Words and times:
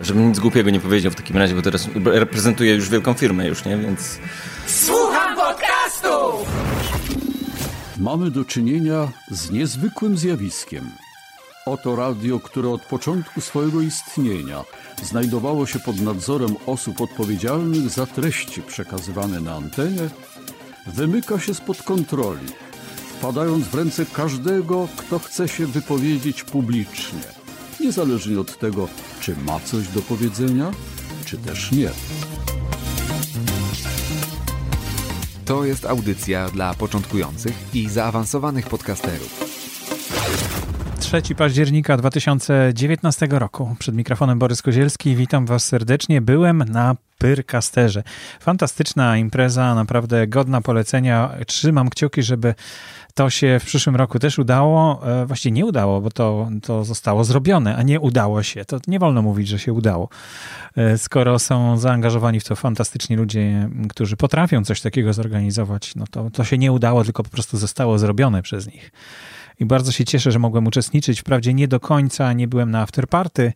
Żebym 0.00 0.28
nic 0.28 0.38
głupiego 0.38 0.70
nie 0.70 0.80
powiedział 0.80 1.12
w 1.12 1.14
takim 1.14 1.36
razie, 1.36 1.54
bo 1.54 1.62
teraz 1.62 1.88
reprezentuję 2.04 2.74
już 2.74 2.88
wielką 2.88 3.14
firmę 3.14 3.48
już, 3.48 3.64
nie? 3.64 3.76
Więc... 3.76 4.18
Słucham 4.66 5.36
podcastów! 5.36 6.48
Mamy 7.98 8.30
do 8.30 8.44
czynienia 8.44 9.08
z 9.30 9.50
niezwykłym 9.50 10.18
zjawiskiem. 10.18 10.90
Oto 11.66 11.96
radio, 11.96 12.40
które 12.40 12.68
od 12.68 12.82
początku 12.82 13.40
swojego 13.40 13.80
istnienia 13.80 14.64
znajdowało 15.02 15.66
się 15.66 15.78
pod 15.78 16.00
nadzorem 16.00 16.56
osób 16.66 17.00
odpowiedzialnych 17.00 17.90
za 17.90 18.06
treści 18.06 18.62
przekazywane 18.62 19.40
na 19.40 19.54
antenie, 19.54 20.08
wymyka 20.86 21.38
się 21.38 21.54
spod 21.54 21.82
kontroli, 21.82 22.46
wpadając 23.18 23.68
w 23.68 23.74
ręce 23.74 24.06
każdego, 24.06 24.88
kto 24.96 25.18
chce 25.18 25.48
się 25.48 25.66
wypowiedzieć 25.66 26.44
publicznie, 26.44 27.43
niezależnie 27.84 28.40
od 28.40 28.58
tego, 28.58 28.88
czy 29.20 29.36
ma 29.36 29.60
coś 29.60 29.88
do 29.88 30.02
powiedzenia, 30.02 30.70
czy 31.24 31.38
też 31.38 31.72
nie. 31.72 31.90
To 35.44 35.64
jest 35.64 35.86
audycja 35.86 36.48
dla 36.48 36.74
początkujących 36.74 37.52
i 37.74 37.88
zaawansowanych 37.88 38.68
podcasterów. 38.68 39.44
3 41.00 41.34
października 41.34 41.96
2019 41.96 43.26
roku. 43.30 43.76
Przed 43.78 43.94
mikrofonem 43.94 44.38
Borys 44.38 44.62
Kozielski. 44.62 45.16
Witam 45.16 45.46
Was 45.46 45.64
serdecznie. 45.64 46.20
Byłem 46.20 46.58
na 46.58 46.96
Pyrkasterze. 47.18 48.02
Fantastyczna 48.40 49.16
impreza, 49.16 49.74
naprawdę 49.74 50.26
godna 50.26 50.60
polecenia. 50.60 51.30
Trzymam 51.46 51.90
kciuki, 51.90 52.22
żeby 52.22 52.54
to 53.14 53.30
się 53.30 53.58
w 53.60 53.64
przyszłym 53.64 53.96
roku 53.96 54.18
też 54.18 54.38
udało. 54.38 55.00
E, 55.06 55.26
właściwie 55.26 55.52
nie 55.52 55.66
udało, 55.66 56.00
bo 56.00 56.10
to, 56.10 56.50
to 56.62 56.84
zostało 56.84 57.24
zrobione, 57.24 57.76
a 57.76 57.82
nie 57.82 58.00
udało 58.00 58.42
się. 58.42 58.64
To 58.64 58.80
nie 58.86 58.98
wolno 58.98 59.22
mówić, 59.22 59.48
że 59.48 59.58
się 59.58 59.72
udało. 59.72 60.08
E, 60.76 60.98
skoro 60.98 61.38
są 61.38 61.78
zaangażowani 61.78 62.40
w 62.40 62.44
to 62.44 62.56
fantastyczni 62.56 63.16
ludzie, 63.16 63.68
którzy 63.88 64.16
potrafią 64.16 64.64
coś 64.64 64.80
takiego 64.80 65.12
zorganizować, 65.12 65.94
no 65.96 66.04
to, 66.10 66.30
to 66.30 66.44
się 66.44 66.58
nie 66.58 66.72
udało, 66.72 67.04
tylko 67.04 67.22
po 67.22 67.30
prostu 67.30 67.56
zostało 67.56 67.98
zrobione 67.98 68.42
przez 68.42 68.66
nich. 68.66 68.92
I 69.60 69.64
bardzo 69.64 69.92
się 69.92 70.04
cieszę, 70.04 70.32
że 70.32 70.38
mogłem 70.38 70.66
uczestniczyć. 70.66 71.20
Wprawdzie 71.20 71.54
nie 71.54 71.68
do 71.68 71.80
końca, 71.80 72.32
nie 72.32 72.48
byłem 72.48 72.70
na 72.70 72.80
afterparty, 72.80 73.52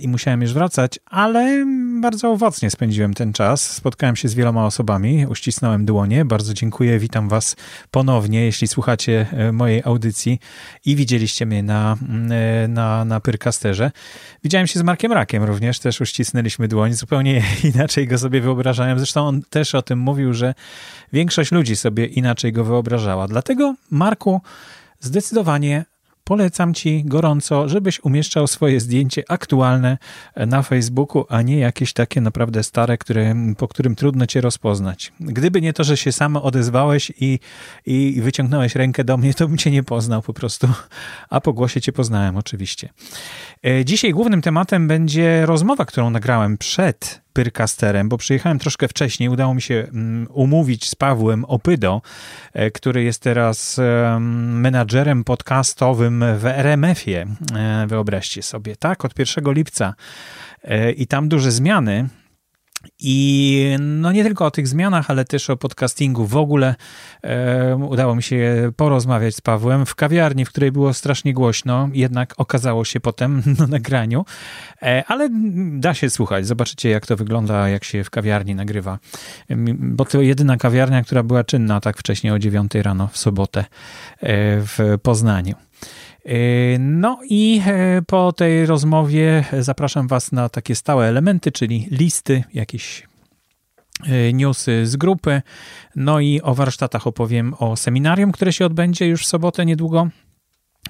i 0.00 0.08
musiałem 0.08 0.42
już 0.42 0.52
wracać, 0.52 0.98
ale 1.06 1.66
bardzo 2.00 2.30
owocnie 2.30 2.70
spędziłem 2.70 3.14
ten 3.14 3.32
czas. 3.32 3.70
Spotkałem 3.70 4.16
się 4.16 4.28
z 4.28 4.34
wieloma 4.34 4.66
osobami, 4.66 5.26
uścisnąłem 5.26 5.84
dłonie. 5.84 6.24
Bardzo 6.24 6.54
dziękuję, 6.54 6.98
witam 6.98 7.28
Was 7.28 7.56
ponownie, 7.90 8.44
jeśli 8.44 8.68
słuchacie 8.68 9.26
e, 9.32 9.52
mojej 9.52 9.82
audycji 9.84 10.40
i 10.84 10.96
widzieliście 10.96 11.46
mnie 11.46 11.62
na, 11.62 11.96
e, 12.30 12.68
na, 12.68 13.04
na 13.04 13.20
Pyrkasterze. 13.20 13.90
Widziałem 14.44 14.66
się 14.66 14.80
z 14.80 14.82
Markiem 14.82 15.12
Rakiem 15.12 15.44
również, 15.44 15.78
też 15.78 16.00
uścisnęliśmy 16.00 16.68
dłoń, 16.68 16.92
zupełnie 16.92 17.42
inaczej 17.74 18.08
go 18.08 18.18
sobie 18.18 18.40
wyobrażałem. 18.40 18.98
Zresztą 18.98 19.26
on 19.26 19.42
też 19.50 19.74
o 19.74 19.82
tym 19.82 19.98
mówił, 19.98 20.34
że 20.34 20.54
większość 21.12 21.52
ludzi 21.52 21.76
sobie 21.76 22.06
inaczej 22.06 22.52
go 22.52 22.64
wyobrażała. 22.64 23.28
Dlatego, 23.28 23.74
Marku, 23.90 24.40
zdecydowanie 25.00 25.84
polecam 26.30 26.74
Ci 26.74 27.04
gorąco, 27.04 27.68
żebyś 27.68 28.04
umieszczał 28.04 28.46
swoje 28.46 28.80
zdjęcie 28.80 29.22
aktualne 29.28 29.98
na 30.36 30.62
Facebooku, 30.62 31.24
a 31.28 31.42
nie 31.42 31.58
jakieś 31.58 31.92
takie 31.92 32.20
naprawdę 32.20 32.62
stare, 32.62 32.98
które, 32.98 33.34
po 33.58 33.68
którym 33.68 33.96
trudno 33.96 34.26
Cię 34.26 34.40
rozpoznać. 34.40 35.12
Gdyby 35.20 35.60
nie 35.60 35.72
to, 35.72 35.84
że 35.84 35.96
się 35.96 36.12
sam 36.12 36.36
odezwałeś 36.36 37.12
i, 37.20 37.38
i 37.86 38.20
wyciągnąłeś 38.22 38.74
rękę 38.74 39.04
do 39.04 39.16
mnie, 39.16 39.34
to 39.34 39.48
bym 39.48 39.58
Cię 39.58 39.70
nie 39.70 39.82
poznał 39.82 40.22
po 40.22 40.32
prostu, 40.32 40.68
a 41.30 41.40
po 41.40 41.52
głosie 41.52 41.80
Cię 41.80 41.92
poznałem 41.92 42.36
oczywiście. 42.36 42.88
E, 43.64 43.84
dzisiaj 43.84 44.12
głównym 44.12 44.42
tematem 44.42 44.88
będzie 44.88 45.46
rozmowa, 45.46 45.84
którą 45.84 46.10
nagrałem 46.10 46.58
przed 46.58 47.20
Pyrkasterem, 47.32 48.08
bo 48.08 48.18
przyjechałem 48.18 48.58
troszkę 48.58 48.88
wcześniej. 48.88 49.28
Udało 49.28 49.54
mi 49.54 49.62
się 49.62 49.74
mm, 49.74 50.26
umówić 50.30 50.88
z 50.88 50.94
Pawłem 50.94 51.44
Opydo, 51.44 52.02
e, 52.52 52.70
który 52.70 53.02
jest 53.02 53.22
teraz 53.22 53.80
menadżerem 54.20 55.24
podcastowym 55.24 56.24
w 56.38 56.46
RMF-ie. 56.46 57.26
E, 57.56 57.86
wyobraźcie 57.86 58.42
sobie, 58.42 58.76
tak? 58.76 59.04
Od 59.04 59.18
1 59.18 59.52
lipca. 59.52 59.94
I 60.96 61.06
tam 61.06 61.28
duże 61.28 61.52
zmiany. 61.52 62.08
I 62.98 63.76
no 63.80 64.12
nie 64.12 64.24
tylko 64.24 64.46
o 64.46 64.50
tych 64.50 64.68
zmianach, 64.68 65.10
ale 65.10 65.24
też 65.24 65.50
o 65.50 65.56
podcastingu 65.56 66.26
w 66.26 66.36
ogóle 66.36 66.74
e, 67.22 67.76
udało 67.76 68.14
mi 68.14 68.22
się 68.22 68.72
porozmawiać 68.76 69.34
z 69.34 69.40
Pawłem 69.40 69.86
w 69.86 69.94
kawiarni, 69.94 70.44
w 70.44 70.48
której 70.48 70.72
było 70.72 70.94
strasznie 70.94 71.34
głośno, 71.34 71.88
jednak 71.92 72.34
okazało 72.36 72.84
się 72.84 73.00
potem 73.00 73.42
na 73.58 73.66
nagraniu, 73.66 74.24
e, 74.82 75.04
ale 75.06 75.28
da 75.72 75.94
się 75.94 76.10
słuchać. 76.10 76.46
Zobaczycie, 76.46 76.90
jak 76.90 77.06
to 77.06 77.16
wygląda, 77.16 77.68
jak 77.68 77.84
się 77.84 78.04
w 78.04 78.10
kawiarni 78.10 78.54
nagrywa. 78.54 78.98
Bo 79.78 80.04
to 80.04 80.20
jedyna 80.20 80.56
kawiarnia, 80.56 81.02
która 81.02 81.22
była 81.22 81.44
czynna 81.44 81.80
tak 81.80 81.98
wcześnie 81.98 82.34
o 82.34 82.38
9 82.38 82.74
rano 82.74 83.08
w 83.12 83.18
sobotę 83.18 83.60
e, 83.60 83.66
w 84.60 84.78
Poznaniu. 85.02 85.54
E, 86.24 86.78
no 86.78 87.18
i 87.30 87.62
e, 87.66 88.02
po 88.02 88.32
tej 88.32 88.66
rozmowie 88.66 89.44
zapraszam 89.58 90.08
Was 90.08 90.32
na 90.32 90.48
takie 90.48 90.74
stałe 90.74 91.06
elementy, 91.06 91.52
czyli 91.52 91.88
listy, 91.90 92.44
jakieś 92.54 93.06
e, 94.06 94.32
newsy 94.32 94.86
z 94.86 94.96
grupy. 94.96 95.42
No 95.96 96.20
i 96.20 96.40
o 96.42 96.54
warsztatach 96.54 97.06
opowiem 97.06 97.54
o 97.58 97.76
seminarium, 97.76 98.32
które 98.32 98.52
się 98.52 98.66
odbędzie 98.66 99.06
już 99.06 99.22
w 99.22 99.28
sobotę 99.28 99.66
niedługo. 99.66 100.08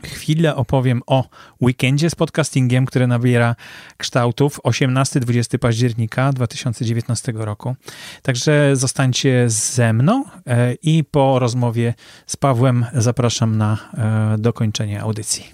Chwilę 0.04 0.56
opowiem 0.56 1.02
o 1.06 1.24
weekendzie 1.60 2.10
z 2.10 2.14
podcastingiem, 2.14 2.86
który 2.86 3.06
nabiera 3.06 3.56
kształtów 3.96 4.60
18-20 4.64 5.58
października 5.58 6.32
2019 6.32 7.32
roku. 7.36 7.76
Także 8.22 8.76
zostańcie 8.76 9.44
ze 9.50 9.92
mną 9.92 10.24
e, 10.46 10.74
i 10.74 11.04
po 11.04 11.38
rozmowie 11.38 11.94
z 12.26 12.36
Pawłem 12.36 12.86
zapraszam 12.94 13.58
na 13.58 13.78
e, 13.94 14.38
dokończenie 14.38 15.00
audycji. 15.00 15.44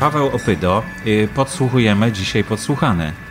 Paweł 0.00 0.26
Opydo, 0.26 0.82
y, 1.06 1.28
podsłuchujemy 1.34 2.12
dzisiaj 2.12 2.44
podsłuchane. 2.44 3.27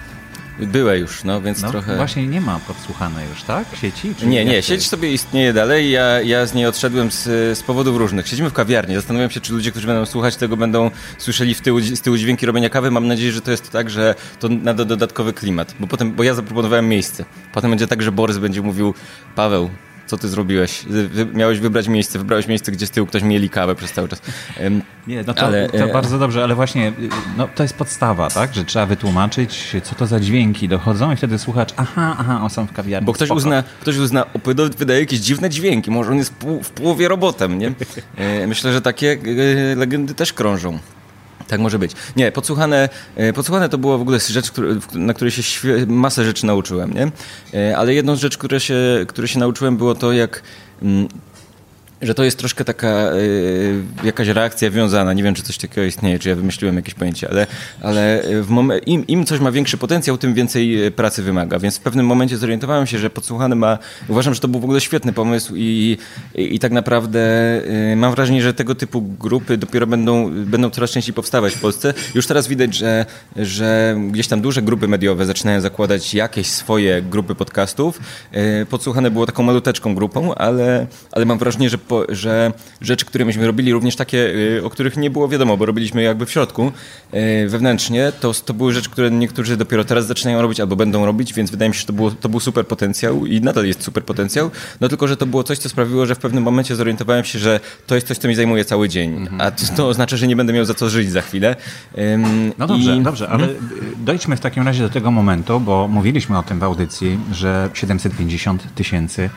Były 0.60 0.98
już, 0.98 1.24
no 1.24 1.42
więc 1.42 1.62
no, 1.62 1.72
trochę. 1.72 1.96
Właśnie 1.96 2.28
nie 2.28 2.42
ma 2.42 2.60
podsłuchane 2.60 3.26
już, 3.26 3.44
tak? 3.44 3.68
Sieci? 3.82 4.16
Czy 4.16 4.28
nie, 4.28 4.46
nie, 4.46 4.62
sieć 4.62 4.88
sobie 4.88 5.12
istnieje 5.12 5.54
dalej. 5.54 5.92
Ja, 5.92 6.22
ja 6.22 6.46
z 6.46 6.54
niej 6.54 6.66
odszedłem 6.66 7.12
z, 7.12 7.24
z 7.58 7.64
powodów 7.64 7.98
różnych. 7.98 8.28
Siedzimy 8.28 8.50
w 8.50 8.54
kawiarni. 8.54 8.96
Zastanawiam 8.96 9.30
się, 9.30 9.40
czy 9.40 9.54
ludzie, 9.54 9.72
którzy 9.72 9.88
będą 9.88 10.06
słuchać 10.06 10.36
tego, 10.36 10.58
będą 10.58 10.92
słyszeli 11.18 11.54
w 11.54 11.62
tyłu, 11.62 11.80
z 11.80 12.02
tyłu 12.02 12.18
dźwięki 12.18 12.46
robienia 12.46 12.70
kawy. 12.70 12.92
Mam 12.92 13.08
nadzieję, 13.08 13.32
że 13.32 13.42
to 13.42 13.52
jest 13.52 13.72
tak, 13.72 13.90
że 13.90 14.16
to 14.40 14.50
nada 14.50 14.86
dodatkowy 14.86 15.34
klimat. 15.34 15.76
Bo 15.80 15.88
potem, 15.88 16.14
bo 16.14 16.24
ja 16.24 16.34
zaproponowałem 16.34 16.90
miejsce. 16.90 17.26
Potem 17.54 17.72
będzie 17.72 17.88
tak, 17.88 18.02
że 18.02 18.12
Borys 18.12 18.38
będzie 18.38 18.62
mówił, 18.62 18.94
Paweł, 19.36 19.70
co 20.08 20.18
ty 20.18 20.28
zrobiłeś? 20.28 20.86
miałeś 21.34 21.60
wybrać 21.60 21.88
miejsce, 21.88 22.20
wybrałeś 22.20 22.48
miejsce, 22.48 22.72
gdzie 22.72 22.88
z 22.88 22.92
tyłu 22.92 23.08
ktoś 23.08 23.24
mieli 23.24 23.50
kawę 23.50 23.76
przez 23.76 23.92
cały 23.92 24.08
czas. 24.08 24.22
Nie, 25.08 25.24
no 25.28 25.34
to, 25.34 25.42
ale, 25.42 25.70
to 25.70 25.78
e, 25.78 25.94
bardzo 25.94 26.20
dobrze, 26.20 26.44
ale 26.44 26.56
właśnie 26.56 26.94
no, 27.38 27.48
to 27.56 27.64
jest 27.64 27.76
podstawa, 27.76 28.30
tak? 28.30 28.54
Że 28.54 28.66
trzeba 28.66 28.86
wytłumaczyć, 28.86 29.76
co 29.84 29.96
to 29.96 30.08
za 30.08 30.20
dźwięki 30.20 30.68
dochodzą 30.68 31.12
i 31.12 31.16
wtedy 31.16 31.40
słuchacz, 31.40 31.74
aha, 31.78 32.16
aha, 32.20 32.40
on 32.44 32.50
są 32.50 32.66
w 32.66 32.74
kawiarni. 32.74 33.06
Bo 33.06 33.14
ktoś 33.14 33.30
uzna, 33.30 33.64
ktoś 33.82 33.98
uzna, 33.98 34.26
wydaje 34.78 35.00
jakieś 35.00 35.20
dziwne 35.20 35.50
dźwięki, 35.50 35.92
może 35.92 36.12
on 36.12 36.18
jest 36.18 36.34
w 36.64 36.70
połowie 36.70 37.08
robotem, 37.08 37.60
nie? 37.60 37.72
E, 38.18 38.48
myślę, 38.48 38.74
że 38.74 38.82
takie 38.82 39.18
e, 39.72 39.76
legendy 39.76 40.14
też 40.14 40.34
krążą. 40.34 40.80
Tak 41.48 41.60
może 41.60 41.80
być. 41.80 41.92
Nie, 42.16 42.32
podsłuchane, 42.32 42.90
e, 43.16 43.34
podsłuchane 43.34 43.70
to 43.70 43.78
była 43.78 43.98
w 43.98 44.02
ogóle 44.02 44.20
rzecz, 44.20 44.52
na 44.94 45.14
której 45.14 45.32
się 45.32 45.42
masę 45.88 46.26
rzeczy 46.26 46.46
nauczyłem, 46.46 46.94
nie? 46.94 47.12
E, 47.54 47.78
ale 47.78 47.94
jedną 47.94 48.16
z 48.16 48.20
rzeczy, 48.20 48.38
które 48.38 48.60
się, 48.60 48.76
które 49.08 49.28
się 49.28 49.40
nauczyłem 49.40 49.78
było 49.78 49.96
to, 49.96 50.12
jak 50.12 50.44
mm, 50.82 51.08
że 52.02 52.14
to 52.14 52.24
jest 52.24 52.38
troszkę 52.38 52.66
taka 52.66 53.12
y, 53.14 53.84
jakaś 54.04 54.28
reakcja 54.28 54.70
wiązana. 54.70 55.14
Nie 55.14 55.24
wiem, 55.24 55.34
czy 55.34 55.44
coś 55.44 55.58
takiego 55.58 55.88
istnieje, 55.88 56.20
czy 56.20 56.30
ja 56.30 56.36
wymyśliłem 56.36 56.76
jakieś 56.76 56.94
pojęcie, 56.94 57.30
ale, 57.30 57.48
ale 57.82 58.24
w 58.42 58.50
mom- 58.50 58.80
im, 58.86 59.08
im 59.08 59.26
coś 59.26 59.40
ma 59.40 59.52
większy 59.52 59.78
potencjał, 59.78 60.18
tym 60.18 60.34
więcej 60.34 60.86
e, 60.86 60.92
pracy 60.92 61.24
wymaga. 61.24 61.60
Więc 61.60 61.78
w 61.78 61.82
pewnym 61.82 62.06
momencie 62.06 62.38
zorientowałem 62.38 62.88
się, 62.88 62.98
że 62.98 63.10
podsłuchany 63.10 63.56
ma. 63.56 63.78
Uważam, 64.08 64.34
że 64.34 64.40
to 64.40 64.48
był 64.48 64.60
w 64.60 64.64
ogóle 64.64 64.82
świetny 64.82 65.14
pomysł 65.14 65.54
i, 65.56 65.98
i, 66.36 66.56
i 66.56 66.60
tak 66.60 66.72
naprawdę 66.72 67.20
y, 67.92 67.96
mam 67.96 68.12
wrażenie, 68.12 68.42
że 68.42 68.54
tego 68.54 68.76
typu 68.76 69.02
grupy 69.02 69.58
dopiero 69.58 69.88
będą, 69.88 70.32
będą 70.46 70.70
coraz 70.70 70.92
częściej 70.92 71.14
powstawać 71.14 71.54
w 71.54 71.60
Polsce. 71.60 71.94
Już 72.16 72.28
teraz 72.28 72.48
widać, 72.48 72.76
że, 72.76 73.06
że 73.36 73.98
gdzieś 74.12 74.28
tam 74.28 74.42
duże 74.42 74.62
grupy 74.62 74.88
mediowe 74.88 75.26
zaczynają 75.26 75.62
zakładać 75.62 76.14
jakieś 76.14 76.48
swoje 76.48 77.02
grupy 77.02 77.36
podcastów. 77.36 78.00
Y, 78.62 78.66
podsłuchane 78.70 79.12
było 79.12 79.26
taką 79.26 79.44
maluteczką 79.44 79.96
grupą, 79.96 80.36
ale, 80.36 80.88
ale 81.12 81.26
mam 81.26 81.38
wrażenie, 81.38 81.70
że 81.70 81.78
że 82.10 82.52
rzeczy, 82.82 83.06
które 83.06 83.26
myśmy 83.26 83.48
robili, 83.48 83.74
również 83.74 83.96
takie, 83.96 84.18
y, 84.58 84.62
o 84.66 84.70
których 84.70 84.98
nie 84.98 85.10
było 85.10 85.28
wiadomo, 85.28 85.58
bo 85.58 85.66
robiliśmy 85.66 86.02
jakby 86.04 86.26
w 86.26 86.32
środku, 86.32 86.72
y, 87.14 87.50
wewnętrznie, 87.50 88.12
to, 88.20 88.34
to 88.34 88.54
były 88.54 88.74
rzeczy, 88.74 88.90
które 88.90 89.12
niektórzy 89.12 89.58
dopiero 89.58 89.84
teraz 89.84 90.08
zaczynają 90.08 90.42
robić 90.42 90.60
albo 90.60 90.76
będą 90.76 91.06
robić, 91.06 91.34
więc 91.34 91.52
wydaje 91.52 91.70
mi 91.70 91.76
się, 91.76 91.82
że 91.82 91.88
to, 91.88 91.94
było, 91.94 92.12
to 92.12 92.30
był 92.30 92.40
super 92.40 92.68
potencjał 92.68 93.26
i 93.26 93.42
nadal 93.42 93.66
jest 93.66 93.84
super 93.84 94.04
potencjał, 94.06 94.52
no 94.82 94.90
tylko, 94.90 95.08
że 95.08 95.18
to 95.18 95.26
było 95.26 95.44
coś, 95.44 95.58
co 95.58 95.70
sprawiło, 95.70 96.06
że 96.06 96.16
w 96.16 96.20
pewnym 96.20 96.44
momencie 96.44 96.76
zorientowałem 96.76 97.24
się, 97.26 97.40
że 97.40 97.60
to 97.88 97.96
jest 97.96 98.08
coś, 98.08 98.18
co 98.18 98.28
mi 98.28 98.36
zajmuje 98.36 98.66
cały 98.66 98.90
dzień, 98.90 99.28
a 99.40 99.52
to, 99.52 99.88
oznacza, 99.88 100.18
że 100.18 100.28
nie 100.28 100.36
będę 100.36 100.54
miał 100.54 100.66
za 100.66 100.74
co 100.74 100.90
żyć 100.90 101.12
za 101.12 101.22
chwilę. 101.22 101.56
No 102.58 102.68
dobrze, 102.68 102.96
i- 102.98 103.02
dobrze, 103.04 103.30
ale 103.30 103.44
Mhm. 103.44 103.70
dojdźmy 103.98 104.36
w 104.36 104.40
takim 104.40 104.66
razie 104.66 104.84
do 104.84 104.90
tego 104.90 105.12
momentu, 105.12 105.60
bo 105.60 105.88
mówiliśmy 105.88 106.38
o 106.38 106.44
tym 106.44 106.60
w 106.60 106.64
audycji, 106.64 107.20
że 107.32 107.70
750 107.74 108.64
tysięcy 108.76 109.30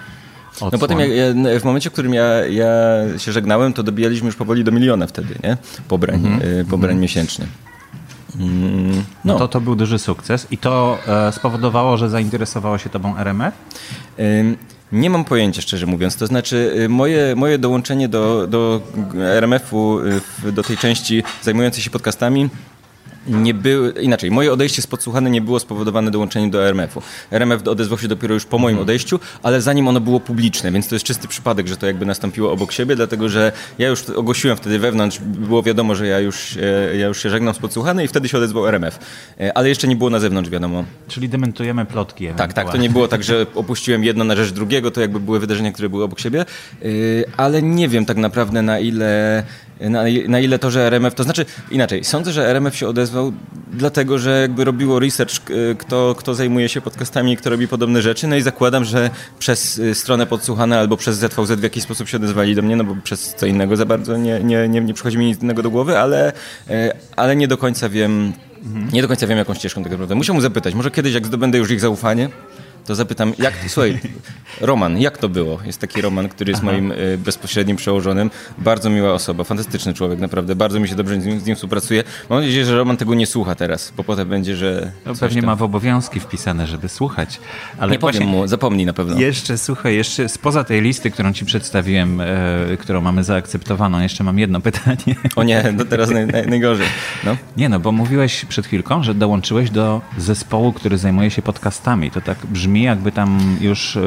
odsłon. 0.52 0.70
No 0.72 0.78
potem 0.78 1.00
jak, 1.00 1.10
ja, 1.10 1.60
w 1.60 1.64
momencie, 1.64 1.90
w 1.90 1.92
którym 1.92 2.14
ja, 2.14 2.24
ja 2.46 2.66
się 3.18 3.32
żegnałem, 3.32 3.72
to 3.72 3.82
dobijaliśmy 3.82 4.26
już 4.26 4.36
powoli 4.36 4.64
do 4.64 4.72
miliona 4.72 5.06
wtedy, 5.06 5.34
nie? 5.44 5.56
Pobrań, 5.88 6.40
y, 6.60 6.64
pobrań 6.70 6.96
miesięcznie. 6.98 7.46
Mm, 8.40 9.04
No 9.24 9.32
no, 9.32 9.38
to 9.38 9.48
to 9.48 9.60
był 9.60 9.76
duży 9.76 9.98
sukces 9.98 10.46
i 10.50 10.58
to 10.58 10.98
e, 11.28 11.32
spowodowało, 11.32 11.96
że 11.96 12.08
zainteresowało 12.10 12.78
się 12.78 12.90
tobą 12.90 13.16
RMF? 13.16 13.54
Ym, 14.18 14.56
Nie 14.92 15.10
mam 15.10 15.24
pojęcia, 15.24 15.62
szczerze 15.62 15.86
mówiąc. 15.86 16.16
To 16.16 16.26
znaczy, 16.26 16.72
y, 16.80 16.88
moje, 16.88 17.36
moje 17.36 17.58
dołączenie 17.58 18.08
do, 18.08 18.46
do 18.46 18.80
RMF-u, 19.18 20.00
y, 20.46 20.52
do 20.52 20.62
tej 20.62 20.76
części 20.76 21.22
zajmującej 21.42 21.82
się 21.82 21.90
podcastami, 21.90 22.48
nie 23.26 23.54
były, 23.54 23.90
inaczej, 23.90 24.30
moje 24.30 24.52
odejście 24.52 24.82
z 24.82 24.86
podsłuchany 24.86 25.30
nie 25.30 25.40
było 25.40 25.60
spowodowane 25.60 26.10
dołączeniem 26.10 26.50
do 26.50 26.66
RMF-u. 26.66 27.02
RMF 27.30 27.68
odezwał 27.68 27.98
się 27.98 28.08
dopiero 28.08 28.34
już 28.34 28.44
po 28.44 28.58
moim 28.58 28.78
odejściu, 28.78 29.20
ale 29.42 29.62
zanim 29.62 29.88
ono 29.88 30.00
było 30.00 30.20
publiczne, 30.20 30.72
więc 30.72 30.88
to 30.88 30.94
jest 30.94 31.04
czysty 31.04 31.28
przypadek, 31.28 31.68
że 31.68 31.76
to 31.76 31.86
jakby 31.86 32.06
nastąpiło 32.06 32.52
obok 32.52 32.72
siebie, 32.72 32.96
dlatego 32.96 33.28
że 33.28 33.52
ja 33.78 33.88
już 33.88 34.10
ogłosiłem 34.10 34.56
wtedy 34.56 34.78
wewnątrz, 34.78 35.18
było 35.18 35.62
wiadomo, 35.62 35.94
że 35.94 36.06
ja 36.06 36.20
już, 36.20 36.56
e, 36.56 36.96
ja 36.96 37.06
już 37.06 37.22
się 37.22 37.30
żegnam 37.30 37.54
z 37.54 37.58
podsłuchany 37.58 38.04
i 38.04 38.08
wtedy 38.08 38.28
się 38.28 38.38
odezwał 38.38 38.66
RMF. 38.66 38.98
E, 39.40 39.56
Ale 39.56 39.68
jeszcze 39.68 39.88
nie 39.88 39.96
było 39.96 40.10
na 40.10 40.20
zewnątrz 40.20 40.50
wiadomo. 40.50 40.84
Czyli 41.08 41.28
dementujemy 41.28 41.84
plotki. 41.84 42.28
Tak, 42.36 42.52
tak, 42.52 42.72
to 42.72 42.76
nie 42.76 42.90
było 42.90 43.08
tak, 43.08 43.24
że 43.24 43.46
opuściłem 43.54 44.04
jedno 44.04 44.24
na 44.24 44.36
rzecz 44.36 44.50
drugiego, 44.50 44.90
to 44.90 45.00
jakby 45.00 45.20
były 45.20 45.40
wydarzenia, 45.40 45.72
które 45.72 45.88
były 45.88 46.04
obok 46.04 46.20
siebie, 46.20 46.44
Yy, 46.82 47.24
ale 47.36 47.62
nie 47.62 47.88
wiem 47.88 48.06
tak 48.06 48.16
naprawdę 48.16 48.62
na 48.62 48.78
ile, 48.78 49.42
na, 49.80 50.02
na 50.28 50.40
ile 50.40 50.58
to, 50.58 50.70
że 50.70 50.86
RMF, 50.86 51.14
to 51.14 51.22
znaczy 51.22 51.46
inaczej, 51.70 52.04
sądzę, 52.04 52.32
że 52.32 52.48
RMF 52.48 52.76
się 52.76 52.88
odezwał 52.88 53.32
dlatego, 53.72 54.18
że 54.18 54.40
jakby 54.40 54.64
robiło 54.64 54.98
research, 54.98 55.34
kto, 55.78 56.14
kto 56.18 56.34
zajmuje 56.34 56.68
się 56.68 56.80
podcastami, 56.80 57.36
kto 57.36 57.50
robi 57.50 57.68
podobne 57.68 58.02
rzeczy, 58.02 58.26
no 58.26 58.36
i 58.36 58.42
zakładam, 58.42 58.84
że 58.84 59.10
przez 59.38 59.78
y, 59.78 59.94
stronę 59.94 60.26
podsłuchane 60.26 60.78
albo 60.78 60.96
przez 60.96 61.16
ZVZ 61.16 61.52
w 61.52 61.62
jakiś 61.62 61.82
sposób 61.82 62.08
się 62.08 62.16
odezwali 62.16 62.54
do 62.54 62.62
mnie, 62.62 62.76
no 62.76 62.84
bo 62.84 62.96
przez 63.04 63.34
co 63.34 63.46
innego 63.46 63.76
za 63.76 63.86
bardzo 63.86 64.16
nie, 64.16 64.40
nie, 64.40 64.68
nie, 64.68 64.80
nie 64.80 64.94
przychodzi 64.94 65.18
mi 65.18 65.26
nic 65.26 65.42
innego 65.42 65.62
do 65.62 65.70
głowy, 65.70 65.98
ale, 65.98 66.32
yy, 66.68 66.74
ale 67.16 67.36
nie 67.36 67.48
do 67.48 67.58
końca 67.58 67.88
wiem, 67.88 68.32
nie 68.92 69.02
do 69.02 69.08
końca 69.08 69.26
wiem, 69.26 69.38
jaką 69.38 69.54
ścieżką 69.54 69.82
tak 69.82 69.92
naprawdę. 69.92 70.14
Muszę 70.14 70.32
mu 70.32 70.40
zapytać, 70.40 70.74
może 70.74 70.90
kiedyś, 70.90 71.14
jak 71.14 71.26
zdobędę 71.26 71.58
już 71.58 71.70
ich 71.70 71.80
zaufanie, 71.80 72.28
to 72.90 72.94
zapytam, 72.94 73.32
jak, 73.38 73.54
słuchaj, 73.68 73.98
Roman, 74.60 74.98
jak 74.98 75.18
to 75.18 75.28
było? 75.28 75.58
Jest 75.64 75.80
taki 75.80 76.02
Roman, 76.02 76.28
który 76.28 76.50
jest 76.50 76.62
moim 76.62 76.92
y, 76.92 77.18
bezpośrednim 77.18 77.76
przełożonym. 77.76 78.30
Bardzo 78.58 78.90
miła 78.90 79.12
osoba, 79.12 79.44
fantastyczny 79.44 79.94
człowiek, 79.94 80.18
naprawdę. 80.18 80.56
Bardzo 80.56 80.80
mi 80.80 80.88
się 80.88 80.94
dobrze 80.94 81.20
z 81.20 81.26
nim, 81.26 81.40
z 81.40 81.46
nim 81.46 81.56
współpracuje. 81.56 82.04
Mam 82.30 82.40
nadzieję, 82.40 82.64
że 82.64 82.76
Roman 82.76 82.96
tego 82.96 83.14
nie 83.14 83.26
słucha 83.26 83.54
teraz, 83.54 83.92
bo 83.96 84.04
potem 84.04 84.28
będzie, 84.28 84.56
że... 84.56 84.92
Coś 85.04 85.18
pewnie 85.18 85.40
tam- 85.40 85.46
ma 85.46 85.56
w 85.56 85.62
obowiązki 85.62 86.20
wpisane, 86.20 86.66
żeby 86.66 86.88
słuchać. 86.88 87.40
Ale 87.78 87.92
Nie 87.92 87.98
powiem 87.98 88.24
mu, 88.28 88.46
zapomnij 88.46 88.86
na 88.86 88.92
pewno. 88.92 89.20
Jeszcze, 89.20 89.58
słuchaj, 89.58 89.96
jeszcze 89.96 90.28
spoza 90.28 90.64
tej 90.64 90.82
listy, 90.82 91.10
którą 91.10 91.32
ci 91.32 91.44
przedstawiłem, 91.44 92.20
e, 92.20 92.26
którą 92.78 93.00
mamy 93.00 93.24
zaakceptowaną, 93.24 94.00
jeszcze 94.00 94.24
mam 94.24 94.38
jedno 94.38 94.60
pytanie. 94.70 95.16
O 95.36 95.42
nie, 95.42 95.74
to 95.78 95.84
teraz 95.84 96.10
naj, 96.10 96.26
naj, 96.26 96.46
najgorzej. 96.46 96.86
No. 97.24 97.36
Nie 97.56 97.68
no, 97.68 97.80
bo 97.80 97.92
mówiłeś 97.92 98.44
przed 98.44 98.66
chwilką, 98.66 99.02
że 99.02 99.14
dołączyłeś 99.14 99.70
do 99.70 100.00
zespołu, 100.18 100.72
który 100.72 100.98
zajmuje 100.98 101.30
się 101.30 101.42
podcastami. 101.42 102.10
To 102.10 102.20
tak 102.20 102.38
brzmi, 102.46 102.79
jakby 102.82 103.12
tam 103.12 103.56
już 103.60 103.96
e, 103.96 104.00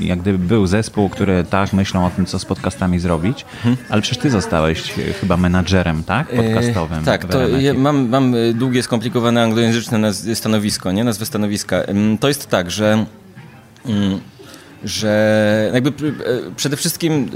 jak 0.00 0.18
gdyby 0.20 0.38
był 0.38 0.66
zespół, 0.66 1.08
który 1.08 1.44
tak 1.44 1.72
myślą 1.72 2.06
o 2.06 2.10
tym, 2.10 2.26
co 2.26 2.38
z 2.38 2.44
podcastami 2.44 2.98
zrobić, 2.98 3.44
ale 3.90 4.02
przecież 4.02 4.22
ty 4.22 4.30
zostałeś 4.30 4.98
e, 4.98 5.12
chyba 5.12 5.36
menadżerem, 5.36 6.04
tak? 6.04 6.28
Podcastowym. 6.28 6.98
E, 6.98 7.02
tak, 7.04 7.24
w 7.26 7.28
to 7.28 7.48
ja 7.48 7.74
mam, 7.74 8.08
mam 8.08 8.34
długie, 8.54 8.82
skomplikowane 8.82 9.42
anglojęzyczne 9.42 9.98
naz- 9.98 10.34
stanowisko, 10.34 10.92
nie? 10.92 11.04
nazwę 11.04 11.26
stanowiska. 11.26 11.76
Ym, 11.88 12.18
To 12.18 12.28
jest 12.28 12.46
tak, 12.46 12.70
że, 12.70 13.04
ym, 13.88 14.20
że 14.84 15.70
jakby 15.74 15.90
pr- 15.90 16.12
przede 16.56 16.76
wszystkim 16.76 17.30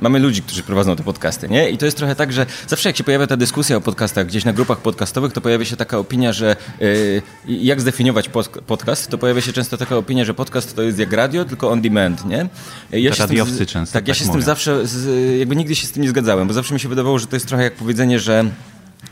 mamy 0.00 0.18
ludzi, 0.18 0.42
którzy 0.42 0.62
prowadzą 0.62 0.96
te 0.96 1.02
podcasty, 1.02 1.48
nie? 1.48 1.70
I 1.70 1.78
to 1.78 1.84
jest 1.84 1.96
trochę 1.96 2.14
tak, 2.14 2.32
że 2.32 2.46
zawsze 2.68 2.88
jak 2.88 2.96
się 2.96 3.04
pojawia 3.04 3.26
ta 3.26 3.36
dyskusja 3.36 3.76
o 3.76 3.80
podcastach 3.80 4.26
gdzieś 4.26 4.44
na 4.44 4.52
grupach 4.52 4.78
podcastowych, 4.78 5.32
to 5.32 5.40
pojawia 5.40 5.64
się 5.64 5.76
taka 5.76 5.98
opinia, 5.98 6.32
że 6.32 6.56
y, 6.82 7.22
jak 7.46 7.80
zdefiniować 7.80 8.28
pod- 8.28 8.48
podcast, 8.48 9.08
to 9.10 9.18
pojawia 9.18 9.40
się 9.40 9.52
często 9.52 9.76
taka 9.76 9.96
opinia, 9.96 10.24
że 10.24 10.34
podcast 10.34 10.76
to 10.76 10.82
jest 10.82 10.98
jak 10.98 11.12
radio, 11.12 11.44
tylko 11.44 11.70
on 11.70 11.80
demand, 11.80 12.24
nie? 12.24 12.48
Ja 12.92 13.10
To 13.10 13.16
tym 13.16 13.26
radiowcy 13.26 13.66
często 13.66 13.92
Tak, 13.92 14.08
ja 14.08 14.14
tak 14.14 14.18
się 14.18 14.24
z 14.24 14.26
tym 14.26 14.34
mówią. 14.36 14.46
zawsze, 14.46 14.86
z, 14.86 15.38
jakby 15.38 15.56
nigdy 15.56 15.74
się 15.76 15.86
z 15.86 15.92
tym 15.92 16.02
nie 16.02 16.08
zgadzałem, 16.08 16.48
bo 16.48 16.54
zawsze 16.54 16.74
mi 16.74 16.80
się 16.80 16.88
wydawało, 16.88 17.18
że 17.18 17.26
to 17.26 17.36
jest 17.36 17.46
trochę 17.48 17.62
jak 17.64 17.74
powiedzenie, 17.74 18.18
że 18.20 18.44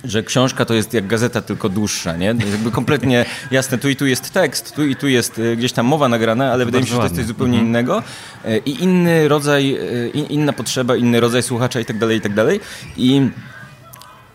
że 0.05 0.23
książka 0.23 0.65
to 0.65 0.75
jest 0.75 0.95
jak 0.95 1.07
gazeta, 1.07 1.43
tylko 1.43 1.69
dłuższa, 1.69 2.17
nie? 2.17 2.35
To 2.35 2.41
jest 2.41 2.53
Jakby 2.53 2.71
kompletnie 2.71 3.25
jasne, 3.51 3.79
tu 3.79 3.89
i 3.89 3.97
tu 3.97 4.07
jest 4.07 4.33
tekst, 4.33 4.75
tu 4.75 4.87
i 4.87 4.97
tu 4.97 5.09
jest 5.09 5.39
y, 5.39 5.57
gdzieś 5.57 5.73
tam 5.73 5.87
mowa 5.87 6.09
nagrana, 6.09 6.53
ale 6.53 6.65
wydaje 6.65 6.83
mi 6.85 6.89
się, 6.89 6.95
że 6.95 6.99
to 6.99 7.05
jest 7.05 7.17
coś 7.17 7.25
zupełnie 7.25 7.59
innego 7.59 8.03
y, 8.45 8.59
i 8.67 8.83
inny 8.83 9.29
rodzaj, 9.29 9.75
y, 9.75 10.11
in- 10.15 10.27
inna 10.27 10.53
potrzeba, 10.53 10.97
inny 10.97 11.21
rodzaj 11.21 11.43
słuchacza 11.43 11.81
i 11.81 11.85
tak 11.85 11.99
dalej, 11.99 12.19
i 12.19 12.21
tak 12.21 12.35
dalej. 12.35 12.61
I 12.97 13.31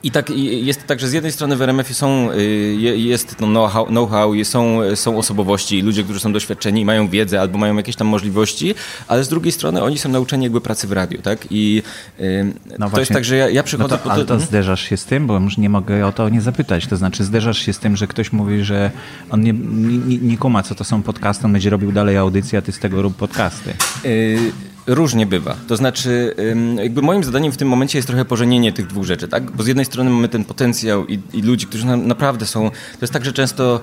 i 0.04 0.12
tak 0.12 0.30
jest 0.46 0.88
tak, 0.88 1.00
że 1.00 1.08
z 1.08 1.14
jednej 1.14 1.32
strony 1.32 1.56
w 1.56 1.62
RMF-ie 1.62 1.96
są, 1.96 2.32
y, 2.32 2.44
je- 2.80 2.98
jest 2.98 3.36
to 3.38 3.46
know-how, 3.88 4.34
są, 4.44 4.80
są 4.96 5.18
osobowości, 5.18 5.82
ludzie, 5.82 6.04
którzy 6.04 6.20
są 6.20 6.34
doświadczeni, 6.34 6.86
mają 6.86 7.08
wiedzę 7.08 7.42
albo 7.42 7.58
mają 7.58 7.78
jakieś 7.78 7.96
tam 7.96 8.08
możliwości, 8.08 8.76
ale 9.08 9.24
z 9.24 9.30
drugiej 9.30 9.52
strony 9.52 9.84
oni 9.84 9.98
są 9.98 10.10
nauczeni 10.10 10.44
jakby 10.44 10.62
pracy 10.62 10.88
w 10.88 10.92
radiu, 10.92 11.22
tak? 11.22 11.48
I 11.50 11.84
y, 12.20 12.54
to 12.70 12.78
właśnie. 12.80 13.00
jest 13.00 13.12
tak, 13.12 13.26
że 13.26 13.36
ja, 13.36 13.50
ja 13.50 13.62
No 13.62 13.66
przychodzę 13.66 13.98
to, 13.98 14.04
po 14.04 14.12
ale 14.12 14.26
to... 14.26 14.38
to 14.38 14.40
zderzasz 14.40 14.82
się 14.90 14.98
z 14.98 15.06
tym, 15.06 15.28
bo 15.28 15.40
już 15.40 15.58
nie 15.58 15.70
mogę 15.70 16.08
o 16.08 16.12
to 16.12 16.30
nie 16.30 16.42
zapytać. 16.42 16.88
To 16.88 16.98
znaczy 16.98 17.24
zderzasz 17.24 17.58
się 17.60 17.74
z 17.74 17.80
tym, 17.80 17.98
że 17.98 18.08
ktoś 18.08 18.32
mówi, 18.32 18.64
że 18.64 18.92
on 19.30 19.42
nie, 19.42 19.54
nie, 19.54 20.18
nie 20.18 20.38
kuma, 20.38 20.64
co 20.64 20.76
to 20.76 20.84
są 20.84 21.02
podcasty, 21.04 21.46
on 21.46 21.52
będzie 21.54 21.70
robił 21.70 21.92
dalej 21.92 22.18
audycję, 22.18 22.60
a 22.60 22.62
ty 22.62 22.72
z 22.72 22.80
tego 22.80 23.02
rób 23.02 23.16
podcasty. 23.16 23.74
Y, 24.06 24.52
Różnie 24.88 25.26
bywa. 25.26 25.56
To 25.68 25.76
znaczy, 25.78 26.36
jakby 26.78 27.02
moim 27.02 27.24
zadaniem 27.24 27.52
w 27.52 27.58
tym 27.58 27.68
momencie 27.68 27.98
jest 27.98 28.08
trochę 28.08 28.26
pożenienie 28.26 28.74
tych 28.74 28.88
dwóch 28.88 29.06
rzeczy, 29.06 29.28
tak? 29.28 29.52
Bo 29.52 29.64
z 29.64 29.68
jednej 29.68 29.86
strony 29.86 30.10
mamy 30.10 30.30
ten 30.30 30.46
potencjał 30.46 31.06
i, 31.08 31.20
i 31.34 31.42
ludzi, 31.42 31.68
którzy 31.68 31.86
na, 31.86 31.98
naprawdę 31.98 32.46
są. 32.46 32.70
To 32.72 32.98
jest 33.02 33.14
tak, 33.14 33.26
że 33.26 33.34
często 33.34 33.82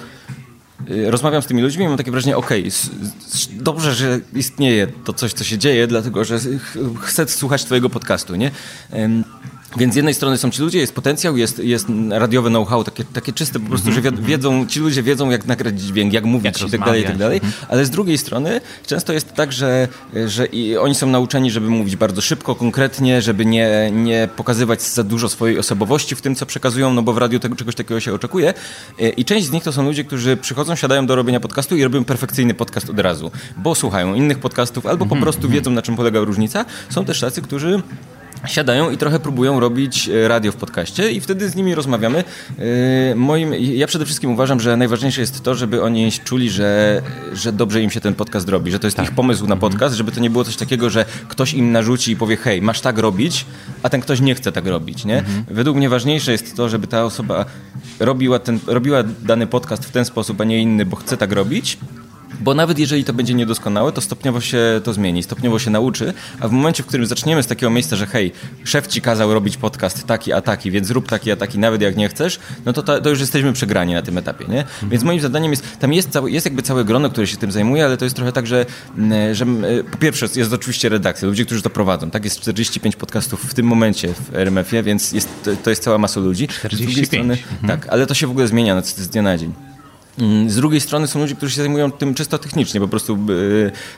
y, 0.91 1.11
rozmawiam 1.11 1.43
z 1.43 1.47
tymi 1.47 1.63
ludźmi 1.63 1.85
i 1.85 1.89
mam 1.89 1.97
takie 1.97 2.11
wrażenie, 2.11 2.37
okej, 2.37 2.67
s- 2.67 2.91
dobrze, 3.53 3.95
że 3.95 4.21
istnieje 4.35 4.87
to 5.05 5.13
coś, 5.13 5.33
co 5.33 5.45
się 5.45 5.59
dzieje, 5.59 5.87
dlatego 5.87 6.25
że 6.25 6.39
ch- 6.39 6.77
chcę 7.03 7.29
słuchać 7.29 7.65
twojego 7.65 7.91
podcastu, 7.91 8.37
nie? 8.37 8.51
Ym, 8.95 9.25
więc 9.79 9.93
z 9.93 9.97
jednej 9.97 10.15
strony 10.15 10.39
są 10.39 10.51
ci 10.51 10.63
ludzie, 10.63 10.79
jest 10.79 10.95
potencjał, 10.95 11.37
jest, 11.37 11.59
jest 11.59 11.87
radiowe 12.11 12.49
know-how, 12.49 12.85
takie, 12.85 13.05
takie 13.05 13.33
czyste 13.33 13.61
po 13.61 13.69
prostu, 13.69 13.93
że 13.93 14.01
wiedzą, 14.03 14.67
ci 14.67 14.81
ludzie 14.81 15.03
wiedzą, 15.03 15.31
jak 15.31 15.47
nagrać 15.47 15.81
dźwięk, 15.81 16.13
jak 16.13 16.25
mówić 16.25 16.61
Jak 16.61 16.69
i 16.69 16.71
tak 16.71 16.81
dalej, 16.81 17.03
i 17.03 17.05
tak 17.05 17.17
dalej. 17.17 17.41
Ale 17.69 17.85
z 17.85 17.91
drugiej 17.91 18.19
strony 18.19 18.61
często 18.87 19.13
jest 19.13 19.33
tak, 19.33 19.53
że, 19.53 19.89
że 20.27 20.47
i 20.47 20.77
oni 20.77 20.95
są 20.95 21.07
nauczeni, 21.07 21.51
żeby 21.51 21.71
mówić 21.71 21.97
bardzo 21.97 22.21
szybko, 22.21 22.55
konkretnie, 22.55 23.23
żeby 23.23 23.47
nie, 23.47 23.91
nie 23.91 24.29
pokazywać 24.37 24.83
za 24.83 25.05
dużo 25.05 25.29
swojej 25.29 25.59
osobowości 25.59 26.17
w 26.17 26.21
tym, 26.21 26.35
co 26.35 26.47
przekazują, 26.47 26.93
no 26.93 27.03
bo 27.03 27.13
w 27.13 27.19
radiu 27.19 27.39
tego, 27.39 27.57
czegoś 27.57 27.75
takiego 27.75 28.01
się 28.01 28.15
oczekuje. 28.15 28.55
I 29.17 29.25
część 29.25 29.47
z 29.47 29.53
nich 29.53 29.65
to 29.65 29.73
są 29.73 29.85
ludzie, 29.85 30.05
którzy 30.05 30.37
przychodzą, 30.37 30.75
siadają 30.75 31.07
do 31.07 31.17
robienia 31.17 31.41
podcastu 31.41 31.77
i 31.77 31.85
robią 31.85 32.05
perfekcyjny 32.05 32.55
podcast 32.55 32.91
od 32.91 32.99
razu, 32.99 33.31
bo 33.57 33.75
słuchają 33.75 34.15
innych 34.15 34.39
podcastów 34.39 34.87
albo 34.87 35.07
po 35.07 35.17
prostu 35.17 35.49
wiedzą, 35.49 35.71
na 35.71 35.83
czym 35.83 35.97
polega 35.97 36.21
różnica. 36.21 36.65
Są 36.91 37.05
też 37.05 37.21
tacy, 37.21 37.43
którzy 37.43 37.83
siadają 38.47 38.91
i 38.91 38.97
trochę 38.97 39.21
próbują 39.21 39.61
robić 39.61 40.09
e, 40.09 40.29
radio 40.29 40.53
w 40.53 40.57
podcaście 40.57 41.11
i 41.11 41.21
wtedy 41.21 41.49
z 41.51 41.55
nimi 41.55 41.75
rozmawiamy. 41.75 42.25
E, 42.59 43.15
Moim, 43.15 43.55
ja 43.55 43.87
przede 43.87 44.05
wszystkim 44.05 44.31
uważam, 44.31 44.61
że 44.61 44.77
najważniejsze 44.77 45.21
jest 45.21 45.43
to, 45.43 45.55
żeby 45.55 45.83
oni 45.83 46.13
czuli, 46.25 46.51
że, 46.51 47.03
że 47.33 47.53
dobrze 47.53 47.83
im 47.83 47.91
się 47.91 48.01
ten 48.01 48.15
podcast 48.15 48.49
robi, 48.49 48.71
że 48.71 48.79
to 48.79 48.87
jest 48.87 48.99
ich 48.99 49.13
pomysł 49.13 49.47
na 49.47 49.57
podcast, 49.57 49.95
żeby 49.95 50.13
to 50.13 50.21
nie 50.21 50.31
było 50.31 50.45
coś 50.45 50.57
takiego, 50.57 50.91
że 50.91 51.05
ktoś 51.29 51.55
im 51.55 51.73
narzuci 51.73 52.13
i 52.13 52.17
powie 52.17 52.37
hej, 52.37 52.63
masz 52.63 52.81
tak 52.81 52.99
robić, 52.99 53.47
a 53.83 53.89
ten 53.89 54.01
ktoś 54.01 54.21
nie 54.21 54.35
chce 54.35 54.53
tak 54.53 54.67
robić. 54.67 55.05
Nie? 55.05 55.25
Według 55.51 55.77
mnie 55.77 55.89
ważniejsze 55.89 56.33
jest 56.33 56.57
to, 56.57 56.69
żeby 56.69 56.87
ta 56.87 57.05
osoba 57.05 57.45
robiła, 58.01 58.39
ten, 58.39 58.59
robiła 58.67 59.03
dany 59.03 59.47
podcast 59.47 59.85
w 59.85 59.91
ten 59.91 60.05
sposób, 60.05 60.41
a 60.41 60.45
nie 60.45 60.63
inny, 60.63 60.87
bo 60.87 60.97
chce 60.97 61.17
tak 61.17 61.33
robić. 61.33 61.79
Bo 62.41 62.55
nawet 62.55 62.79
jeżeli 62.79 63.05
to 63.05 63.13
będzie 63.13 63.35
niedoskonałe, 63.35 63.93
to 63.93 64.01
stopniowo 64.01 64.41
się 64.41 64.81
to 64.85 64.93
zmieni, 64.93 65.23
stopniowo 65.23 65.59
się 65.59 65.71
nauczy, 65.71 66.13
a 66.41 66.49
w 66.49 66.53
momencie, 66.53 66.83
w 66.83 66.87
którym 66.87 67.07
zaczniemy 67.07 67.43
z 67.43 67.47
takiego 67.47 67.71
miejsca, 67.71 67.97
że 67.97 68.07
hej, 68.07 68.33
szef 68.65 68.87
ci 68.87 69.01
kazał 69.01 69.35
robić 69.35 69.57
podcast 69.57 70.07
taki 70.07 70.33
a 70.33 70.41
taki, 70.41 70.71
więc 70.71 70.87
zrób 70.87 71.09
taki 71.09 71.31
a 71.31 71.37
taki, 71.37 71.59
nawet 71.59 71.83
jak 71.83 71.97
nie 71.97 72.09
chcesz, 72.09 72.39
no 72.67 72.73
to, 72.73 72.83
to, 72.83 73.01
to 73.01 73.11
już 73.11 73.21
jesteśmy 73.21 73.53
przegrani 73.53 73.95
na 73.95 74.03
tym 74.03 74.19
etapie, 74.19 74.45
nie? 74.49 74.65
Więc 74.83 75.05
moim 75.05 75.21
zadaniem 75.21 75.51
jest, 75.51 75.79
tam 75.79 75.93
jest, 75.93 76.11
cały, 76.11 76.31
jest 76.31 76.47
jakby 76.47 76.63
całe 76.63 76.85
grono, 76.85 77.11
które 77.11 77.27
się 77.27 77.37
tym 77.37 77.53
zajmuje, 77.53 77.85
ale 77.85 77.97
to 77.97 78.05
jest 78.05 78.17
trochę 78.17 78.33
tak, 78.33 78.47
że, 78.47 78.67
mm, 78.99 79.35
że 79.35 79.45
mm, 79.45 79.85
po 79.85 79.99
pierwsze 79.99 80.27
jest 80.37 80.53
oczywiście 80.53 80.89
redakcja, 80.89 81.29
ludzie, 81.29 81.45
którzy 81.45 81.63
to 81.63 81.71
prowadzą, 81.71 82.11
tak? 82.11 82.25
Jest 82.25 82.41
45 82.41 82.97
podcastów 82.97 83.43
w 83.43 83.55
tym 83.55 83.67
momencie 83.67 84.15
w 84.15 84.37
RMF-ie, 84.37 84.83
więc 84.83 85.13
jest, 85.13 85.51
to 85.63 85.71
jest 85.71 85.83
cała 85.83 85.99
masa 85.99 86.21
ludzi. 86.21 86.49
45. 86.49 87.07
Strony, 87.07 87.39
Tak, 87.67 87.89
ale 87.89 88.07
to 88.07 88.15
się 88.15 88.27
w 88.27 88.31
ogóle 88.31 88.49
zmienia 88.49 88.83
z 88.83 89.09
dnia 89.09 89.23
na 89.23 89.39
dzień. 89.39 89.68
Mm, 90.21 90.51
z 90.51 90.57
drugiej 90.57 90.81
strony 90.81 91.07
są 91.07 91.21
ludzie, 91.21 91.35
którzy 91.35 91.55
się 91.55 91.61
zajmują 91.61 91.93
tym 91.93 92.15
czysto 92.15 92.39
technicznie, 92.39 92.81
po 92.81 92.89
prostu 92.89 93.19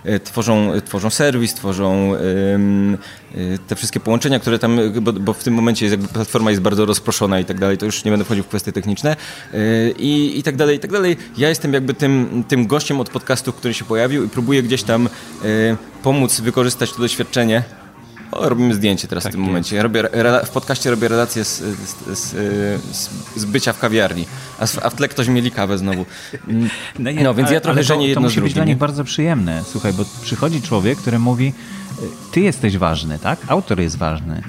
y, 0.07 0.21
tworzą, 0.21 0.73
tworzą 0.85 1.11
serwis, 1.11 1.55
tworzą 1.55 2.15
y, 2.15 3.59
te 3.69 3.77
wszystkie 3.77 4.01
połączenia, 4.01 4.39
które 4.41 4.59
tam, 4.59 4.79
bo, 5.01 5.13
bo, 5.13 5.33
w 5.33 5.45
tym 5.45 5.55
momencie 5.55 5.87
jest 5.87 5.93
jakby 5.93 6.09
platforma 6.09 6.51
jest 6.51 6.63
bardzo 6.63 6.87
rozproszona 6.87 7.41
i 7.41 7.45
tak 7.45 7.59
dalej, 7.59 7.79
to 7.79 7.87
już 7.87 8.05
nie 8.05 8.11
będę 8.11 8.25
wchodził 8.25 8.45
w 8.45 8.49
kwestie 8.49 8.73
techniczne 8.73 9.17
i, 9.99 10.39
i 10.39 10.43
tak 10.43 10.57
dalej, 10.57 10.77
i 10.77 10.81
tak 10.81 10.93
dalej. 10.93 11.17
Ja 11.37 11.49
jestem 11.49 11.73
jakby 11.73 11.95
tym, 11.95 12.45
tym 12.49 12.67
gościem 12.67 13.01
od 13.01 13.11
podcastów, 13.11 13.55
który 13.55 13.75
się 13.75 13.85
pojawił 13.85 14.25
i 14.25 14.29
próbuję 14.29 14.63
gdzieś 14.63 14.83
tam 14.83 15.09
pomóc 16.03 16.41
wykorzystać 16.41 16.93
to 16.93 16.99
doświadczenie 16.99 17.63
o, 18.33 18.49
robimy 18.49 18.75
zdjęcie 18.75 19.09
teraz 19.09 19.25
tak 19.25 19.33
w 19.33 19.35
tym 19.35 19.41
jest. 19.41 19.49
momencie. 19.49 19.83
Robię, 19.83 20.09
w 20.45 20.51
podcaście 20.51 20.91
robię 20.91 21.09
relację 21.09 21.45
z, 21.45 21.59
z, 21.59 22.19
z, 22.19 23.11
z 23.37 23.45
bycia 23.45 23.73
w 23.73 23.79
kawiarni, 23.79 24.27
a, 24.59 24.63
a, 24.83 24.91
w 24.91 24.95
tle 24.95 25.09
ktoś 25.09 25.29
mieli 25.29 25.51
kawę 25.51 25.79
znowu. 25.79 26.07
No, 26.99 27.11
nie, 27.11 27.25
no 27.25 27.35
więc 27.35 27.47
ale, 27.47 27.55
ja 27.55 27.61
trochę 27.61 27.83
żenię 27.83 28.09
jedno 28.09 28.21
to 28.21 28.25
musi 28.25 28.33
z 28.33 28.35
drugim. 28.35 28.49
być 28.49 28.55
dla 28.55 28.65
nich 28.65 28.77
bardzo 28.77 29.05
przyjemne. 29.05 29.63
Słuchaj, 29.67 29.93
bo 29.93 30.05
przychodzi 30.23 30.63
człowiek, 30.63 30.99
który 30.99 31.19
mówi, 31.19 31.53
ty 32.33 32.41
jesteś 32.41 32.79
ważny, 32.79 33.19
tak? 33.19 33.39
Autor 33.49 33.81
jest 33.81 33.97
ważny. 33.99 34.43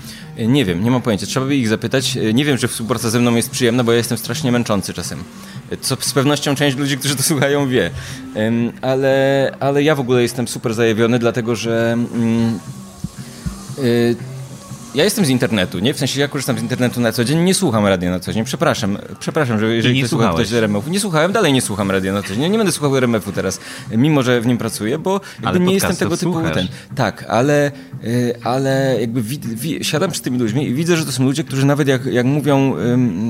Nie 0.47 0.65
wiem, 0.65 0.83
nie 0.83 0.91
mam 0.91 1.01
pojęcia. 1.01 1.25
Trzeba 1.25 1.45
by 1.45 1.55
ich 1.55 1.67
zapytać. 1.67 2.17
Nie 2.33 2.45
wiem, 2.45 2.57
czy 2.57 2.67
współpraca 2.67 3.09
ze 3.09 3.19
mną 3.19 3.35
jest 3.35 3.49
przyjemna, 3.49 3.83
bo 3.83 3.91
ja 3.91 3.97
jestem 3.97 4.17
strasznie 4.17 4.51
męczący 4.51 4.93
czasem. 4.93 5.23
Co 5.81 5.97
z 5.99 6.13
pewnością 6.13 6.55
część 6.55 6.77
ludzi, 6.77 6.97
którzy 6.97 7.15
to 7.15 7.23
słuchają, 7.23 7.67
wie. 7.67 7.91
Ale, 8.81 9.55
ale 9.59 9.83
ja 9.83 9.95
w 9.95 9.99
ogóle 9.99 10.21
jestem 10.21 10.47
super 10.47 10.73
zajawiony, 10.73 11.19
dlatego 11.19 11.55
że 11.55 11.91
mm, 11.93 12.59
Y, 13.81 14.15
ja 14.95 15.03
jestem 15.03 15.25
z 15.25 15.29
internetu, 15.29 15.79
nie? 15.79 15.93
W 15.93 15.97
sensie 15.97 16.19
ja 16.19 16.27
korzystam 16.27 16.59
z 16.59 16.61
internetu 16.61 17.01
na 17.01 17.11
co 17.11 17.23
dzień, 17.23 17.39
nie 17.39 17.53
słucham 17.53 17.85
radia 17.85 18.11
na 18.11 18.19
co 18.19 18.33
dzień. 18.33 18.43
Przepraszam, 18.43 18.97
przepraszam, 19.19 19.59
że 19.59 19.75
jeżeli 19.75 19.95
nie 19.95 20.03
ktoś 20.03 20.33
ktoś 20.33 20.47
z 20.47 20.53
RMF-u. 20.53 20.89
Nie 20.89 20.99
słuchałem, 20.99 21.31
dalej 21.31 21.53
nie 21.53 21.61
słucham 21.61 21.91
radia 21.91 22.13
na 22.13 22.23
co 22.23 22.35
dzień. 22.35 22.51
Nie 22.51 22.57
będę 22.57 22.71
słuchał 22.71 22.97
RMF-u 22.97 23.31
teraz, 23.31 23.59
mimo 23.91 24.23
że 24.23 24.41
w 24.41 24.45
nim 24.45 24.57
pracuję, 24.57 24.99
bo 24.99 25.21
jakby 25.43 25.59
nie 25.59 25.73
jestem 25.73 25.95
tego 25.95 26.17
typu 26.17 26.33
słuchasz. 26.33 26.53
ten. 26.53 26.67
Tak, 26.95 27.25
ale, 27.29 27.71
y, 28.03 28.35
ale 28.43 28.97
jakby 29.01 29.21
wid, 29.21 29.45
wid, 29.45 29.87
siadam 29.87 30.11
przy 30.11 30.21
tymi 30.21 30.39
ludźmi 30.39 30.67
i 30.67 30.73
widzę, 30.73 30.97
że 30.97 31.05
to 31.05 31.11
są 31.11 31.23
ludzie, 31.23 31.43
którzy 31.43 31.65
nawet 31.65 31.87
jak, 31.87 32.05
jak 32.05 32.25
mówią, 32.25 32.75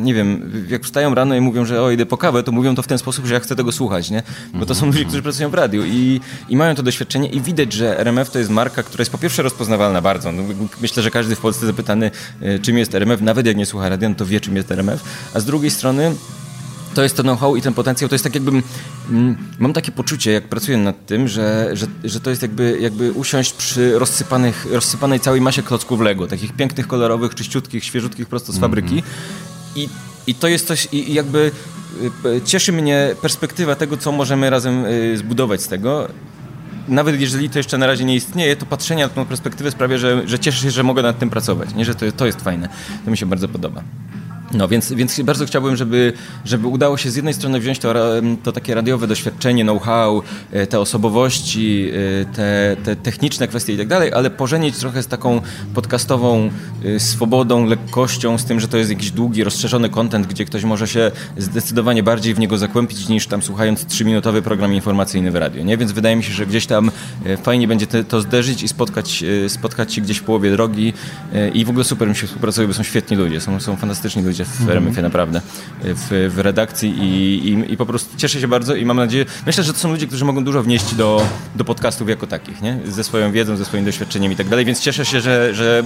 nie 0.03 0.13
wiem, 0.13 0.51
jak 0.69 0.83
wstają 0.83 1.15
rano 1.15 1.35
i 1.35 1.41
mówią, 1.41 1.65
że 1.65 1.81
o, 1.81 1.91
idę 1.91 2.05
po 2.05 2.17
kawę, 2.17 2.43
to 2.43 2.51
mówią 2.51 2.75
to 2.75 2.81
w 2.81 2.87
ten 2.87 2.97
sposób, 2.97 3.25
że 3.25 3.33
ja 3.33 3.39
chcę 3.39 3.55
tego 3.55 3.71
słuchać, 3.71 4.09
nie? 4.11 4.23
Bo 4.53 4.65
to 4.65 4.75
są 4.75 4.85
ludzie, 4.85 5.05
którzy 5.05 5.21
pracują 5.21 5.49
w 5.49 5.53
radiu 5.53 5.83
i, 5.85 6.21
i 6.49 6.55
mają 6.55 6.75
to 6.75 6.83
doświadczenie 6.83 7.29
i 7.29 7.41
widać, 7.41 7.73
że 7.73 7.99
RMF 7.99 8.29
to 8.29 8.39
jest 8.39 8.51
marka, 8.51 8.83
która 8.83 9.01
jest 9.01 9.11
po 9.11 9.17
pierwsze 9.17 9.43
rozpoznawalna 9.43 10.01
bardzo. 10.01 10.31
No, 10.31 10.43
myślę, 10.81 11.03
że 11.03 11.11
każdy 11.11 11.35
w 11.35 11.39
Polsce 11.39 11.50
zapytany, 11.59 12.11
e, 12.41 12.59
czym 12.59 12.77
jest 12.77 12.95
RMF, 12.95 13.21
nawet 13.21 13.45
jak 13.45 13.57
nie 13.57 13.65
słucha 13.65 13.89
radia, 13.89 14.09
no 14.09 14.15
to 14.15 14.25
wie, 14.25 14.39
czym 14.39 14.55
jest 14.55 14.71
RMF. 14.71 15.03
A 15.33 15.39
z 15.39 15.45
drugiej 15.45 15.71
strony 15.71 16.15
to 16.93 17.03
jest 17.03 17.17
to 17.17 17.23
know-how 17.23 17.55
i 17.55 17.61
ten 17.61 17.73
potencjał, 17.73 18.09
to 18.09 18.15
jest 18.15 18.23
tak 18.23 18.35
jakbym, 18.35 18.63
mm, 19.09 19.37
mam 19.59 19.73
takie 19.73 19.91
poczucie, 19.91 20.31
jak 20.31 20.43
pracuję 20.43 20.77
nad 20.77 21.05
tym, 21.05 21.27
że, 21.27 21.69
że, 21.73 21.87
że 22.03 22.19
to 22.19 22.29
jest 22.29 22.41
jakby, 22.41 22.77
jakby 22.81 23.11
usiąść 23.11 23.53
przy 23.53 23.99
rozsypanych, 23.99 24.67
rozsypanej 24.71 25.19
całej 25.19 25.41
masie 25.41 25.63
klocków 25.63 26.01
Lego, 26.01 26.27
takich 26.27 26.53
pięknych, 26.53 26.87
kolorowych, 26.87 27.35
czyściutkich, 27.35 27.83
świeżutkich 27.83 28.27
prosto 28.27 28.53
z 28.53 28.59
fabryki. 28.59 28.91
Mm 28.91 29.01
-hmm. 29.01 29.05
I, 29.75 29.89
I 30.27 30.35
to 30.35 30.47
jest 30.47 30.67
coś, 30.67 30.87
i 30.91 31.13
jakby 31.13 31.51
e, 32.25 32.41
cieszy 32.41 32.71
mnie 32.71 33.15
perspektywa 33.21 33.75
tego, 33.75 33.97
co 33.97 34.11
możemy 34.11 34.49
razem 34.49 34.85
e, 34.85 35.17
zbudować 35.17 35.61
z 35.61 35.67
tego 35.67 36.07
nawet 36.87 37.21
jeżeli 37.21 37.49
to 37.49 37.59
jeszcze 37.59 37.77
na 37.77 37.87
razie 37.87 38.05
nie 38.05 38.15
istnieje, 38.15 38.55
to 38.55 38.65
patrzenie 38.65 39.03
na 39.03 39.09
tą 39.09 39.25
perspektywę 39.25 39.71
sprawia, 39.71 39.97
że, 39.97 40.27
że 40.27 40.39
cieszę 40.39 40.63
się, 40.63 40.71
że 40.71 40.83
mogę 40.83 41.01
nad 41.01 41.19
tym 41.19 41.29
pracować, 41.29 41.75
nie? 41.75 41.85
że 41.85 41.95
to, 41.95 42.11
to 42.11 42.25
jest 42.25 42.41
fajne. 42.41 42.69
To 43.05 43.11
mi 43.11 43.17
się 43.17 43.25
bardzo 43.25 43.47
podoba. 43.47 43.83
No 44.53 44.67
więc, 44.67 44.93
więc 44.93 45.21
bardzo 45.21 45.45
chciałbym, 45.45 45.75
żeby, 45.75 46.13
żeby 46.45 46.67
udało 46.67 46.97
się 46.97 47.11
z 47.11 47.15
jednej 47.15 47.33
strony 47.33 47.59
wziąć 47.59 47.79
to, 47.79 47.93
to 48.43 48.51
takie 48.51 48.75
radiowe 48.75 49.07
doświadczenie, 49.07 49.63
know-how, 49.63 50.23
e, 50.51 50.67
te 50.67 50.79
osobowości, 50.79 51.89
e, 52.21 52.25
te, 52.25 52.77
te 52.83 52.95
techniczne 52.95 53.47
kwestie 53.47 53.73
i 53.73 53.77
tak 53.77 53.87
dalej, 53.87 54.13
ale 54.13 54.29
pożenić 54.29 54.77
trochę 54.77 55.03
z 55.03 55.07
taką 55.07 55.41
podcastową 55.73 56.49
e, 56.85 56.99
swobodą, 56.99 57.65
lekkością, 57.65 58.37
z 58.37 58.45
tym, 58.45 58.59
że 58.59 58.67
to 58.67 58.77
jest 58.77 58.89
jakiś 58.89 59.11
długi, 59.11 59.43
rozszerzony 59.43 59.89
content, 59.89 60.27
gdzie 60.27 60.45
ktoś 60.45 60.63
może 60.63 60.87
się 60.87 61.11
zdecydowanie 61.37 62.03
bardziej 62.03 62.33
w 62.33 62.39
niego 62.39 62.57
zakłębić 62.57 63.09
niż 63.09 63.27
tam 63.27 63.41
słuchając 63.41 63.85
trzyminutowy 63.85 64.41
program 64.41 64.73
informacyjny 64.73 65.31
w 65.31 65.35
radio. 65.35 65.63
Nie? 65.63 65.77
Więc 65.77 65.91
wydaje 65.91 66.15
mi 66.15 66.23
się, 66.23 66.33
że 66.33 66.45
gdzieś 66.45 66.65
tam 66.65 66.91
fajnie 67.43 67.67
będzie 67.67 67.87
te, 67.87 68.03
to 68.03 68.21
zderzyć 68.21 68.63
i 68.63 68.67
spotkać, 68.67 69.23
spotkać 69.47 69.93
się 69.93 70.01
gdzieś 70.01 70.17
w 70.17 70.23
połowie 70.23 70.51
drogi 70.51 70.93
i 71.53 71.65
w 71.65 71.69
ogóle 71.69 71.83
super 71.83 72.09
mi 72.09 72.15
się 72.15 72.27
współpracuje, 72.27 72.67
bo 72.67 72.73
są 72.73 72.83
świetni 72.83 73.17
ludzie, 73.17 73.41
są, 73.41 73.59
są 73.59 73.75
fantastyczni 73.75 74.23
ludzie 74.23 74.40
w 74.43 74.69
RMF-ie 74.69 75.03
naprawdę, 75.03 75.41
w, 75.83 76.31
w 76.35 76.39
redakcji 76.39 76.89
i, 76.89 77.47
i, 77.49 77.73
i, 77.73 77.77
po 77.77 77.85
prostu 77.85 78.17
cieszę 78.17 78.41
się 78.41 78.47
bardzo 78.47 78.75
i 78.75 78.85
mam 78.85 78.97
nadzieję, 78.97 79.25
myślę, 79.45 79.63
że 79.63 79.73
to 79.73 79.79
są 79.79 79.91
ludzie, 79.91 80.07
którzy 80.07 80.25
mogą 80.25 80.43
dużo 80.43 80.63
wnieść 80.63 80.95
do, 80.95 81.25
do 81.55 81.65
podcastów 81.65 82.09
jako 82.09 82.27
takich, 82.27 82.61
nie? 82.61 82.79
Ze 82.85 83.03
swoją 83.03 83.31
wiedzą, 83.31 83.57
ze 83.57 83.65
swoim 83.65 83.85
doświadczeniem 83.85 84.31
i 84.31 84.35
tak 84.35 84.49
dalej, 84.49 84.65
więc 84.65 84.79
cieszę 84.79 85.05
się, 85.05 85.21
że, 85.21 85.53
że 85.53 85.83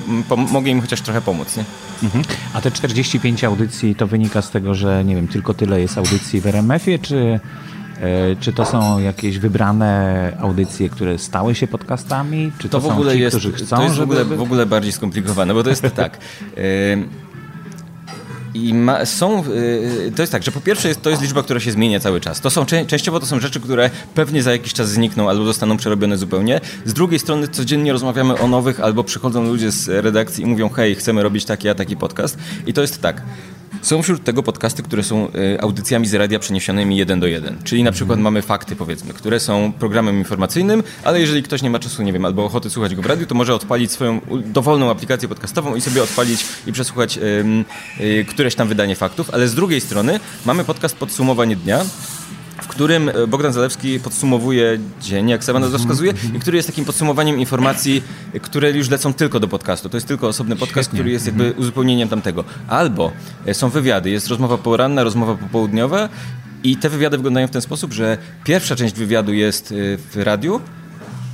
mogę 0.52 0.72
im 0.72 0.82
chociaż 0.82 1.02
trochę 1.02 1.22
pomóc, 1.22 1.58
nie? 1.58 1.64
Mhm. 2.04 2.24
A 2.54 2.62
te 2.62 2.72
45 2.72 3.44
audycji 3.44 3.96
to 3.96 4.08
wynika 4.08 4.42
z 4.42 4.52
tego, 4.52 4.76
że 4.76 5.06
nie 5.06 5.16
wiem, 5.16 5.28
tylko 5.28 5.54
tyle 5.54 5.82
jest 5.82 5.98
audycji 5.98 6.42
w 6.42 6.48
RMF-ie, 6.48 7.00
czy 7.00 7.40
e, 8.02 8.36
czy 8.40 8.54
to 8.54 8.66
są 8.66 9.00
jakieś 9.00 9.40
wybrane 9.40 10.32
audycje, 10.40 10.90
które 10.90 11.20
stały 11.20 11.56
się 11.56 11.68
podcastami? 11.68 12.52
Czy 12.58 12.70
to, 12.70 12.82
to 12.82 12.90
w 12.90 12.92
ogóle 12.92 13.14
ci, 13.14 13.20
jest, 13.20 13.38
chcą, 13.38 13.76
to 13.78 13.84
jest 13.84 13.96
w 13.96 14.02
ogóle, 14.02 14.26
w 14.26 14.42
ogóle 14.42 14.66
bardziej 14.66 14.92
skomplikowane, 14.92 15.54
bo 15.54 15.64
to 15.64 15.70
jest 15.70 15.82
tak. 15.96 16.18
I 18.56 18.74
ma, 18.74 19.06
są, 19.06 19.44
y, 19.46 20.12
to 20.16 20.22
jest 20.24 20.32
tak, 20.32 20.44
że 20.44 20.52
po 20.52 20.62
pierwsze 20.62 20.88
jest, 20.88 21.02
to 21.02 21.10
jest 21.10 21.22
liczba, 21.22 21.44
która 21.44 21.60
się 21.60 21.72
zmienia 21.72 22.00
cały 22.00 22.22
czas. 22.22 22.42
To 22.42 22.50
są, 22.50 22.66
częściowo 22.66 23.20
to 23.20 23.26
są 23.26 23.40
rzeczy, 23.40 23.60
które 23.60 23.90
pewnie 24.14 24.44
za 24.44 24.52
jakiś 24.52 24.74
czas 24.74 24.90
znikną 24.90 25.30
albo 25.30 25.46
zostaną 25.46 25.78
przerobione 25.78 26.18
zupełnie. 26.18 26.62
Z 26.86 26.94
drugiej 26.94 27.20
strony 27.20 27.48
codziennie 27.48 27.94
rozmawiamy 27.94 28.40
o 28.40 28.48
nowych 28.48 28.80
albo 28.80 29.04
przychodzą 29.04 29.44
ludzie 29.44 29.72
z 29.72 29.88
redakcji 29.88 30.44
i 30.44 30.48
mówią 30.48 30.70
hej, 30.70 30.96
chcemy 30.96 31.24
robić 31.24 31.46
taki, 31.46 31.70
a 31.70 31.76
taki 31.76 31.98
podcast. 31.98 32.38
I 32.68 32.74
to 32.74 32.82
jest 32.82 33.02
tak. 33.02 33.22
Są 33.86 34.02
wśród 34.02 34.24
tego 34.24 34.44
podcasty, 34.44 34.84
które 34.84 35.04
są 35.04 35.28
y, 35.28 35.62
audycjami 35.62 36.08
z 36.08 36.14
radia 36.14 36.40
przeniesionymi 36.40 36.98
jeden 36.98 37.20
do 37.20 37.28
jeden. 37.28 37.58
Czyli 37.64 37.84
na 37.84 37.92
przykład 37.92 38.20
mamy 38.20 38.42
fakty, 38.42 38.76
powiedzmy, 38.76 39.14
które 39.14 39.40
są 39.40 39.72
programem 39.80 40.18
informacyjnym, 40.18 40.84
ale 41.04 41.22
jeżeli 41.22 41.44
ktoś 41.44 41.62
nie 41.62 41.70
ma 41.70 41.80
czasu, 41.80 42.04
nie 42.04 42.14
wiem, 42.14 42.26
albo 42.26 42.46
ochoty 42.46 42.70
słuchać 42.70 42.96
go 42.96 43.02
w 43.02 43.06
radiu, 43.06 43.26
to 43.26 43.36
może 43.36 43.56
odpalić 43.56 43.92
swoją 43.92 44.22
dowolną 44.46 44.92
aplikację 44.92 45.28
podcastową 45.28 45.76
i 45.76 45.82
sobie 45.82 46.04
odpalić 46.04 46.46
i 46.68 46.72
przesłuchać 46.72 47.20
y, 48.00 48.26
któreś 48.30 48.56
tam 48.56 48.68
wydanie 48.68 48.96
faktów. 48.96 49.30
Ale 49.34 49.48
z 49.48 49.56
drugiej 49.56 49.82
strony 49.82 50.20
mamy 50.46 50.64
podcast 50.64 50.96
Podsumowanie 50.96 51.56
Dnia, 51.56 51.86
którym 52.76 53.10
e, 53.10 53.28
Bogdan 53.28 53.54
Zalewski 53.54 54.00
podsumowuje 54.00 54.80
dzień, 55.02 55.30
jak 55.30 55.44
sama 55.44 55.60
nazwa 55.60 55.78
wskazuje, 55.78 56.14
i 56.36 56.40
który 56.40 56.58
jest 56.58 56.70
takim 56.70 56.86
podsumowaniem 56.86 57.40
informacji, 57.40 58.04
które 58.42 58.72
już 58.72 58.90
lecą 58.90 59.14
tylko 59.14 59.40
do 59.40 59.48
podcastu. 59.48 59.90
To 59.90 59.98
jest 59.98 60.08
tylko 60.08 60.28
osobny 60.28 60.56
podcast, 60.56 60.90
Świetnie. 60.90 60.98
który 60.98 61.12
jest 61.12 61.26
jakby 61.26 61.44
mhm. 61.44 61.62
uzupełnieniem 61.62 62.10
tamtego. 62.10 62.44
Albo 62.68 63.12
e, 63.46 63.54
są 63.54 63.70
wywiady, 63.70 64.10
jest 64.10 64.28
rozmowa 64.28 64.58
poranna, 64.58 65.04
rozmowa 65.04 65.36
popołudniowa 65.36 66.10
i 66.64 66.78
te 66.78 66.90
wywiady 66.90 67.18
wyglądają 67.18 67.48
w 67.48 67.52
ten 67.52 67.62
sposób, 67.62 67.94
że 67.94 68.18
pierwsza 68.44 68.76
część 68.76 68.96
wywiadu 68.96 69.34
jest 69.34 69.72
e, 69.72 69.76
w 69.98 70.16
radiu, 70.16 70.62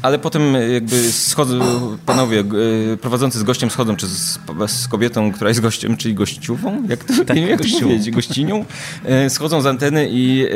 ale 0.01 0.19
potem 0.19 0.43
jakby 0.73 1.11
schodzą, 1.11 1.59
panowie 2.05 2.43
prowadzący 3.01 3.39
z 3.39 3.43
gościem 3.43 3.69
schodzą, 3.69 3.95
czy 3.95 4.07
z, 4.07 4.39
z, 4.67 4.87
kobietą, 4.87 5.31
która 5.31 5.49
jest 5.49 5.61
gościem, 5.61 5.97
czyli 5.97 6.13
gościuwą, 6.13 6.83
jak 6.89 7.03
to, 7.03 7.13
tak, 7.25 7.37
jak 7.37 7.61
to 7.61 7.79
powiedzieć, 7.81 8.11
gościnią, 8.11 8.65
schodzą 9.29 9.61
z 9.61 9.65
anteny 9.65 10.07
i 10.11 10.47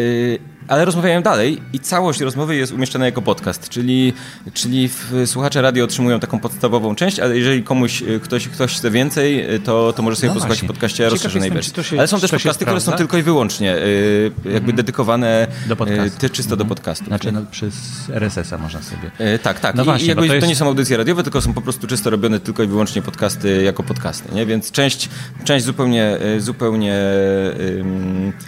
ale 0.68 0.86
rozmawiają 0.86 1.22
dalej 1.22 1.62
i 1.74 1.80
całość 1.80 2.20
rozmowy 2.20 2.56
jest 2.56 2.72
umieszczona 2.72 3.06
jako 3.06 3.22
podcast, 3.22 3.70
czyli, 3.70 4.14
czyli 4.54 4.90
słuchacze 5.26 5.62
radio 5.62 5.86
otrzymują 5.86 6.20
taką 6.20 6.40
podstawową 6.40 6.96
część, 6.96 7.20
ale 7.20 7.38
jeżeli 7.38 7.64
komuś 7.64 8.02
e, 8.02 8.20
ktoś, 8.20 8.48
ktoś 8.48 8.78
chce 8.78 8.92
więcej, 8.92 9.56
e, 9.56 9.60
to, 9.60 9.94
to 9.94 10.04
może 10.04 10.16
sobie 10.16 10.28
no 10.28 10.34
posłuchać 10.34 10.62
w 10.62 10.66
podcaście 10.66 11.10
rozszerzonej 11.10 11.52
wersji. 11.52 11.74
Ale 11.98 12.08
są 12.08 12.20
też 12.20 12.32
podcasty, 12.32 12.66
które 12.66 12.82
są 12.82 12.92
tylko 12.92 13.18
i 13.18 13.24
wyłącznie 13.24 13.76
y, 13.76 14.32
jakby 14.36 14.58
mhm. 14.58 14.76
dedykowane 14.76 15.48
do 15.68 15.76
podcastu. 15.76 16.30
czysto 16.30 16.54
mhm. 16.54 16.58
do 16.58 16.66
podcastu. 16.66 17.06
Znaczy 17.06 17.32
no, 17.32 17.42
przez 17.52 17.76
RSS-a 18.10 18.58
można 18.58 18.82
sobie. 18.82 19.34
Y, 19.36 19.40
tak, 19.40 19.60
tak. 19.60 19.76
No 19.76 19.82
I, 19.82 19.86
właśnie, 19.86 20.08
jakby 20.08 20.28
to, 20.28 20.34
jest... 20.34 20.44
to, 20.44 20.50
nie 20.50 20.56
są 20.56 20.68
audycje 20.68 20.98
radiowe, 20.98 21.24
tylko 21.24 21.42
są 21.42 21.54
po 21.54 21.62
prostu 21.62 21.88
czysto 21.88 22.10
robione 22.10 22.40
tylko 22.40 22.64
i 22.64 22.68
wyłącznie 22.68 23.02
podcasty 23.02 23.64
jako 23.64 23.84
podcasty, 23.84 24.36
nie? 24.36 24.46
Więc 24.46 24.72
część, 24.72 25.10
część 25.44 25.66
zupełnie, 25.66 26.18
zupełnie, 26.38 26.96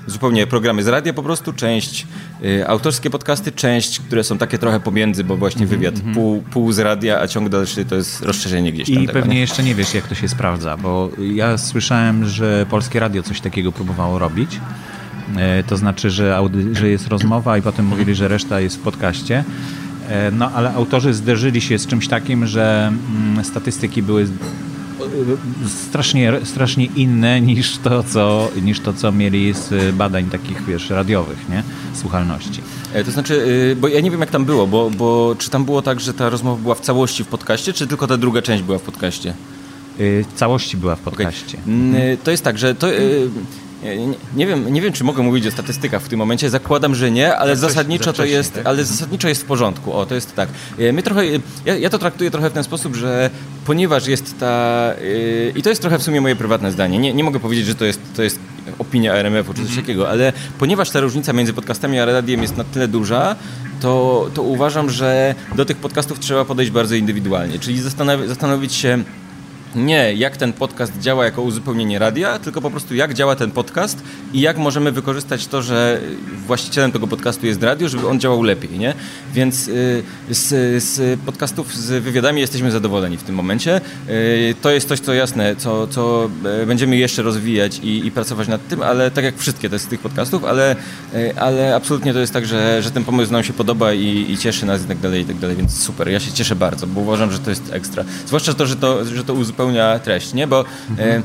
zupełnie 0.08 0.48
programy 0.48 0.84
z 0.84 0.88
radia 0.88 1.14
po 1.14 1.24
prostu, 1.24 1.54
część 1.54 2.02
y, 2.02 2.07
autorskie 2.68 3.10
podcasty, 3.10 3.52
część, 3.52 4.00
które 4.00 4.24
są 4.24 4.38
takie 4.38 4.58
trochę 4.58 4.80
pomiędzy, 4.80 5.24
bo 5.24 5.38
właśnie 5.38 5.62
Mhm, 5.62 5.80
wywiad 5.80 6.02
pół, 6.14 6.42
pół 6.42 6.72
z 6.72 6.80
radia, 6.80 7.20
a 7.22 7.28
ciąg 7.28 7.50
dalszy 7.50 7.86
to 7.86 7.96
jest 7.96 8.22
rozszerzenie 8.22 8.72
gdzieś 8.74 8.88
tam 8.94 9.04
I 9.04 9.08
tego, 9.08 9.20
pewnie 9.20 9.34
nie? 9.36 9.42
jeszcze 9.42 9.64
nie 9.64 9.76
wiesz, 9.76 9.94
jak 9.94 10.08
to 10.08 10.16
się 10.16 10.28
sprawdza, 10.28 10.78
bo 10.78 11.10
ja 11.34 11.58
słyszałem, 11.58 12.26
że 12.26 12.66
Polskie 12.70 13.00
Radio 13.00 13.24
coś 13.24 13.42
takiego 13.42 13.72
próbowało 13.72 14.20
robić. 14.20 14.60
E, 15.38 15.64
To 15.64 15.78
znaczy, 15.78 16.10
że, 16.10 16.40
że 16.72 16.90
jest 16.90 17.08
rozmowa 17.08 17.58
i 17.58 17.62
potem 17.62 17.86
mówili, 17.86 18.16
że 18.16 18.28
reszta 18.28 18.60
jest 18.60 18.78
w 18.78 18.80
podcaście. 18.80 19.44
E, 20.10 20.32
No, 20.32 20.52
ale 20.52 20.74
autorzy 20.74 21.14
zderzyli 21.14 21.62
się 21.62 21.80
z 21.80 21.88
czymś 21.88 22.08
takim, 22.08 22.48
że 22.48 22.92
mm, 23.32 23.46
statystyki 23.46 24.04
były 24.04 24.28
strasznie, 25.90 26.34
strasznie 26.44 26.86
inne 26.86 27.42
niż 27.42 27.78
to, 27.78 28.04
co, 28.04 28.52
niż 28.64 28.80
to, 28.80 28.94
co 28.94 29.12
mieli 29.12 29.54
z 29.54 29.96
badań 29.96 30.26
takich, 30.30 30.66
wiesz, 30.66 30.90
radiowych, 30.90 31.50
nie? 31.50 31.64
Słuchalności. 31.94 32.62
E, 32.94 33.04
To 33.04 33.12
znaczy, 33.12 33.34
y, 33.72 33.76
bo 33.76 33.88
ja 33.88 34.00
nie 34.02 34.12
wiem 34.12 34.20
jak 34.20 34.32
tam 34.32 34.46
było, 34.46 34.68
bo, 34.68 34.90
bo 34.90 35.36
czy 35.38 35.50
tam 35.50 35.66
było 35.66 35.82
tak, 35.82 36.00
że 36.00 36.14
ta 36.14 36.30
rozmowa 36.30 36.62
była 36.62 36.76
w 36.76 36.82
całości 36.82 37.24
w 37.24 37.28
podcaście, 37.28 37.74
czy 37.74 37.88
tylko 37.88 38.08
ta 38.08 38.18
druga 38.18 38.42
część 38.42 38.64
była 38.64 38.78
w 38.78 38.82
podcaście? 38.82 39.34
Y, 40.00 40.26
Całości 40.36 40.78
była 40.78 40.96
w 40.96 41.00
podcaście. 41.00 41.58
Mm, 41.68 41.96
y, 41.96 42.18
To 42.24 42.32
jest 42.32 42.44
tak, 42.44 42.58
że 42.58 42.76
to... 42.76 42.88
Nie, 43.96 44.18
nie, 44.36 44.48
wiem, 44.48 44.74
nie 44.74 44.82
wiem, 44.82 44.94
czy 44.94 45.04
mogę 45.04 45.24
mówić 45.24 45.48
o 45.48 45.52
statystykach 45.52 46.02
w 46.02 46.10
tym 46.10 46.20
momencie. 46.20 46.50
Zakładam, 46.50 46.96
że 46.96 47.12
nie, 47.12 47.36
ale 47.36 47.56
Za 47.56 47.68
zasadniczo 47.68 48.04
za 48.04 48.14
to 48.14 48.26
jest, 48.26 48.54
tak? 48.54 48.66
ale 48.66 48.86
zasadniczo 48.86 49.28
jest 49.28 49.42
w 49.42 49.46
porządku. 49.46 49.94
O, 49.94 50.06
to 50.06 50.16
jest 50.16 50.36
tak. 50.36 50.50
Y, 50.80 50.94
My 50.94 51.04
trochę, 51.04 51.26
ja, 51.66 51.78
ja 51.78 51.90
to 51.90 52.00
traktuję 52.00 52.32
trochę 52.32 52.50
w 52.50 52.54
ten 52.54 52.64
sposób, 52.64 52.96
że 52.96 53.30
ponieważ 53.66 54.08
jest 54.08 54.40
ta 54.40 54.94
y, 55.02 55.54
i 55.56 55.62
to 55.64 55.70
jest 55.70 55.82
trochę 55.82 56.00
w 56.00 56.04
sumie 56.04 56.22
moje 56.22 56.36
prywatne 56.36 56.72
zdanie. 56.72 57.00
Nie, 57.00 57.14
nie 57.14 57.24
mogę 57.24 57.40
powiedzieć, 57.40 57.66
że 57.66 57.76
to 57.76 57.86
jest, 57.86 58.00
to 58.16 58.24
jest 58.24 58.40
opinia 58.80 59.14
RMF-u 59.14 59.54
czy 59.54 59.66
coś 59.66 59.76
takiego, 59.76 60.10
ale 60.10 60.34
ponieważ 60.60 60.90
ta 60.90 61.00
różnica 61.00 61.34
między 61.34 61.54
podcastami 61.54 62.00
a 62.00 62.06
radiem 62.06 62.42
jest 62.42 62.58
na 62.58 62.64
tyle 62.64 62.88
duża, 62.88 63.36
to, 63.82 64.28
to 64.34 64.42
uważam, 64.42 64.90
że 64.90 65.36
do 65.56 65.66
tych 65.66 65.78
podcastów 65.78 66.20
trzeba 66.20 66.46
podejść 66.46 66.72
bardzo 66.72 66.96
indywidualnie. 66.96 67.60
Czyli 67.60 67.82
zastanowić 68.28 68.74
się 68.74 69.04
nie 69.76 70.14
jak 70.14 70.38
ten 70.38 70.54
podcast 70.54 71.00
działa 71.00 71.26
jako 71.26 71.42
uzupełnienie 71.42 72.00
radia, 72.00 72.40
tylko 72.40 72.62
po 72.62 72.72
prostu 72.72 72.96
jak 72.96 73.14
działa 73.14 73.36
ten 73.36 73.52
podcast 73.52 74.04
i 74.34 74.42
jak 74.42 74.58
możemy 74.58 74.92
wykorzystać 74.92 75.48
to, 75.48 75.62
że 75.62 76.02
właścicielem 76.48 76.92
tego 76.92 77.08
podcastu 77.08 77.46
jest 77.46 77.64
radio, 77.64 77.90
żeby 77.90 78.08
on 78.08 78.20
działał 78.20 78.44
lepiej, 78.44 78.80
nie? 78.80 78.94
Więc 79.34 79.68
y, 79.68 80.04
z, 80.30 80.84
z 80.84 81.20
podcastów 81.20 81.76
z 81.76 82.04
wywiadami 82.04 82.42
jesteśmy 82.42 82.72
zadowoleni 82.72 83.18
w 83.18 83.24
tym 83.24 83.36
momencie. 83.36 83.82
Y, 84.10 84.56
To 84.62 84.70
jest 84.72 84.88
coś, 84.88 85.00
co 85.00 85.14
jasne, 85.14 85.56
co, 85.56 85.88
co 85.88 86.30
e, 86.46 86.66
będziemy 86.66 86.98
jeszcze 86.98 87.22
rozwijać 87.22 87.80
i, 87.80 88.06
i 88.06 88.12
pracować 88.12 88.48
nad 88.48 88.68
tym, 88.68 88.82
ale 88.82 89.12
tak 89.12 89.26
jak 89.26 89.38
wszystkie 89.38 89.70
te 89.70 89.80
z 89.80 89.88
tych 89.88 90.00
podcastów, 90.00 90.44
ale, 90.44 90.76
y, 91.16 91.40
ale 91.40 91.76
absolutnie 91.76 92.14
to 92.14 92.20
jest 92.20 92.34
tak, 92.34 92.46
że, 92.46 92.82
że 92.82 92.92
ten 92.92 93.04
pomysł 93.04 93.32
nam 93.32 93.44
się 93.44 93.54
podoba 93.54 93.94
i, 93.94 94.26
i 94.32 94.38
cieszy 94.38 94.66
nas 94.66 94.84
i 94.84 94.86
tak 94.86 94.98
dalej, 94.98 95.22
i 95.22 95.26
tak 95.26 95.38
dalej, 95.38 95.56
więc 95.56 95.84
super. 95.84 96.10
Ja 96.10 96.20
się 96.20 96.32
cieszę 96.32 96.56
bardzo, 96.56 96.88
bo 96.88 97.02
uważam, 97.02 97.32
że 97.32 97.40
to 97.40 97.50
jest 97.50 97.74
ekstra. 97.74 98.04
Zwłaszcza 98.26 98.54
to, 98.54 98.66
że 98.66 98.76
to, 98.76 99.06
że 99.06 99.24
to 99.24 99.34
uzupełnia 99.34 99.57
treść, 100.04 100.34
nie? 100.34 100.48
Bo 100.48 100.66
e, 101.00 101.22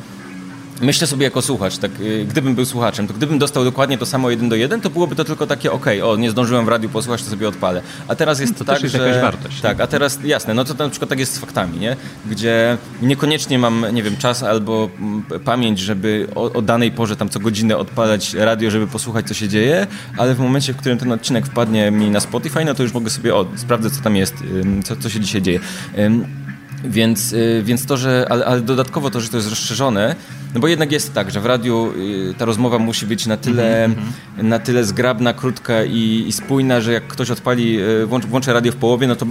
myślę 0.83 1.07
sobie 1.07 1.25
jako 1.25 1.43
słuchacz, 1.43 1.79
tak, 1.79 1.91
e, 1.91 2.25
gdybym 2.25 2.55
był 2.55 2.65
słuchaczem, 2.65 3.07
to 3.07 3.15
gdybym 3.15 3.39
dostał 3.39 3.65
dokładnie 3.65 3.99
to 3.99 4.07
samo 4.07 4.31
jeden 4.31 4.49
do 4.49 4.57
jeden, 4.57 4.81
to 4.81 4.91
byłoby 4.91 5.17
to 5.17 5.25
tylko 5.25 5.47
takie, 5.47 5.73
okej, 5.73 6.03
o, 6.03 6.17
nie 6.17 6.31
zdążyłem 6.31 6.65
w 6.65 6.69
radiu 6.69 6.89
posłuchać, 6.89 7.23
to 7.23 7.31
sobie 7.31 7.49
odpalę. 7.49 7.83
A 8.09 8.15
teraz 8.15 8.41
jest 8.41 8.59
to 8.59 8.65
tak, 8.65 8.83
jest 8.83 8.95
że... 8.95 9.09
jakaś 9.09 9.23
wartość, 9.23 9.61
Tak, 9.61 9.81
a 9.81 9.87
teraz, 9.87 10.19
jasne, 10.25 10.55
no 10.55 10.65
to 10.65 10.75
na 10.85 10.91
przykład 10.91 11.11
tak 11.11 11.19
jest 11.19 11.35
z 11.35 11.39
faktami, 11.39 11.79
nie? 11.79 11.97
Gdzie 12.27 12.79
niekoniecznie 13.03 13.59
mam, 13.59 13.87
nie 13.93 14.03
wiem, 14.03 14.17
czas 14.17 14.43
albo 14.43 14.91
mm, 14.99 15.23
pamięć, 15.45 15.79
żeby 15.79 16.27
o, 16.35 16.53
o 16.53 16.63
danej 16.63 16.93
porze 16.93 17.17
tam 17.17 17.29
co 17.29 17.41
godzinę 17.41 17.77
odpalać 17.77 18.35
radio, 18.35 18.71
żeby 18.71 18.87
posłuchać, 18.87 19.29
co 19.29 19.35
się 19.35 19.49
dzieje, 19.49 19.87
ale 20.17 20.35
w 20.35 20.39
momencie, 20.39 20.73
w 20.73 20.77
którym 20.77 20.99
ten 20.99 21.13
odcinek 21.13 21.47
wpadnie 21.47 21.91
mi 21.91 22.11
na 22.11 22.21
Spotify, 22.21 22.65
no 22.65 22.75
to 22.75 22.83
już 22.83 22.95
mogę 22.95 23.11
sobie, 23.11 23.35
o, 23.35 23.47
sprawdzę, 23.57 23.91
co 23.91 24.03
tam 24.03 24.17
jest, 24.17 24.35
co, 24.85 24.97
co 24.97 25.11
się 25.11 25.21
dzisiaj 25.21 25.43
dzieje. 25.43 25.61
Więc, 26.85 27.33
y, 27.33 27.63
więc 27.65 27.87
to, 27.87 27.97
że, 27.97 28.27
ale, 28.31 28.45
ale 28.45 28.61
dodatkowo 28.61 29.11
to, 29.11 29.21
że 29.21 29.29
to 29.29 29.37
jest 29.37 29.51
rozszerzone, 29.51 30.15
no 30.55 30.61
bo 30.61 30.69
jednak 30.69 30.93
jest 30.93 31.15
tak, 31.15 31.31
że 31.31 31.41
w 31.41 31.47
radiu 31.47 31.93
y, 31.97 32.35
ta 32.39 32.45
rozmowa 32.45 32.79
musi 32.79 33.07
być 33.07 33.27
na 33.27 33.37
tyle, 33.37 33.89
na 34.37 34.59
tyle 34.59 34.85
zgrabna, 34.85 35.33
krótka 35.33 35.85
i, 35.85 36.25
i 36.29 36.33
spójna, 36.33 36.81
że 36.81 36.93
jak 36.93 37.07
ktoś 37.07 37.31
odpali, 37.31 37.81
y, 37.81 38.07
włącz, 38.07 38.27
włączy 38.27 38.53
radio 38.53 38.73
w 38.73 38.77
połowie, 38.77 39.07
no 39.07 39.17
to 39.17 39.27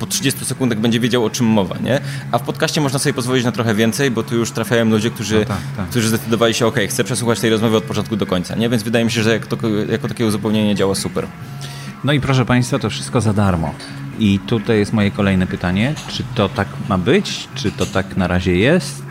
po 0.00 0.06
30 0.06 0.44
sekundach 0.44 0.78
będzie 0.80 1.00
wiedział 1.00 1.24
o 1.24 1.30
czym 1.30 1.46
mowa, 1.46 1.78
nie? 1.78 2.00
A 2.32 2.38
w 2.38 2.42
podcaście 2.42 2.80
można 2.80 2.98
sobie 2.98 3.12
pozwolić 3.12 3.44
na 3.44 3.52
trochę 3.52 3.74
więcej, 3.74 4.10
bo 4.10 4.22
tu 4.22 4.36
już 4.36 4.50
trafiają 4.50 4.84
ludzie, 4.84 5.10
którzy, 5.10 5.44
tak, 5.44 5.58
tak. 5.76 5.86
którzy 5.88 6.08
zdecydowali 6.08 6.54
się, 6.54 6.66
ok, 6.66 6.76
chcę 6.88 7.04
przesłuchać 7.04 7.40
tej 7.40 7.50
rozmowy 7.50 7.76
od 7.76 7.84
początku 7.84 8.16
do 8.16 8.26
końca, 8.26 8.54
nie? 8.54 8.68
Więc 8.68 8.82
wydaje 8.82 9.04
mi 9.04 9.10
się, 9.10 9.22
że 9.22 9.32
jak 9.32 9.46
to, 9.46 9.56
jako 9.90 10.08
takie 10.08 10.26
uzupełnienie 10.26 10.74
działa 10.74 10.94
super. 10.94 11.26
No 12.04 12.12
i 12.12 12.20
proszę 12.20 12.44
Państwa, 12.44 12.78
to 12.78 12.90
wszystko 12.90 13.20
za 13.20 13.32
darmo. 13.32 13.74
I 14.18 14.38
tutaj 14.38 14.78
jest 14.78 14.92
moje 14.92 15.10
kolejne 15.10 15.46
pytanie. 15.46 15.94
Czy 16.08 16.24
to 16.34 16.48
tak 16.48 16.68
ma 16.88 16.98
być? 16.98 17.48
Czy 17.54 17.72
to 17.72 17.86
tak 17.86 18.16
na 18.16 18.26
razie 18.26 18.56
jest? 18.56 19.02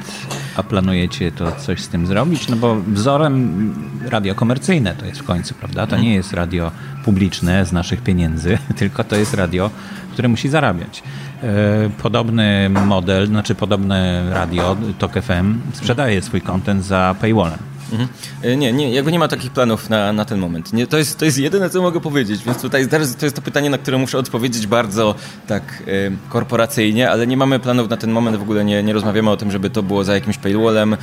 A 0.56 0.64
planujecie 0.64 1.32
to 1.32 1.52
coś 1.52 1.82
z 1.82 1.88
tym 1.90 2.08
zrobić? 2.08 2.48
No 2.50 2.56
bo 2.56 2.76
wzorem 2.76 3.74
radio 4.10 4.36
komercyjne 4.36 4.96
to 4.96 5.06
jest 5.06 5.20
w 5.20 5.24
końcu, 5.24 5.54
prawda? 5.54 5.88
To 5.88 5.98
nie 5.98 6.16
jest 6.16 6.34
radio 6.34 6.72
publiczne 7.06 7.66
z 7.66 7.72
naszych 7.72 8.02
pieniędzy, 8.02 8.58
tylko 8.80 9.04
to 9.04 9.16
jest 9.16 9.34
radio, 9.34 9.70
które 10.12 10.28
musi 10.28 10.50
zarabiać. 10.50 11.04
E, 11.44 11.90
Podobny 12.04 12.70
model, 12.70 13.28
znaczy 13.28 13.56
podobne 13.56 14.30
radio, 14.34 14.78
TOK 15.00 15.14
FM, 15.14 15.60
sprzedaje 15.74 16.22
swój 16.22 16.42
content 16.42 16.86
za 16.86 17.16
paywallem. 17.22 17.60
Mhm. 17.96 18.10
E, 18.44 18.58
Nie, 18.58 18.74
nie, 18.74 18.92
jakby 18.92 19.12
nie 19.12 19.20
ma 19.20 19.28
takich 19.28 19.52
planów 19.52 19.90
na, 19.90 20.14
na 20.14 20.26
ten 20.26 20.40
moment. 20.40 20.74
Nie, 20.74 20.88
to, 20.88 20.98
jest, 20.98 21.20
to 21.20 21.26
jest 21.26 21.38
jedyne, 21.38 21.70
co 21.70 21.82
mogę 21.82 22.02
powiedzieć, 22.02 22.44
więc 22.44 22.62
tutaj 22.62 22.88
to 23.20 23.26
jest 23.26 23.36
to 23.36 23.42
pytanie, 23.42 23.70
na 23.70 23.78
które 23.78 23.98
muszę 23.98 24.18
odpowiedzieć 24.18 24.68
bardzo 24.68 25.16
tak 25.48 25.64
e, 25.88 26.30
korporacyjnie, 26.30 27.12
ale 27.12 27.28
nie 27.28 27.38
mamy 27.38 27.60
planów 27.60 27.90
na 27.90 27.98
ten 27.98 28.12
moment, 28.12 28.38
w 28.38 28.42
ogóle 28.42 28.66
nie, 28.66 28.84
nie 28.84 28.94
rozmawiamy 28.94 29.30
o 29.30 29.38
tym, 29.38 29.52
żeby 29.52 29.70
to 29.70 29.84
było 29.84 30.04
za 30.04 30.14
jakimś 30.14 30.38
paywallem, 30.38 30.94
e, 30.94 30.98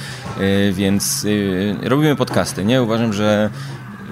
więc 0.72 1.26
e, 1.84 1.88
robimy 1.88 2.16
podcasty, 2.16 2.64
nie? 2.64 2.82
Uważam, 2.82 3.12
że 3.12 3.50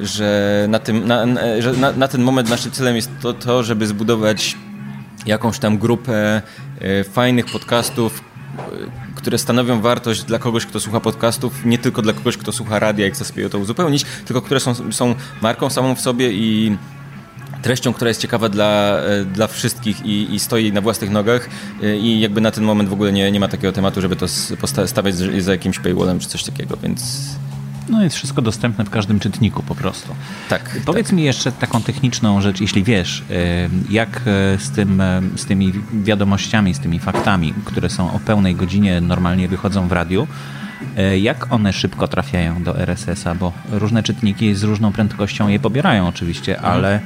że 0.02 0.66
na, 0.68 0.78
tym, 0.78 1.06
na, 1.06 1.26
na, 1.26 1.40
że 1.60 1.72
na, 1.72 1.92
na 1.92 2.08
ten 2.08 2.22
moment 2.22 2.50
naszym 2.50 2.72
celem 2.72 2.96
jest 2.96 3.10
to, 3.22 3.32
to, 3.32 3.62
żeby 3.62 3.86
zbudować 3.86 4.56
jakąś 5.26 5.58
tam 5.58 5.78
grupę 5.78 6.42
fajnych 7.12 7.46
podcastów, 7.46 8.22
które 9.20 9.38
stanowią 9.38 9.80
wartość 9.80 10.22
dla 10.22 10.38
kogoś, 10.38 10.66
kto 10.66 10.80
słucha 10.80 11.00
podcastów, 11.00 11.64
nie 11.64 11.78
tylko 11.78 12.02
dla 12.02 12.12
kogoś, 12.12 12.37
kto 12.37 12.52
słucha 12.52 12.78
radia 12.78 13.06
i 13.06 13.11
chce 13.11 13.24
sobie 13.24 13.50
to 13.50 13.59
uzupełnić, 13.59 14.04
tylko 14.24 14.42
które 14.42 14.61
są, 14.61 14.92
są 14.92 15.14
marką 15.42 15.70
samą 15.70 15.94
w 15.94 16.00
sobie 16.00 16.33
i 16.33 16.76
treścią, 17.62 17.92
która 17.92 18.09
jest 18.09 18.20
ciekawa 18.20 18.48
dla, 18.48 18.98
e, 18.98 19.24
dla 19.24 19.46
wszystkich 19.46 20.06
i, 20.06 20.35
i 20.35 20.38
stoi 20.38 20.72
na 20.72 20.80
własnych 20.80 21.11
nogach 21.11 21.48
e, 21.83 21.96
i 21.96 22.20
jakby 22.20 22.40
na 22.40 22.50
ten 22.50 22.64
moment 22.64 22.88
w 22.88 22.92
ogóle 22.92 23.12
nie, 23.12 23.33
nie 23.33 23.40
ma 23.40 23.48
takiego 23.48 23.72
tematu, 23.72 24.00
żeby 24.00 24.16
to 24.16 24.28
stawiać 24.87 25.14
za 25.16 25.52
jakimś 25.52 25.78
paywallem 25.78 26.18
czy 26.18 26.28
coś 26.28 26.44
takiego, 26.44 26.76
więc 26.76 27.02
No 27.90 28.03
jest 28.03 28.16
wszystko 28.16 28.42
dostępne 28.42 28.85
w 28.85 28.90
każdym 28.90 29.20
czytniku 29.20 29.62
po 29.62 29.74
prostu. 29.74 30.14
tak. 30.48 30.81
Powiedz 30.85 31.12
mi 31.12 31.22
jeszcze 31.22 31.53
taką 31.53 31.83
techniczną 31.83 32.40
rzecz, 32.40 32.61
jeśli 32.61 32.85
wiesz, 32.85 33.20
y, 33.31 33.70
jak 33.90 34.16
y, 34.16 34.20
z, 34.59 34.70
tym, 34.70 35.00
y, 35.00 35.22
z 35.37 35.44
tymi 35.46 35.72
wiadomościami, 35.92 36.74
z 36.74 36.81
tymi 36.81 36.98
faktami, 36.98 37.55
które 37.64 37.90
są 37.90 38.12
o 38.12 38.18
pełnej 38.18 38.55
godzinie 38.55 39.00
normalnie 39.00 39.48
wychodzą 39.48 39.88
w 39.88 39.92
radiu, 39.92 40.26
jak 41.20 41.52
one 41.52 41.72
szybko 41.72 42.08
trafiają 42.08 42.62
do 42.62 42.78
RSS-a, 42.78 43.34
bo 43.34 43.52
różne 43.70 44.02
czytniki 44.02 44.54
z 44.54 44.62
różną 44.62 44.92
prędkością 44.92 45.48
je 45.48 45.58
pobierają 45.60 46.08
oczywiście, 46.08 46.56
Mhm. 46.56 46.74
ale, 46.74 47.00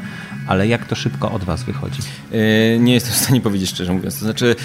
ale 0.46 0.68
jak 0.68 0.87
to 0.87 0.94
szybko 0.94 1.32
od 1.32 1.44
was 1.44 1.62
wychodzi? 1.62 2.00
Yy, 2.32 2.38
Nie 2.80 2.94
jestem 2.94 3.12
w 3.12 3.16
stanie 3.16 3.40
powiedzieć 3.40 3.70
szczerze 3.70 3.92
mówiąc. 3.92 4.18
To 4.18 4.24
znaczy, 4.24 4.56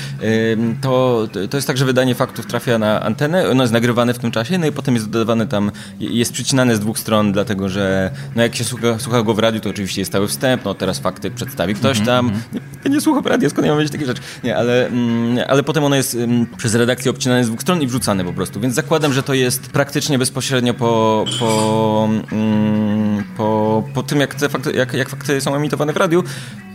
to, 0.82 1.28
to 1.50 1.58
jest 1.58 1.67
tak, 1.67 1.78
że 1.78 1.86
wydanie 1.86 2.15
faktów 2.15 2.45
trafia 2.45 2.78
na 2.78 3.02
antenę, 3.02 3.50
ono 3.50 3.63
jest 3.63 3.74
nagrywane 3.74 4.13
w 4.13 4.19
tym 4.19 4.32
czasie, 4.32 4.58
no 4.58 4.65
i 4.65 4.72
potem 4.72 4.95
jest 4.95 5.10
dodawane 5.10 5.48
tam, 5.48 5.72
jest 6.00 6.34
przycinane 6.34 6.76
z 6.76 6.80
dwóch 6.80 7.00
stron, 7.00 7.32
dlatego 7.32 7.69
że 7.69 8.12
no 8.36 8.43
jak 8.43 8.56
się 8.56 8.63
słucha, 8.63 9.00
słucha 9.00 9.24
go 9.24 9.34
w 9.34 9.39
radiu, 9.39 9.60
to 9.60 9.69
oczywiście 9.69 10.02
jest 10.02 10.12
cały 10.12 10.28
wstęp, 10.28 10.65
no 10.65 10.74
teraz 10.74 11.00
fakty 11.00 11.32
przedstawi 11.32 11.74
ktoś 11.76 12.00
tam. 12.00 12.32
Nie, 12.54 12.60
ja 12.86 12.91
nie 12.91 13.02
słucham 13.02 13.26
radia, 13.28 13.50
skąd 13.50 13.65
ja 13.67 13.72
mam 13.74 13.80
wiedzieć 13.80 13.91
takie 13.91 14.06
rzeczy? 14.06 14.22
Nie, 14.43 14.58
ale, 14.58 14.88
mm, 14.88 15.38
ale 15.48 15.63
potem 15.63 15.84
ono 15.84 15.95
jest 15.95 16.17
przez 16.58 16.76
redakcję 16.76 17.12
obcinane 17.12 17.43
z 17.43 17.48
dwóch 17.48 17.62
stron 17.62 17.82
i 17.82 17.88
wrzucane 17.88 18.24
po 18.26 18.34
prostu, 18.34 18.60
więc 18.60 18.76
zakładam, 18.76 18.99
że 19.08 19.24
to 19.24 19.34
jest 19.34 19.70
praktycznie 19.70 20.20
bezpośrednio 20.20 20.74
po, 20.74 21.26
po, 21.40 22.10
mm, 22.32 23.24
po, 23.38 23.84
po 23.94 24.04
tym, 24.04 24.20
jak, 24.20 24.36
te 24.36 24.50
fakty, 24.50 24.72
jak, 24.72 24.94
jak 24.94 25.10
fakty 25.10 25.42
są 25.42 25.56
emitowane 25.56 25.94
w 25.94 25.98
radiu, 25.98 26.24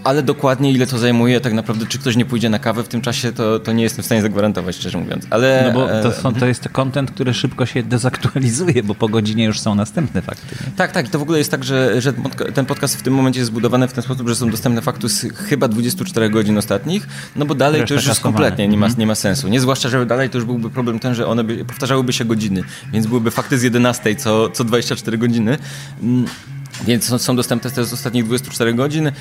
ale 0.05 0.23
dokładnie 0.23 0.73
ile 0.73 0.87
to 0.87 0.99
zajmuje, 0.99 1.41
tak 1.41 1.53
naprawdę, 1.53 1.87
czy 1.87 1.99
ktoś 1.99 2.17
nie 2.17 2.25
pójdzie 2.25 2.49
na 2.51 2.59
kawę 2.59 2.85
w 2.85 2.89
tym 2.89 3.01
czasie, 3.01 3.33
to, 3.33 3.59
to 3.59 3.73
nie 3.73 3.83
jestem 3.83 4.03
w 4.03 4.07
stanie 4.07 4.23
zagwarantować, 4.23 4.77
szczerze 4.77 4.99
mówiąc. 4.99 5.27
Ale, 5.31 5.65
No 5.67 5.81
bo 5.81 5.87
to, 5.87 6.09
e, 6.09 6.13
są, 6.23 6.35
to 6.35 6.47
jest 6.47 6.69
content, 6.69 7.11
który 7.11 7.35
szybko 7.35 7.67
się 7.67 7.83
dezaktualizuje, 7.83 8.83
bo 8.83 8.95
po 8.95 9.09
godzinie 9.09 9.45
już 9.45 9.61
są 9.61 9.75
następne 9.75 10.23
fakty. 10.23 10.57
nie? 10.67 10.73
Tak, 10.77 10.93
tak. 10.93 11.09
To 11.09 11.19
w 11.19 11.23
ogóle 11.23 11.39
jest 11.39 11.51
tak, 11.51 11.65
że, 11.65 12.01
że 12.01 12.13
ten 12.55 12.67
podcast 12.67 12.97
w 12.97 13.03
tym 13.03 13.15
momencie 13.15 13.41
jest 13.41 13.51
zbudowany 13.51 13.89
w 13.89 13.93
ten 13.93 14.05
sposób, 14.05 14.29
że 14.29 14.37
są 14.37 14.51
dostępne 14.51 14.83
fakty 14.83 15.09
z 15.09 15.27
chyba 15.37 15.69
24 15.69 16.31
godzin 16.31 16.59
ostatnich, 16.59 17.09
no 17.37 17.45
bo 17.47 17.55
dalej 17.55 17.81
Reszta 17.81 17.95
to 17.95 17.99
już 18.01 18.07
jest 18.07 18.21
kompletnie 18.21 18.69
nie 18.69 18.77
ma, 18.79 18.87
Mhm. 18.87 19.01
nie 19.01 19.07
ma 19.07 19.15
sensu. 19.15 19.49
Nie 19.49 19.61
zwłaszcza, 19.61 19.89
że 19.89 20.07
dalej 20.07 20.31
to 20.31 20.39
już 20.39 20.45
byłby 20.45 20.71
problem 20.71 20.99
ten, 20.99 21.15
że 21.15 21.27
one 21.27 21.45
by, 21.45 21.65
powtarzałyby 21.65 22.13
się 22.13 22.25
godziny, 22.25 22.63
więc 22.93 23.07
byłyby 23.07 23.31
fakty 23.31 23.59
z 23.59 23.63
11 23.63 24.15
co, 24.17 24.51
co 24.51 24.65
24 24.65 25.19
godziny. 25.19 25.59
Więc 26.87 27.23
są, 27.23 27.37
dostępne 27.37 27.71
te 27.71 27.85
z 27.85 27.93
ostatnich 27.93 28.25
24 28.25 28.75
godzin. 28.75 29.13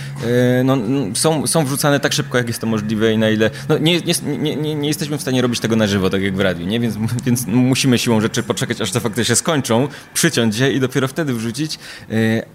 No, 0.63 0.77
są, 1.13 1.47
są 1.47 1.65
wrzucane 1.65 1.99
tak 1.99 2.13
szybko, 2.13 2.37
jak 2.37 2.47
jest 2.47 2.61
to 2.61 2.67
możliwe 2.67 3.13
i 3.13 3.17
na 3.17 3.29
ile... 3.29 3.49
No, 3.69 3.77
nie, 3.77 4.01
nie, 4.01 4.55
nie, 4.55 4.75
nie 4.75 4.87
jesteśmy 4.87 5.17
w 5.17 5.21
stanie 5.21 5.41
robić 5.41 5.59
tego 5.59 5.75
na 5.75 5.87
żywo, 5.87 6.09
tak 6.09 6.21
jak 6.21 6.35
w 6.35 6.39
radiu, 6.39 6.67
nie? 6.67 6.79
Więc, 6.79 6.95
więc 7.25 7.47
musimy 7.47 7.97
siłą 7.97 8.21
rzeczy 8.21 8.43
poczekać, 8.43 8.81
aż 8.81 8.91
te 8.91 8.99
fakty 8.99 9.25
się 9.25 9.35
skończą, 9.35 9.87
przyciąć 10.13 10.57
je 10.57 10.73
i 10.73 10.79
dopiero 10.79 11.07
wtedy 11.07 11.33
wrzucić. 11.33 11.79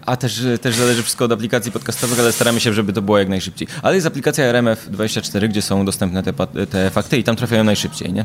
A 0.07 0.17
też, 0.17 0.43
też 0.61 0.77
zależy 0.77 1.03
wszystko 1.03 1.25
od 1.25 1.33
aplikacji 1.33 1.73
podcastowych, 1.73 2.21
ale 2.21 2.33
staramy 2.33 2.61
się, 2.61 2.73
żeby 2.73 2.93
to 2.93 3.03
było 3.03 3.19
jak 3.19 3.29
najszybciej. 3.29 3.69
Ale 3.83 3.95
jest 3.95 4.07
aplikacja 4.07 4.53
RMF24, 4.53 5.49
gdzie 5.49 5.63
są 5.63 5.85
dostępne 5.85 6.23
te, 6.23 6.33
te 6.67 6.91
fakty 6.91 7.19
i 7.19 7.25
tam 7.25 7.37
trafiają 7.37 7.65
najszybciej, 7.65 8.13
nie? 8.13 8.25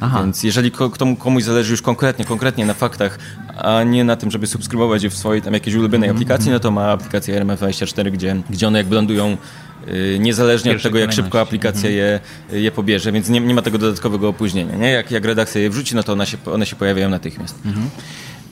Aha. 0.00 0.22
Więc 0.22 0.42
jeżeli 0.42 0.70
komuś 1.18 1.42
zależy 1.42 1.70
już 1.70 1.82
konkretnie, 1.82 2.24
konkretnie 2.24 2.66
na 2.66 2.74
faktach, 2.74 3.18
a 3.58 3.82
nie 3.82 4.04
na 4.04 4.16
tym, 4.16 4.30
żeby 4.30 4.46
subskrybować 4.46 5.02
je 5.02 5.10
w 5.10 5.16
swojej 5.16 5.42
tam 5.42 5.54
jakiejś 5.54 5.76
ulubionej 5.76 6.10
aplikacji, 6.10 6.50
no 6.50 6.60
to 6.60 6.70
ma 6.70 6.90
aplikację 6.90 7.44
RMF24, 7.44 8.10
gdzie, 8.10 8.36
gdzie 8.50 8.68
one 8.68 8.78
jakby 8.78 8.94
lądują 8.94 9.36
y, 9.88 10.16
niezależnie 10.20 10.72
od 10.76 10.82
tego, 10.82 10.98
jak 10.98 11.12
szybko 11.12 11.40
aplikacja 11.40 11.90
je, 11.90 12.20
je 12.52 12.70
pobierze, 12.70 13.12
więc 13.12 13.28
nie, 13.28 13.40
nie 13.40 13.54
ma 13.54 13.62
tego 13.62 13.78
dodatkowego 13.78 14.28
opóźnienia. 14.28 14.76
Nie? 14.76 14.90
Jak, 14.90 15.10
jak 15.10 15.24
redakcja 15.24 15.60
je 15.60 15.70
wrzuci, 15.70 15.96
no 15.96 16.02
to 16.02 16.12
one 16.12 16.26
się, 16.26 16.36
one 16.52 16.66
się 16.66 16.76
pojawiają 16.76 17.10
natychmiast. 17.10 17.54
Mhm. 17.66 17.90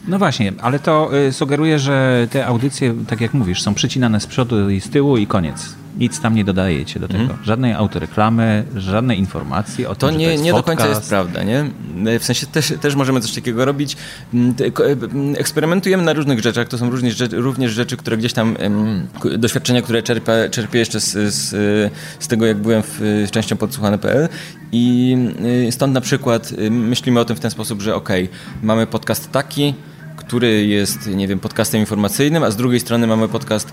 No 0.09 0.19
właśnie, 0.19 0.53
ale 0.63 0.79
to 0.79 1.11
y, 1.29 1.33
sugeruje, 1.33 1.79
że 1.79 2.27
te 2.31 2.47
audycje, 2.47 2.95
tak 3.09 3.21
jak 3.21 3.35
mówisz, 3.35 3.63
są 3.63 3.75
przycinane 3.75 4.21
z 4.21 4.27
przodu 4.27 4.71
i 4.71 4.81
z 4.81 4.91
tyłu 4.91 5.17
i 5.17 5.27
koniec. 5.27 5.75
Nic 5.97 6.21
tam 6.21 6.35
nie 6.35 6.45
dodajecie 6.45 7.01
do 7.01 7.09
tego. 7.09 7.25
Mm. 7.25 7.37
Żadnej 7.45 7.73
autoreklamy, 7.73 8.65
żadnej 8.77 9.19
informacji 9.19 9.87
o 9.87 9.95
to 9.95 10.09
tym, 10.09 10.19
nie, 10.19 10.27
to 10.27 10.33
jest 10.33 10.45
nie 10.45 10.53
podcast. 10.53 10.79
do 10.79 10.85
końca 10.85 10.99
jest 10.99 11.09
prawda, 11.09 11.43
nie? 11.43 11.71
W 12.19 12.25
sensie 12.25 12.47
też, 12.47 12.75
też 12.81 12.95
możemy 12.95 13.21
coś 13.21 13.33
takiego 13.33 13.65
robić. 13.65 13.97
Mm, 14.35 14.55
mm, 15.03 15.35
eksperymentujemy 15.39 16.03
na 16.03 16.13
różnych 16.13 16.41
rzeczach. 16.41 16.69
To 16.69 16.79
są 16.79 16.91
również 16.91 17.17
rzeczy, 17.17 17.37
również 17.37 17.73
rzeczy 17.73 17.97
które 17.97 18.17
gdzieś 18.17 18.33
tam, 18.33 18.57
doświadczenia, 19.39 19.83
które 19.83 20.03
czerpię, 20.03 20.49
czerpię 20.51 20.79
jeszcze 20.79 21.01
z, 21.01 21.35
z, 21.35 21.51
z 22.19 22.29
tego, 22.29 22.47
jak 22.47 22.57
byłem 22.57 22.83
w, 22.83 22.99
z 23.27 23.31
częścią 23.31 23.57
podsłuchany.pl 23.57 24.29
i 24.73 25.17
stąd 25.71 25.95
na 25.95 26.01
przykład 26.01 26.53
myślimy 26.71 27.21
o 27.21 27.25
tym 27.25 27.37
w 27.37 27.41
ten 27.41 27.51
sposób, 27.51 27.83
że 27.83 27.95
ok, 27.95 28.09
mamy 28.63 28.87
podcast 28.87 29.33
taki, 29.33 29.75
który 30.27 30.67
jest, 30.67 31.07
nie 31.07 31.29
wiem, 31.29 31.39
podcastem 31.39 31.81
informacyjnym, 31.81 32.43
a 32.43 32.51
z 32.51 32.57
drugiej 32.57 32.81
strony 32.81 33.07
mamy 33.07 33.29
podcast 33.29 33.73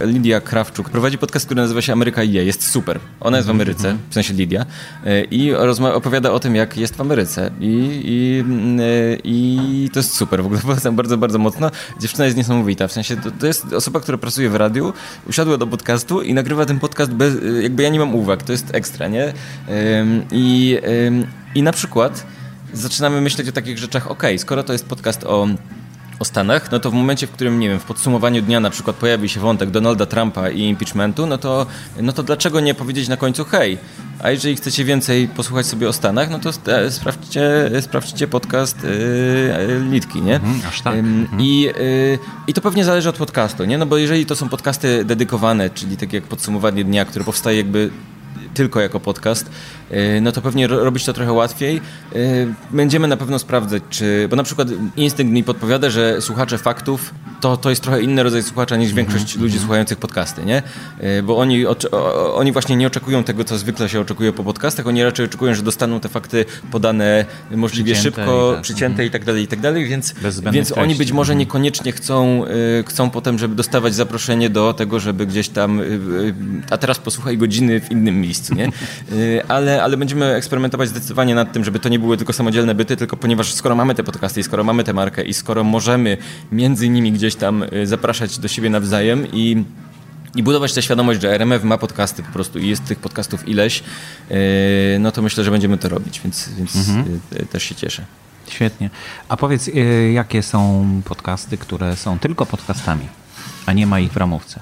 Lidia 0.00 0.40
Krawczuk. 0.40 0.90
Prowadzi 0.90 1.18
podcast, 1.18 1.46
który 1.46 1.60
nazywa 1.60 1.82
się 1.82 1.92
Ameryka 1.92 2.22
i 2.22 2.32
je. 2.32 2.44
Jest 2.44 2.70
super. 2.70 3.00
Ona 3.20 3.36
jest 3.36 3.48
w 3.48 3.50
Ameryce, 3.50 3.96
w 4.10 4.14
sensie 4.14 4.34
Lidia, 4.34 4.66
e, 5.04 5.24
i 5.24 5.54
opowiada 5.94 6.30
o 6.30 6.40
tym, 6.40 6.54
jak 6.54 6.76
jest 6.76 6.96
w 6.96 7.00
Ameryce. 7.00 7.50
I, 7.60 8.00
i, 8.04 8.44
e, 8.80 9.18
i 9.24 9.90
to 9.92 9.98
jest 9.98 10.14
super. 10.14 10.42
W 10.42 10.46
ogóle 10.46 10.60
polecam 10.60 10.96
bardzo, 10.96 11.18
bardzo 11.18 11.38
mocno. 11.38 11.70
Dziewczyna 12.00 12.24
jest 12.24 12.36
niesamowita. 12.36 12.88
W 12.88 12.92
sensie 12.92 13.16
to, 13.16 13.30
to 13.30 13.46
jest 13.46 13.72
osoba, 13.72 14.00
która 14.00 14.18
pracuje 14.18 14.50
w 14.50 14.54
radiu, 14.54 14.92
usiadła 15.28 15.56
do 15.56 15.66
podcastu 15.66 16.22
i 16.22 16.34
nagrywa 16.34 16.66
ten 16.66 16.78
podcast 16.78 17.12
bez, 17.12 17.34
jakby 17.62 17.82
ja 17.82 17.88
nie 17.88 17.98
mam 17.98 18.14
uwag. 18.14 18.42
To 18.42 18.52
jest 18.52 18.74
ekstra, 18.74 19.08
nie? 19.08 19.32
I, 20.32 20.78
i 21.54 21.62
na 21.62 21.72
przykład 21.72 22.26
zaczynamy 22.72 23.20
myśleć 23.20 23.48
o 23.48 23.52
takich 23.52 23.78
rzeczach, 23.78 24.10
ok, 24.10 24.22
skoro 24.36 24.62
to 24.62 24.72
jest 24.72 24.86
podcast 24.86 25.24
o 25.24 25.48
o 26.22 26.24
Stanach, 26.24 26.72
no 26.72 26.78
to 26.78 26.90
w 26.90 26.94
momencie, 26.94 27.26
w 27.26 27.30
którym, 27.30 27.58
nie 27.58 27.68
wiem, 27.68 27.80
w 27.80 27.84
podsumowaniu 27.84 28.42
dnia 28.42 28.60
na 28.60 28.70
przykład 28.70 28.96
pojawi 28.96 29.28
się 29.28 29.40
wątek 29.40 29.70
Donalda 29.70 30.06
Trumpa 30.06 30.50
i 30.50 30.62
impeachmentu, 30.62 31.26
no 31.26 31.38
to, 31.38 31.66
no 32.00 32.12
to 32.12 32.22
dlaczego 32.22 32.60
nie 32.60 32.74
powiedzieć 32.74 33.08
na 33.08 33.16
końcu, 33.16 33.44
hej, 33.44 33.78
a 34.22 34.30
jeżeli 34.30 34.56
chcecie 34.56 34.84
więcej 34.84 35.28
posłuchać 35.28 35.66
sobie 35.66 35.88
o 35.88 35.92
Stanach, 35.92 36.30
no 36.30 36.38
to 36.38 36.50
sprawdźcie, 36.90 37.70
sprawdźcie 37.80 38.28
podcast 38.28 38.84
yy, 38.84 39.80
Litki, 39.90 40.22
nie? 40.22 40.34
Mhm, 40.34 40.60
aż 40.68 40.80
tak. 40.80 40.94
Mhm. 40.94 41.40
I, 41.40 41.60
yy, 41.60 42.18
I 42.46 42.52
to 42.52 42.60
pewnie 42.60 42.84
zależy 42.84 43.08
od 43.08 43.16
podcastu, 43.16 43.64
nie? 43.64 43.78
No 43.78 43.86
bo 43.86 43.96
jeżeli 43.96 44.26
to 44.26 44.36
są 44.36 44.48
podcasty 44.48 45.04
dedykowane, 45.04 45.70
czyli 45.70 45.96
takie 45.96 46.16
jak 46.16 46.24
podsumowanie 46.24 46.84
dnia, 46.84 47.04
które 47.04 47.24
powstaje 47.24 47.56
jakby 47.56 47.90
tylko 48.54 48.80
jako 48.80 49.00
podcast, 49.00 49.50
y, 49.92 50.20
no 50.22 50.32
to 50.32 50.42
pewnie 50.42 50.66
robić 50.66 51.04
to 51.04 51.12
trochę 51.12 51.32
łatwiej. 51.32 51.80
Y, 52.16 52.54
będziemy 52.70 53.08
na 53.08 53.16
pewno 53.16 53.38
sprawdzać, 53.38 53.82
czy. 53.90 54.26
Bo 54.30 54.36
na 54.36 54.42
przykład 54.42 54.68
instynkt 54.96 55.32
mi 55.32 55.44
podpowiada, 55.44 55.90
że 55.90 56.22
słuchacze 56.22 56.58
faktów 56.58 57.14
to, 57.40 57.56
to 57.56 57.70
jest 57.70 57.82
trochę 57.82 58.02
inny 58.02 58.22
rodzaj 58.22 58.42
słuchacza 58.42 58.76
niż 58.76 58.92
większość 58.92 59.24
mhm. 59.24 59.42
ludzi 59.42 59.58
słuchających 59.58 59.98
podcasty, 59.98 60.44
nie? 60.44 60.62
Y, 61.18 61.22
bo 61.22 61.38
oni, 61.38 61.64
oni 62.34 62.52
właśnie 62.52 62.76
nie 62.76 62.86
oczekują 62.86 63.24
tego, 63.24 63.44
co 63.44 63.58
zwykle 63.58 63.88
się 63.88 64.00
oczekuje 64.00 64.32
po 64.32 64.44
podcastach, 64.44 64.86
oni 64.86 65.04
raczej 65.04 65.26
oczekują, 65.26 65.54
że 65.54 65.62
dostaną 65.62 66.00
te 66.00 66.08
fakty 66.08 66.44
podane 66.70 67.24
możliwie 67.50 67.92
przycięte 67.94 68.22
szybko, 68.22 68.50
i 68.50 68.54
tak. 68.54 68.62
przycięte 68.62 69.06
i 69.06 69.10
tak 69.10 69.24
dalej, 69.24 69.42
i 69.42 69.46
tak 69.46 69.60
dalej, 69.60 69.86
więc, 69.86 70.14
więc 70.52 70.72
oni 70.72 70.94
być 70.94 71.12
może 71.12 71.32
mhm. 71.32 71.38
niekoniecznie 71.38 71.92
chcą, 71.92 72.44
chcą 72.86 73.10
potem, 73.10 73.38
żeby 73.38 73.54
dostawać 73.54 73.94
zaproszenie 73.94 74.50
do 74.50 74.74
tego, 74.74 75.00
żeby 75.00 75.26
gdzieś 75.26 75.48
tam, 75.48 75.80
a 76.70 76.78
teraz 76.78 76.98
posłuchaj 76.98 77.38
godziny 77.38 77.80
w 77.80 77.90
innym 77.90 78.20
miejscu 78.20 78.41
miejscu, 78.50 78.54
nie? 78.54 78.68
Y, 79.18 79.42
ale, 79.48 79.82
ale 79.82 79.96
będziemy 79.96 80.34
eksperymentować 80.34 80.88
zdecydowanie 80.88 81.34
nad 81.34 81.52
tym, 81.52 81.64
żeby 81.64 81.78
to 81.78 81.88
nie 81.88 81.98
były 81.98 82.16
tylko 82.16 82.32
samodzielne 82.32 82.74
byty, 82.74 82.96
tylko 82.96 83.16
ponieważ 83.16 83.54
skoro 83.54 83.74
mamy 83.74 83.94
te 83.94 84.04
podcasty 84.04 84.40
i 84.40 84.42
skoro 84.42 84.64
mamy 84.64 84.84
tę 84.84 84.92
markę 84.92 85.22
i 85.22 85.34
skoro 85.34 85.64
możemy 85.64 86.16
między 86.52 86.88
nimi 86.88 87.12
gdzieś 87.12 87.34
tam 87.34 87.62
y, 87.62 87.86
zapraszać 87.86 88.38
do 88.38 88.48
siebie 88.48 88.70
nawzajem 88.70 89.26
i 89.32 89.64
i 90.34 90.42
budować 90.42 90.72
tę 90.72 90.82
świadomość, 90.82 91.20
że 91.20 91.34
RMF 91.34 91.64
ma 91.64 91.78
podcasty 91.78 92.22
po 92.22 92.32
prostu 92.32 92.58
i 92.58 92.68
jest 92.68 92.84
tych 92.84 92.98
podcastów 92.98 93.48
ileś, 93.48 93.82
y, 94.30 94.34
no 95.00 95.12
to 95.12 95.22
myślę, 95.22 95.44
że 95.44 95.50
będziemy 95.50 95.78
to 95.78 95.88
robić, 95.88 96.20
więc, 96.24 96.48
więc 96.48 96.76
mhm. 96.76 97.20
też 97.50 97.62
się 97.62 97.74
cieszę. 97.74 98.04
Świetnie. 98.48 98.90
A 99.28 99.36
powiedz, 99.36 99.70
jakie 100.12 100.42
są 100.42 100.86
podcasty, 101.04 101.58
które 101.58 101.96
są 101.96 102.18
tylko 102.18 102.46
podcastami, 102.46 103.08
a 103.66 103.72
nie 103.72 103.86
ma 103.86 104.00
ich 104.00 104.12
w 104.12 104.16
ramówce? 104.16 104.60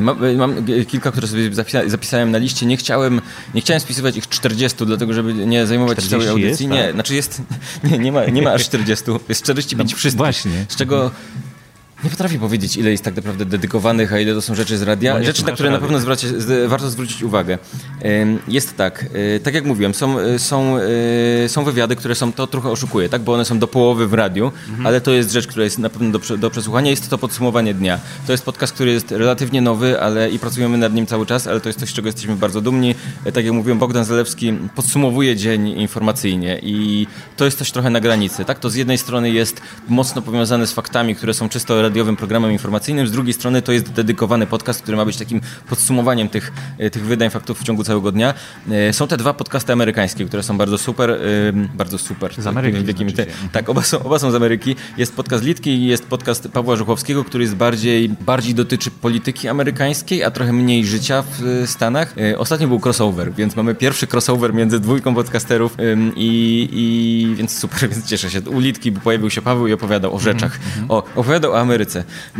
Mam, 0.00 0.36
mam, 0.36 0.66
kilka, 0.88 1.12
które 1.12 1.26
sobie 1.26 1.50
zapisałem 1.86 2.30
na 2.30 2.38
liście. 2.38 2.66
Nie 2.66 2.76
chciałem, 2.76 3.20
nie 3.54 3.60
chciałem 3.60 3.80
spisywać 3.80 4.16
ich 4.16 4.28
40, 4.28 4.86
dlatego 4.86 5.12
żeby 5.12 5.34
nie 5.34 5.66
zajmować 5.66 6.02
całej 6.08 6.28
audycji. 6.28 6.66
Jest, 6.66 6.76
tak? 6.76 6.86
Nie, 6.86 6.92
znaczy 6.92 7.14
jest, 7.14 7.42
nie, 7.90 7.98
nie, 7.98 8.12
ma, 8.12 8.26
nie 8.26 8.42
ma 8.42 8.52
aż 8.52 8.64
40, 8.64 9.04
jest 9.28 9.42
45 9.42 9.90
no, 9.90 9.96
wszystkich. 9.96 10.18
Właśnie. 10.18 10.66
Z 10.68 10.76
czego 10.76 11.10
nie 12.04 12.10
potrafię 12.10 12.38
powiedzieć, 12.38 12.76
ile 12.76 12.90
jest 12.90 13.04
tak 13.04 13.16
naprawdę 13.16 13.44
dedykowanych, 13.44 14.12
a 14.12 14.18
ile 14.18 14.34
to 14.34 14.42
są 14.42 14.54
rzeczy 14.54 14.78
z 14.78 14.82
radia. 14.82 15.22
rzeczy, 15.22 15.44
na 15.44 15.52
które 15.52 15.70
na 15.70 15.78
pewno 15.78 15.98
warto 16.68 16.90
zwrócić 16.90 17.22
uwagę. 17.22 17.58
Jest 18.48 18.76
tak, 18.76 19.06
e, 19.36 19.40
tak 19.40 19.54
jak 19.54 19.64
mówiłem, 19.64 19.94
są, 19.94 20.18
e, 20.18 20.38
są, 20.38 20.76
e, 21.44 21.48
są 21.48 21.64
wywiady, 21.64 21.96
które 21.96 22.14
są, 22.14 22.32
to 22.32 22.46
trochę 22.46 22.70
oszukuje, 22.70 23.08
tak? 23.08 23.22
bo 23.22 23.32
one 23.32 23.44
są 23.44 23.58
do 23.58 23.66
połowy 23.66 24.06
w 24.06 24.14
radiu, 24.14 24.52
mhm. 24.68 24.86
ale 24.86 25.00
to 25.00 25.10
jest 25.10 25.32
rzecz, 25.32 25.46
która 25.46 25.64
jest 25.64 25.78
na 25.78 25.90
pewno 25.90 26.18
do, 26.18 26.36
do 26.36 26.50
przesłuchania. 26.50 26.90
Jest 26.90 27.10
to 27.10 27.18
podsumowanie 27.18 27.74
dnia. 27.74 27.98
To 28.26 28.32
jest 28.32 28.44
podcast, 28.44 28.72
który 28.72 28.92
jest 28.92 29.10
relatywnie 29.10 29.60
nowy, 29.60 30.00
ale 30.00 30.30
i 30.30 30.38
pracujemy 30.38 30.78
nad 30.78 30.94
nim 30.94 31.06
cały 31.06 31.26
czas, 31.26 31.46
ale 31.46 31.60
to 31.60 31.68
jest 31.68 31.80
coś, 31.80 31.90
z 31.90 31.92
czego 31.92 32.08
jesteśmy 32.08 32.36
bardzo 32.36 32.60
dumni. 32.60 32.94
Tak 33.34 33.44
jak 33.44 33.54
mówiłem, 33.54 33.78
Bogdan 33.78 34.04
Zalewski 34.04 34.52
podsumowuje 34.74 35.36
dzień 35.36 35.68
informacyjnie 35.68 36.58
i 36.62 37.06
to 37.36 37.44
jest 37.44 37.58
coś 37.58 37.70
trochę 37.70 37.90
na 37.90 38.00
granicy. 38.00 38.44
Tak? 38.44 38.58
To 38.58 38.70
z 38.70 38.74
jednej 38.74 38.98
strony 38.98 39.30
jest 39.30 39.60
mocno 39.88 40.22
powiązane 40.22 40.66
z 40.66 40.72
faktami, 40.72 41.14
które 41.14 41.34
są 41.34 41.48
czysto 41.48 41.87
radiowym 41.88 42.16
programem 42.16 42.52
informacyjnym, 42.52 43.06
z 43.06 43.12
drugiej 43.12 43.34
strony 43.34 43.62
to 43.62 43.72
jest 43.72 43.92
dedykowany 43.92 44.46
podcast, 44.46 44.82
który 44.82 44.96
ma 44.96 45.04
być 45.04 45.16
takim 45.16 45.40
podsumowaniem 45.68 46.28
tych, 46.28 46.52
e, 46.78 46.90
tych 46.90 47.04
wydań 47.04 47.30
faktów 47.30 47.60
w 47.60 47.64
ciągu 47.64 47.84
całego 47.84 48.12
dnia. 48.12 48.34
E, 48.70 48.92
są 48.92 49.08
te 49.08 49.16
dwa 49.16 49.34
podcasty 49.34 49.72
amerykańskie, 49.72 50.24
które 50.24 50.42
są 50.42 50.58
bardzo 50.58 50.78
super, 50.78 51.10
e, 51.10 51.16
bardzo 51.74 51.98
super. 51.98 52.34
Z 52.38 52.46
Ameryki. 52.46 53.12
Te, 53.12 53.26
tak, 53.52 53.68
oba 53.68 53.82
są, 53.82 54.02
oba 54.02 54.18
są 54.18 54.30
z 54.30 54.34
Ameryki. 54.34 54.76
Jest 54.96 55.16
podcast 55.16 55.44
Litki 55.44 55.70
i 55.70 55.86
jest 55.86 56.06
podcast 56.06 56.48
Pawła 56.48 56.76
Żuchowskiego, 56.76 57.24
który 57.24 57.44
jest 57.44 57.56
bardziej, 57.56 58.08
bardziej 58.08 58.54
dotyczy 58.54 58.90
polityki 58.90 59.48
amerykańskiej, 59.48 60.24
a 60.24 60.30
trochę 60.30 60.52
mniej 60.52 60.84
życia 60.84 61.22
w 61.22 61.64
Stanach. 61.66 62.14
Ostatnio 62.38 62.68
był 62.68 62.80
crossover, 62.84 63.32
więc 63.32 63.56
mamy 63.56 63.74
pierwszy 63.74 64.06
crossover 64.12 64.54
między 64.54 64.80
dwójką 64.80 65.14
podcasterów 65.14 65.76
i, 66.16 66.68
i 66.72 67.34
więc 67.36 67.58
super, 67.58 67.88
więc 67.90 68.06
cieszę 68.06 68.30
się. 68.30 68.40
U 68.40 68.60
Litki 68.60 68.92
pojawił 68.92 69.30
się 69.30 69.42
Paweł 69.42 69.66
i 69.66 69.72
opowiadał 69.72 70.14
o 70.14 70.18
rzeczach. 70.18 70.58
Mm 70.76 70.88
-hmm. 70.88 70.92
O, 70.92 71.04
opowiadał 71.20 71.52
o 71.52 71.60
Ameryce. 71.60 71.77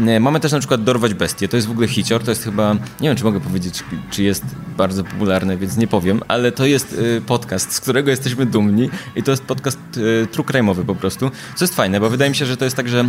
E, 0.07 0.21
mamy 0.21 0.41
też 0.41 0.53
na 0.53 0.59
przykład 0.59 0.85
Dorwać 0.85 1.15
Bestie. 1.15 1.49
To 1.49 1.57
jest 1.57 1.69
w 1.69 1.71
ogóle 1.71 1.89
hicior. 1.89 2.23
To 2.23 2.31
jest 2.31 2.45
chyba, 2.45 2.75
nie 2.75 3.09
wiem 3.09 3.17
czy 3.17 3.25
mogę 3.25 3.41
powiedzieć, 3.41 3.85
czy 4.11 4.23
jest 4.23 4.45
bardzo 4.77 5.05
popularny, 5.05 5.57
więc 5.57 5.77
nie 5.77 5.87
powiem, 5.87 6.21
ale 6.29 6.53
to 6.53 6.67
jest 6.67 7.01
e, 7.17 7.21
podcast, 7.21 7.73
z 7.73 7.81
którego 7.81 8.11
jesteśmy 8.11 8.47
dumni 8.47 8.91
i 9.17 9.23
to 9.23 9.31
jest 9.31 9.43
podcast 9.43 9.79
e, 10.23 10.27
true 10.27 10.45
crime'owy 10.45 10.85
po 10.85 10.95
prostu. 10.95 11.31
Co 11.57 11.65
jest 11.65 11.75
fajne, 11.75 12.01
bo 12.01 12.11
wydaje 12.11 12.31
mi 12.31 12.37
się, 12.37 12.47
że 12.47 12.57
to 12.57 12.65
jest 12.65 12.77
tak, 12.77 12.89
że 12.89 13.05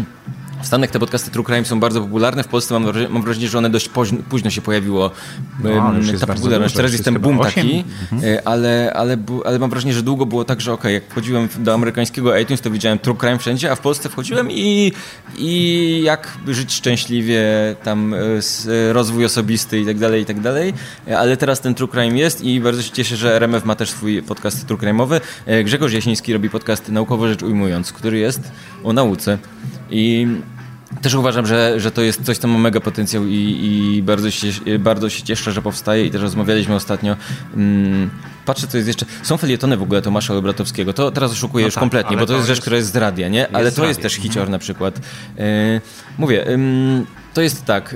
w 0.62 0.65
Stanach 0.65 0.91
te 0.91 1.00
podcasty 1.00 1.32
True 1.32 1.43
Crime 1.43 1.65
są 1.65 1.80
bardzo 1.80 2.02
popularne, 2.02 2.43
w 2.43 2.48
Polsce 2.48 2.80
mam, 2.80 2.93
mam 3.10 3.24
wrażenie, 3.24 3.48
że 3.48 3.58
one 3.58 3.69
dość 3.69 3.89
późno, 3.89 4.17
późno 4.30 4.50
się 4.50 4.62
pojawiło. 4.62 5.12
No, 5.63 5.69
ta 6.19 6.28
popularność. 6.28 6.76
Teraz 6.76 6.91
jest 6.91 7.06
ten 7.06 7.19
boom 7.19 7.39
taki, 7.39 7.84
mhm. 8.12 8.39
ale, 8.45 8.93
ale, 8.95 9.17
ale 9.45 9.60
mam 9.60 9.69
wrażenie, 9.69 9.93
że 9.93 10.02
długo 10.02 10.26
było 10.26 10.45
tak, 10.45 10.62
że 10.62 10.74
ok, 10.74 10.84
jak 10.84 11.04
wchodziłem 11.10 11.50
do 11.60 11.74
amerykańskiego 11.74 12.38
iTunes, 12.38 12.62
to 12.62 12.72
widziałem 12.72 13.00
True 13.00 13.15
Crime 13.15 13.38
wszędzie, 13.38 13.72
a 13.72 13.76
w 13.76 13.80
Polsce 13.80 14.10
wchodziłem 14.10 14.52
i, 14.52 14.91
i 15.38 16.02
jak 16.04 16.38
żyć 16.48 16.74
szczęśliwie, 16.74 17.41
tam 17.84 18.15
rozwój 18.91 19.26
osobisty 19.26 19.80
i 19.80 19.86
tak 19.86 19.98
dalej, 19.98 20.22
i 20.22 20.26
tak 20.26 20.39
dalej. 20.39 20.74
Ale 21.17 21.38
teraz 21.38 21.62
ten 21.62 21.76
True 21.76 21.88
Crime 21.88 22.17
jest 22.17 22.41
i 22.41 22.60
bardzo 22.60 22.82
się 22.82 22.91
cieszę, 22.91 23.15
że 23.15 23.36
RMF 23.36 23.65
ma 23.65 23.76
też 23.76 23.89
swój 23.89 24.24
podcast 24.24 24.67
True 24.67 24.78
Crime'owy. 24.80 25.22
Grzegorz 25.63 25.93
Jasiński 25.93 26.34
robi 26.34 26.50
podcast 26.50 26.89
Naukowo 26.89 27.28
Rzecz 27.28 27.43
Ujmując, 27.43 27.93
który 27.93 28.17
jest 28.17 28.52
o 28.84 28.93
nauce. 28.93 29.38
I 29.91 30.28
też 31.02 31.14
uważam, 31.14 31.46
że, 31.46 31.80
że 31.80 31.92
to 31.92 32.02
jest 32.02 32.24
coś, 32.24 32.38
co 32.38 32.48
ma 32.48 32.60
mega 32.60 32.80
potencjał 32.80 33.26
i, 33.26 33.60
i 33.62 34.04
bardzo, 34.04 34.32
się, 34.32 34.48
bardzo 34.80 35.10
się 35.10 35.24
cieszę, 35.24 35.52
że 35.52 35.62
powstaje 35.62 36.06
i 36.06 36.12
też 36.12 36.22
rozmawialiśmy 36.22 36.76
ostatnio. 36.76 37.16
Mm, 37.56 38.10
patrzę, 38.46 38.68
co 38.68 38.78
jest 38.78 38.88
jeszcze. 38.88 39.06
Są 39.24 39.38
felietony 39.38 39.78
w 39.78 39.84
ogóle 39.84 40.02
Tomasza 40.02 40.36
Obratowskiego. 40.36 40.94
To 40.94 41.12
teraz 41.12 41.32
oszukuję 41.32 41.64
no 41.64 41.68
już 41.68 41.76
tak, 41.76 41.82
kompletnie, 41.82 42.18
bo 42.18 42.26
to, 42.26 42.28
to 42.28 42.36
jest 42.36 42.48
rzecz, 42.48 42.62
która 42.62 42.78
jest 42.78 42.94
z 42.94 42.96
radia, 42.96 43.28
nie? 43.28 43.56
Ale 43.56 43.66
jest 43.66 43.78
to 43.78 43.86
jest 43.86 44.02
też 44.02 44.14
hicior 44.14 44.42
mhm. 44.42 44.52
na 44.52 44.60
przykład. 44.60 45.00
Yy, 45.38 45.44
mówię, 46.18 46.46
yy, 46.48 47.06
to 47.34 47.42
jest 47.42 47.66
tak. 47.66 47.96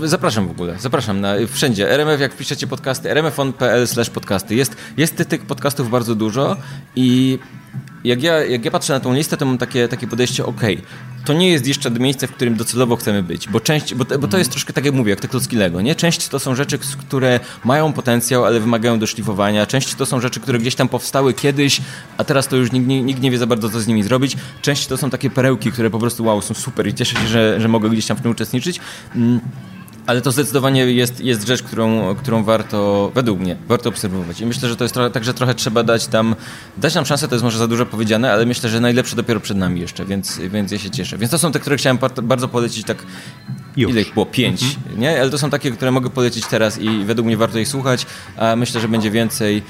Yy, 0.00 0.08
zapraszam 0.08 0.48
w 0.48 0.50
ogóle. 0.50 0.78
Zapraszam 0.78 1.20
na, 1.20 1.34
wszędzie. 1.52 1.90
RMF, 1.90 2.20
jak 2.20 2.36
piszecie 2.36 2.66
podcasty, 2.66 3.14
rmfon.pl 3.14 3.86
slash 3.86 4.10
podcasty. 4.10 4.54
Jest, 4.54 4.76
jest 4.96 5.28
tych 5.28 5.46
podcastów 5.46 5.90
bardzo 5.90 6.14
dużo 6.14 6.56
i 6.96 7.38
jak 8.04 8.22
ja, 8.22 8.44
jak 8.44 8.64
ja 8.64 8.70
patrzę 8.70 8.92
na 8.92 9.00
tą 9.00 9.14
listę, 9.14 9.36
to 9.36 9.46
mam 9.46 9.58
takie, 9.58 9.88
takie 9.88 10.06
podejście, 10.06 10.46
ok, 10.46 10.60
to 11.24 11.32
nie 11.32 11.50
jest 11.50 11.66
jeszcze 11.66 11.90
miejsce, 11.90 12.26
w 12.26 12.32
którym 12.32 12.54
docelowo 12.54 12.96
chcemy 12.96 13.22
być, 13.22 13.48
bo 13.48 13.60
część, 13.60 13.94
bo, 13.94 14.04
bo 14.18 14.28
to 14.28 14.38
jest 14.38 14.50
troszkę 14.50 14.72
tak 14.72 14.84
jak 14.84 14.94
mówię, 14.94 15.10
jak 15.10 15.20
te 15.20 15.28
klocki 15.28 15.56
Lego, 15.56 15.80
nie? 15.80 15.94
Część 15.94 16.28
to 16.28 16.38
są 16.38 16.54
rzeczy, 16.54 16.78
które 16.78 17.40
mają 17.64 17.92
potencjał, 17.92 18.44
ale 18.44 18.60
wymagają 18.60 18.98
doszlifowania, 18.98 19.66
część 19.66 19.94
to 19.94 20.06
są 20.06 20.20
rzeczy, 20.20 20.40
które 20.40 20.58
gdzieś 20.58 20.74
tam 20.74 20.88
powstały 20.88 21.34
kiedyś, 21.34 21.80
a 22.18 22.24
teraz 22.24 22.48
to 22.48 22.56
już 22.56 22.72
nikt, 22.72 22.86
nikt 22.86 23.20
nie 23.20 23.30
wie 23.30 23.38
za 23.38 23.46
bardzo, 23.46 23.70
co 23.70 23.80
z 23.80 23.86
nimi 23.86 24.02
zrobić. 24.02 24.36
Część 24.62 24.86
to 24.86 24.96
są 24.96 25.10
takie 25.10 25.30
perełki, 25.30 25.72
które 25.72 25.90
po 25.90 25.98
prostu 25.98 26.24
wow, 26.24 26.42
są 26.42 26.54
super 26.54 26.86
i 26.86 26.94
cieszę 26.94 27.20
się, 27.20 27.28
że, 27.28 27.60
że 27.60 27.68
mogę 27.68 27.90
gdzieś 27.90 28.06
tam 28.06 28.16
w 28.16 28.20
tym 28.20 28.30
uczestniczyć. 28.30 28.80
Mm. 29.16 29.40
Ale 30.10 30.20
to 30.20 30.32
zdecydowanie 30.32 30.80
jest, 30.80 31.20
jest 31.20 31.46
rzecz, 31.46 31.62
którą, 31.62 32.14
którą 32.14 32.44
warto, 32.44 33.10
według 33.14 33.40
mnie, 33.40 33.56
warto 33.68 33.88
obserwować. 33.88 34.40
I 34.40 34.46
myślę, 34.46 34.68
że 34.68 34.76
to 34.76 34.84
jest 34.84 34.94
trochę, 34.94 35.10
także 35.10 35.34
trochę 35.34 35.54
trzeba 35.54 35.82
dać 35.82 36.06
tam, 36.06 36.36
dać 36.78 36.94
nam 36.94 37.06
szansę, 37.06 37.28
to 37.28 37.34
jest 37.34 37.44
może 37.44 37.58
za 37.58 37.68
dużo 37.68 37.86
powiedziane, 37.86 38.32
ale 38.32 38.46
myślę, 38.46 38.70
że 38.70 38.80
najlepsze 38.80 39.16
dopiero 39.16 39.40
przed 39.40 39.56
nami 39.56 39.80
jeszcze, 39.80 40.04
więc, 40.04 40.38
więc 40.38 40.72
ja 40.72 40.78
się 40.78 40.90
cieszę. 40.90 41.18
Więc 41.18 41.30
to 41.30 41.38
są 41.38 41.52
te, 41.52 41.60
które 41.60 41.76
chciałem 41.76 41.98
bardzo 42.22 42.48
polecić 42.48 42.86
tak 42.86 43.06
już. 43.76 43.90
Ile 43.90 44.00
ich 44.00 44.14
było? 44.14 44.26
Pięć, 44.26 44.62
mhm. 44.62 45.00
nie? 45.00 45.20
Ale 45.20 45.30
to 45.30 45.38
są 45.38 45.50
takie, 45.50 45.70
które 45.70 45.90
mogę 45.90 46.10
polecić 46.10 46.46
teraz 46.46 46.78
i 46.78 47.04
według 47.04 47.26
mnie 47.26 47.36
warto 47.36 47.58
ich 47.58 47.68
słuchać, 47.68 48.06
a 48.36 48.56
myślę, 48.56 48.80
że 48.80 48.88
będzie 48.88 49.10
więcej. 49.10 49.62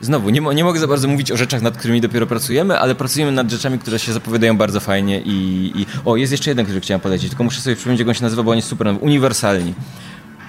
Znowu, 0.00 0.30
nie, 0.30 0.40
nie 0.40 0.64
mogę 0.64 0.80
za 0.80 0.86
bardzo 0.86 1.08
mówić 1.08 1.32
o 1.32 1.36
rzeczach, 1.36 1.62
nad 1.62 1.76
którymi 1.76 2.00
dopiero 2.00 2.26
pracujemy, 2.26 2.78
ale 2.78 2.94
pracujemy 2.94 3.32
nad 3.32 3.50
rzeczami, 3.50 3.78
które 3.78 3.98
się 3.98 4.12
zapowiadają 4.12 4.56
bardzo 4.56 4.80
fajnie 4.80 5.20
i... 5.20 5.72
i... 5.74 5.86
O, 6.04 6.16
jest 6.16 6.32
jeszcze 6.32 6.50
jeden, 6.50 6.64
który 6.64 6.80
chciałem 6.80 7.00
polecić, 7.00 7.28
tylko 7.28 7.44
muszę 7.44 7.60
sobie 7.60 7.76
przypomnieć, 7.76 7.98
jak 7.98 8.08
on 8.08 8.14
się 8.14 8.22
nazywa, 8.22 8.42
bo 8.42 8.50
on 8.50 8.56
jest 8.56 8.68
super. 8.68 8.94
Uniwersalni. 9.00 9.74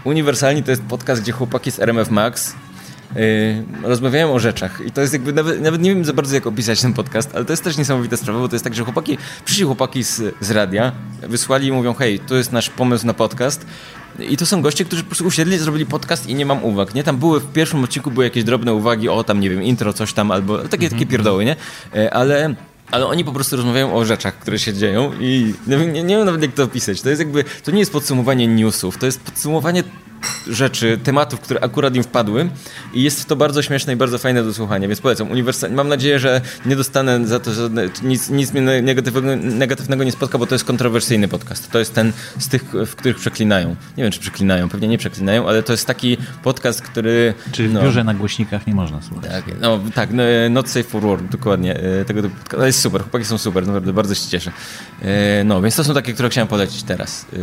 Uniwersalni 0.04 0.64
to 0.64 0.72
jest 0.72 0.84
podcast, 0.84 1.22
gdzie 1.22 1.32
chłopaki 1.32 1.72
z 1.72 1.80
RMF 1.80 2.10
Max 2.10 2.56
Yy, 3.16 3.66
rozmawiają 3.84 4.34
o 4.34 4.40
rzeczach 4.40 4.82
i 4.86 4.92
to 4.92 5.02
jest 5.02 5.14
jakby, 5.14 5.34
nawet, 5.34 5.62
nawet, 5.62 5.82
nie 5.82 5.96
wiem 5.96 6.06
za 6.06 6.14
bardzo 6.14 6.36
jak 6.36 6.48
opisać 6.48 6.82
ten 6.82 6.94
podcast, 6.94 7.30
ale 7.36 7.46
to 7.46 7.54
jest 7.54 7.64
też 7.64 7.78
niesamowita 7.78 8.18
sprawa, 8.18 8.40
bo 8.40 8.48
to 8.48 8.56
jest 8.56 8.64
tak, 8.64 8.76
że 8.76 8.84
chłopaki, 8.84 9.18
przyszli 9.46 9.64
chłopaki 9.64 10.04
z, 10.04 10.22
z 10.42 10.52
radia, 10.52 10.92
wysłali 11.22 11.68
i 11.68 11.72
mówią, 11.72 11.94
hej, 11.94 12.20
to 12.20 12.36
jest 12.36 12.52
nasz 12.52 12.70
pomysł 12.70 13.06
na 13.06 13.14
podcast 13.14 13.66
i 14.20 14.38
to 14.38 14.46
są 14.46 14.62
goście, 14.62 14.86
którzy 14.86 15.04
po 15.04 15.08
prostu 15.08 15.26
usiedli, 15.26 15.58
zrobili 15.58 15.86
podcast 15.86 16.28
i 16.28 16.36
nie 16.36 16.46
mam 16.46 16.64
uwag, 16.64 16.96
nie? 16.96 17.04
Tam 17.04 17.18
były, 17.18 17.40
w 17.40 17.52
pierwszym 17.52 17.84
odcinku 17.84 18.12
były 18.12 18.26
jakieś 18.26 18.44
drobne 18.44 18.74
uwagi, 18.74 19.10
o 19.10 19.24
tam, 19.24 19.40
nie 19.40 19.50
wiem, 19.50 19.64
intro, 19.64 19.94
coś 19.94 20.14
tam, 20.14 20.32
albo 20.32 20.58
takie, 20.58 20.70
takie 20.70 20.86
mhm. 20.86 21.08
pierdoły, 21.08 21.46
nie? 21.46 21.56
E, 21.96 22.14
ale... 22.14 22.56
Ale 22.92 23.08
oni 23.08 23.24
po 23.24 23.32
prostu 23.32 23.56
rozmawiają 23.56 23.96
o 23.96 24.06
rzeczach, 24.06 24.40
które 24.40 24.60
się 24.60 24.74
dzieją 24.74 25.12
i 25.20 25.54
nie, 25.68 25.78
nie, 25.78 26.04
nie 26.04 26.16
wiem 26.16 26.26
nawet 26.26 26.42
jak 26.42 26.54
to 26.54 26.64
opisać. 26.64 27.02
To 27.02 27.10
jest 27.10 27.20
jakby, 27.20 27.44
to 27.64 27.72
nie 27.72 27.80
jest 27.80 27.92
podsumowanie 27.92 28.48
newsów, 28.48 28.98
to 28.98 29.06
jest 29.06 29.20
podsumowanie 29.20 29.84
rzeczy, 30.48 31.00
tematów, 31.04 31.40
które 31.40 31.60
akurat 31.60 31.96
im 31.96 32.04
wpadły 32.04 32.50
i 32.94 33.04
jest 33.04 33.26
to 33.26 33.36
bardzo 33.36 33.62
śmieszne 33.62 33.94
i 33.94 33.96
bardzo 33.96 34.18
fajne 34.18 34.44
do 34.44 34.54
słuchania, 34.54 34.88
więc 34.88 35.02
polecam. 35.02 35.32
Uniwersal... 35.32 35.72
Mam 35.72 35.88
nadzieję, 35.88 36.20
że 36.20 36.42
nie 36.66 36.76
dostanę 36.76 37.28
za 37.28 37.40
to, 37.40 37.54
że 37.54 37.70
nic, 38.04 38.30
nic 38.30 38.54
mnie 38.54 38.82
negatywnego, 38.82 39.36
negatywnego 39.44 40.04
nie 40.04 40.12
spotka, 40.12 40.38
bo 40.38 40.48
to 40.48 40.56
jest 40.56 40.66
kontrowersyjny 40.66 41.28
podcast. 41.28 41.72
To 41.72 41.80
jest 41.80 41.94
ten 41.94 42.14
z 42.40 42.48
tych, 42.48 42.64
w 42.64 42.96
których 42.96 43.18
przeklinają. 43.18 43.76
Nie 43.98 44.04
wiem, 44.04 44.12
czy 44.12 44.20
przeklinają, 44.20 44.70
pewnie 44.70 44.88
nie 44.88 44.98
przeklinają, 44.98 45.48
ale 45.48 45.64
to 45.64 45.74
jest 45.74 45.88
taki 45.88 46.18
podcast, 46.44 46.82
który... 46.82 47.34
Czyli 47.52 47.70
w 47.70 47.74
no, 47.74 47.82
biurze 47.82 48.04
na 48.04 48.14
głośnikach 48.14 48.68
nie 48.68 48.76
można 48.76 49.02
słuchać. 49.02 49.32
Tak, 49.32 49.44
no, 49.62 49.80
tak 49.96 50.10
no, 50.14 50.24
not 50.50 50.70
safe 50.70 50.84
for 50.84 51.02
work, 51.02 51.24
dokładnie. 51.24 51.76
E, 51.76 52.06
tego, 52.06 52.22
to 52.50 52.66
jest 52.66 52.82
super, 52.82 53.02
chłopaki 53.02 53.26
są 53.26 53.38
super, 53.38 53.68
naprawdę 53.68 53.94
bardzo 53.94 54.16
się 54.16 54.30
cieszę. 54.30 54.52
E, 55.02 55.44
no, 55.44 55.62
więc 55.62 55.76
to 55.76 55.84
są 55.84 55.94
takie, 55.94 56.14
które 56.14 56.30
chciałem 56.30 56.48
polecić 56.48 56.84
teraz. 56.84 57.26
E, 57.34 57.38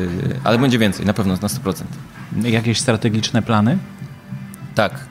ale 0.45 0.59
będzie 0.59 0.79
więcej, 0.79 1.07
na 1.07 1.13
pewno, 1.13 1.33
na 1.33 1.49
100%. 1.49 1.75
Jakieś 2.67 2.81
strategiczne 2.81 3.43
plany? 3.43 3.79
Tak. 4.75 5.05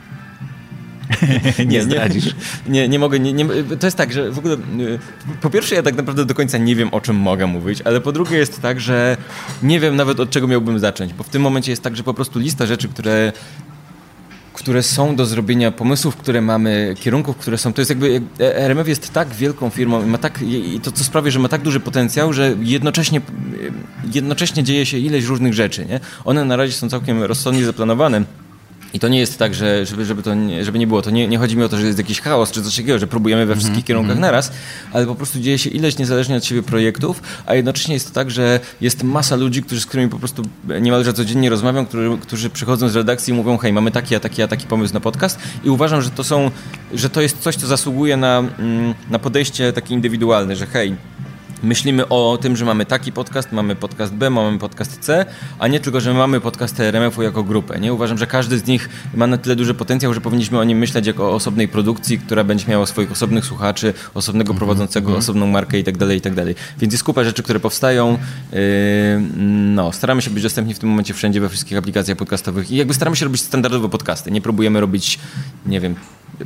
nie, 1.59 1.65
nie 1.65 1.83
zdradzisz. 1.83 2.35
Nie, 2.67 2.87
nie 2.87 2.99
mogę. 2.99 3.19
Nie, 3.19 3.33
nie, 3.33 3.45
to 3.79 3.87
jest 3.87 3.97
tak, 3.97 4.13
że 4.13 4.31
w 4.31 4.39
ogóle 4.39 4.55
y, 4.55 4.99
po 5.41 5.49
pierwsze 5.49 5.75
ja 5.75 5.83
tak 5.83 5.95
naprawdę 5.95 6.25
do 6.25 6.33
końca 6.33 6.57
nie 6.57 6.75
wiem 6.75 6.89
o 6.91 7.01
czym 7.01 7.15
mogę 7.15 7.47
mówić, 7.47 7.81
ale 7.81 8.01
po 8.01 8.11
drugie 8.11 8.37
jest 8.37 8.61
tak, 8.61 8.79
że 8.79 9.17
nie 9.63 9.79
wiem 9.79 9.95
nawet 9.95 10.19
od 10.19 10.29
czego 10.29 10.47
miałbym 10.47 10.79
zacząć, 10.79 11.13
bo 11.13 11.23
w 11.23 11.29
tym 11.29 11.41
momencie 11.41 11.71
jest 11.71 11.83
tak, 11.83 11.95
że 11.95 12.03
po 12.03 12.13
prostu 12.13 12.39
lista 12.39 12.65
rzeczy, 12.65 12.87
które 12.87 13.33
które 14.55 14.83
są 14.83 15.15
do 15.15 15.25
zrobienia, 15.25 15.71
pomysłów, 15.71 16.15
które 16.15 16.41
mamy, 16.41 16.95
kierunków, 16.99 17.37
które 17.37 17.57
są. 17.57 17.73
To 17.73 17.81
jest 17.81 17.89
jakby. 17.89 18.21
RMF 18.39 18.87
jest 18.87 19.13
tak 19.13 19.29
wielką 19.29 19.69
firmą 19.69 20.03
i 20.03 20.05
ma 20.05 20.17
tak. 20.17 20.41
I 20.41 20.79
to, 20.83 20.91
co 20.91 21.03
sprawia, 21.03 21.31
że 21.31 21.39
ma 21.39 21.49
tak 21.49 21.61
duży 21.61 21.79
potencjał, 21.79 22.33
że 22.33 22.55
jednocześnie, 22.61 23.21
jednocześnie 24.13 24.63
dzieje 24.63 24.85
się 24.85 24.97
ileś 24.97 25.25
różnych 25.25 25.53
rzeczy. 25.53 25.85
Nie? 25.85 25.99
One 26.25 26.45
na 26.45 26.55
razie 26.55 26.73
są 26.73 26.89
całkiem 26.89 27.23
rozsądnie 27.23 27.65
zaplanowane 27.65 28.23
i 28.95 28.99
to 28.99 29.07
nie 29.07 29.19
jest 29.19 29.39
tak, 29.39 29.53
że 29.53 29.85
żeby, 29.85 30.05
żeby, 30.05 30.23
to 30.23 30.33
nie, 30.33 30.65
żeby 30.65 30.79
nie 30.79 30.87
było, 30.87 31.01
to 31.01 31.11
nie, 31.11 31.27
nie 31.27 31.37
chodzi 31.37 31.57
mi 31.57 31.63
o 31.63 31.69
to, 31.69 31.77
że 31.77 31.85
jest 31.85 31.97
jakiś 31.97 32.21
chaos 32.21 32.51
czy 32.51 32.63
coś 32.63 32.75
takiego, 32.75 32.99
że 32.99 33.07
próbujemy 33.07 33.45
we 33.45 33.53
wszystkich 33.53 33.75
mm 33.75 33.83
-hmm. 33.83 33.87
kierunkach 33.87 34.19
naraz, 34.19 34.51
ale 34.93 35.05
po 35.05 35.15
prostu 35.15 35.39
dzieje 35.39 35.57
się 35.57 35.69
ileś 35.69 35.97
niezależnie 35.97 36.35
od 36.35 36.45
siebie 36.45 36.63
projektów, 36.63 37.21
a 37.45 37.55
jednocześnie 37.55 37.93
jest 37.93 38.07
to 38.07 38.13
tak, 38.13 38.31
że 38.31 38.59
jest 38.81 39.03
masa 39.03 39.35
ludzi, 39.35 39.63
którzy, 39.63 39.81
z 39.81 39.85
którymi 39.85 40.09
po 40.09 40.19
prostu 40.19 40.43
niemalże 40.81 41.13
codziennie 41.13 41.49
rozmawiam, 41.49 41.85
którzy, 41.85 42.17
którzy 42.21 42.49
przychodzą 42.49 42.89
z 42.89 42.95
redakcji 42.95 43.33
i 43.33 43.37
mówią, 43.37 43.57
hej, 43.57 43.73
mamy 43.73 43.91
taki, 43.91 44.15
a 44.15 44.19
taki, 44.19 44.41
a 44.43 44.47
taki 44.47 44.67
pomysł 44.67 44.93
na 44.93 44.99
podcast 44.99 45.39
i 45.63 45.69
uważam, 45.69 46.01
że 46.01 46.09
to 46.09 46.23
są, 46.23 46.51
że 46.93 47.09
to 47.09 47.21
jest 47.21 47.39
coś, 47.39 47.55
co 47.55 47.67
zasługuje 47.67 48.17
na, 48.17 48.39
mm, 48.39 48.93
na 49.09 49.19
podejście 49.19 49.73
takie 49.73 49.93
indywidualne, 49.93 50.55
że 50.55 50.65
hej, 50.65 50.95
myślimy 51.65 52.07
o 52.07 52.37
tym, 52.41 52.55
że 52.55 52.65
mamy 52.65 52.85
taki 52.85 53.11
podcast, 53.11 53.51
mamy 53.51 53.75
podcast 53.75 54.13
B, 54.13 54.29
mamy 54.29 54.59
podcast 54.59 54.99
C, 54.99 55.25
a 55.59 55.67
nie 55.67 55.79
tylko, 55.79 56.01
że 56.01 56.13
mamy 56.13 56.41
podcast 56.41 56.79
RMF-u 56.79 57.21
jako 57.21 57.43
grupę. 57.43 57.79
Nie 57.79 57.93
uważam, 57.93 58.17
że 58.17 58.27
każdy 58.27 58.59
z 58.59 58.67
nich 58.67 58.89
ma 59.13 59.27
na 59.27 59.37
tyle 59.37 59.55
duży 59.55 59.73
potencjał, 59.73 60.13
że 60.13 60.21
powinniśmy 60.21 60.59
o 60.59 60.63
nim 60.63 60.77
myśleć 60.77 61.07
jako 61.07 61.29
o 61.29 61.33
osobnej 61.33 61.67
produkcji, 61.67 62.19
która 62.19 62.43
będzie 62.43 62.65
miała 62.67 62.85
swoich 62.85 63.11
osobnych 63.11 63.45
słuchaczy, 63.45 63.93
osobnego 64.13 64.49
mm 64.49 64.55
-hmm. 64.55 64.59
prowadzącego, 64.59 65.07
mm 65.07 65.15
-hmm. 65.15 65.23
osobną 65.23 65.47
markę 65.47 65.77
itd., 65.77 65.99
tak 65.99 66.15
itd. 66.15 66.45
Tak 66.45 66.55
Więc 66.79 66.93
jest 66.93 67.03
kupa 67.03 67.23
rzeczy, 67.23 67.43
które 67.43 67.59
powstają. 67.59 68.17
Yy, 68.51 68.59
no, 69.75 69.91
staramy 69.91 70.21
się 70.21 70.29
być 70.31 70.43
dostępni 70.43 70.73
w 70.73 70.79
tym 70.79 70.89
momencie 70.89 71.13
wszędzie 71.13 71.41
we 71.41 71.49
wszystkich 71.49 71.77
aplikacjach 71.77 72.17
podcastowych 72.17 72.71
i 72.71 72.75
jakby 72.75 72.93
staramy 72.93 73.15
się 73.15 73.25
robić 73.25 73.41
standardowe 73.41 73.89
podcasty. 73.89 74.31
Nie 74.31 74.41
próbujemy 74.41 74.81
robić, 74.81 75.19
nie 75.65 75.79
wiem, 75.79 75.95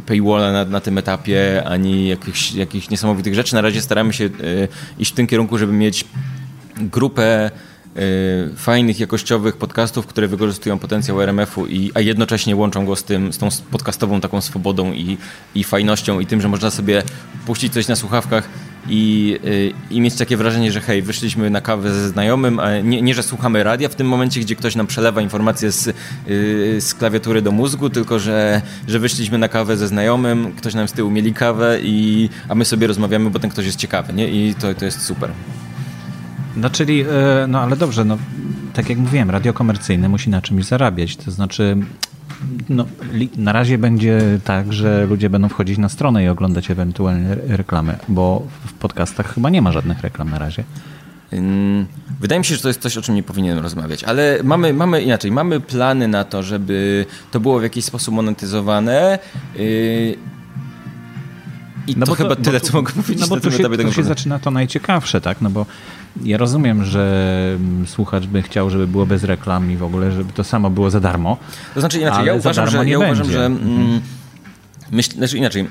paywalla 0.06 0.52
na, 0.52 0.66
na 0.66 0.80
tym 0.80 0.98
etapie, 0.98 1.64
ani 1.66 2.08
jakichś, 2.08 2.52
jakichś 2.52 2.90
niesamowitych 2.90 3.36
rzeczy. 3.36 3.56
Na 3.56 3.62
razie 3.62 3.82
staramy 3.82 4.14
się 4.14 4.24
y, 4.26 4.68
iść 5.00 5.12
w 5.12 5.16
tym 5.16 5.28
kierunku, 5.28 5.58
żeby 5.58 5.74
mieć 5.74 6.06
grupę 6.78 7.52
y, 7.98 8.56
fajnych, 8.56 9.00
jakościowych 9.00 9.58
podcastów, 9.58 10.08
które 10.08 10.28
wykorzystują 10.28 10.80
potencjał 10.80 11.22
RMF-u, 11.22 11.68
i, 11.68 11.92
a 11.94 12.00
jednocześnie 12.00 12.56
łączą 12.56 12.86
go 12.86 12.96
z, 12.96 13.04
tym, 13.04 13.34
z 13.34 13.38
tą 13.38 13.50
podcastową 13.72 14.22
taką 14.22 14.42
swobodą 14.42 14.94
i, 14.94 15.18
i 15.56 15.64
fajnością 15.64 16.20
i 16.20 16.26
tym, 16.26 16.42
że 16.42 16.48
można 16.48 16.72
sobie 16.72 17.04
puścić 17.46 17.74
coś 17.74 17.88
na 17.88 17.96
słuchawkach 17.96 18.50
i, 18.88 19.38
y, 19.46 19.74
i 19.94 20.02
mieć 20.02 20.16
takie 20.16 20.38
wrażenie, 20.38 20.72
że 20.72 20.82
hej, 20.82 21.02
wyszliśmy 21.02 21.50
na 21.50 21.62
kawę 21.62 21.94
ze 21.94 22.10
znajomym, 22.10 22.60
a 22.60 22.80
nie, 22.80 23.02
nie 23.02 23.14
że 23.14 23.24
słuchamy 23.24 23.64
radia 23.64 23.90
w 23.90 23.96
tym 23.96 24.08
momencie, 24.08 24.40
gdzie 24.40 24.56
ktoś 24.56 24.76
nam 24.76 24.88
przelewa 24.88 25.22
informacje 25.22 25.72
z, 25.72 25.88
y, 25.88 25.94
z 26.82 26.94
klawiatury 26.94 27.42
do 27.42 27.52
mózgu, 27.52 27.90
tylko 27.90 28.20
że, 28.20 28.62
że 28.88 29.00
wyszliśmy 29.00 29.38
na 29.38 29.48
kawę 29.48 29.78
ze 29.78 29.88
znajomym, 29.88 30.52
ktoś 30.52 30.74
nam 30.74 30.88
z 30.88 30.94
tyłu 30.94 31.12
mieli 31.12 31.34
kawę, 31.34 31.80
i, 31.82 32.30
a 32.50 32.56
my 32.56 32.66
sobie 32.66 32.88
rozmawiamy, 32.88 33.30
bo 33.30 33.40
ten 33.40 33.50
ktoś 33.50 33.66
jest 33.66 33.78
ciekawy, 33.78 34.14
nie? 34.14 34.28
I 34.28 34.56
to, 34.56 34.74
to 34.74 34.86
jest 34.86 35.02
super. 35.02 35.32
No 36.56 36.70
czyli, 36.70 37.02
e, 37.02 37.48
no 37.48 37.62
ale 37.62 37.76
dobrze, 37.76 38.06
no 38.06 38.18
tak 38.74 38.90
jak 38.90 38.98
mówiłem, 38.98 39.30
radio 39.30 39.54
komercyjne 39.54 40.10
musi 40.10 40.30
na 40.30 40.42
czymś 40.42 40.66
zarabiać, 40.66 41.16
to 41.16 41.32
znaczy 41.32 41.78
no, 42.70 42.86
na 43.38 43.52
razie 43.52 43.78
będzie 43.78 44.22
tak, 44.44 44.74
że 44.74 45.06
ludzie 45.06 45.30
będą 45.30 45.50
wchodzić 45.50 45.78
na 45.78 45.90
stronę 45.90 46.24
i 46.24 46.28
oglądać 46.28 46.72
ewentualnie 46.72 47.36
reklamy, 47.48 47.98
bo 48.08 48.48
w 48.66 48.74
podcastach 48.74 49.34
chyba 49.34 49.50
nie 49.50 49.62
ma 49.62 49.72
żadnych 49.72 50.02
reklam 50.02 50.30
na 50.30 50.40
razie. 50.40 50.64
Wydaje 52.20 52.40
mi 52.40 52.46
się, 52.46 52.56
że 52.56 52.62
to 52.62 52.68
jest 52.68 52.82
coś, 52.82 52.98
o 52.98 53.02
czym 53.02 53.16
nie 53.16 53.24
powinienem 53.24 53.64
rozmawiać, 53.64 54.04
ale 54.04 54.40
mamy, 54.44 54.74
mamy 54.74 55.02
inaczej, 55.02 55.32
mamy 55.32 55.60
plany 55.60 56.08
na 56.08 56.24
to, 56.24 56.44
żeby 56.44 57.06
to 57.32 57.40
było 57.40 57.60
w 57.60 57.64
jakiś 57.64 57.86
sposób 57.86 58.14
monetyzowane. 58.16 59.20
Yy, 59.56 60.18
I 61.88 61.96
no 61.98 62.06
to, 62.06 62.12
to 62.12 62.16
chyba 62.16 62.36
tyle, 62.36 62.60
tu, 62.60 62.68
co 62.68 62.74
mogę 62.74 62.94
powiedzieć 62.94 63.20
no 63.20 63.28
bo 63.28 63.36
na 63.36 63.42
tym 63.42 63.52
się, 63.52 63.60
etapie 63.60 63.78
tego. 63.78 63.92
się 63.92 64.04
zaczyna 64.04 64.40
to 64.40 64.52
najciekawsze, 64.52 65.22
tak? 65.22 65.42
No 65.42 65.50
bo 65.50 65.66
ja 66.24 66.38
rozumiem, 66.38 66.86
że 66.86 67.56
mm, 67.56 67.88
słuchacz 67.88 68.26
by 68.26 68.42
chciał, 68.42 68.70
żeby 68.70 68.88
było 68.88 69.06
bez 69.06 69.24
reklam 69.24 69.72
i 69.72 69.78
w 69.78 69.84
ogóle, 69.84 70.12
żeby 70.12 70.34
to 70.34 70.44
samo 70.44 70.70
było 70.70 70.90
za 70.90 71.00
darmo. 71.00 71.38
To 71.74 71.80
znaczy 71.80 72.00
inaczej, 72.00 72.26
ja 72.26 72.34
uważam, 72.34 72.70
że, 72.70 72.90
ja 72.90 72.98
uważam, 72.98 73.32
że 73.32 73.46
mm, 73.46 74.02
myśl, 74.92 75.12
znaczy 75.12 75.38
inaczej, 75.38 75.68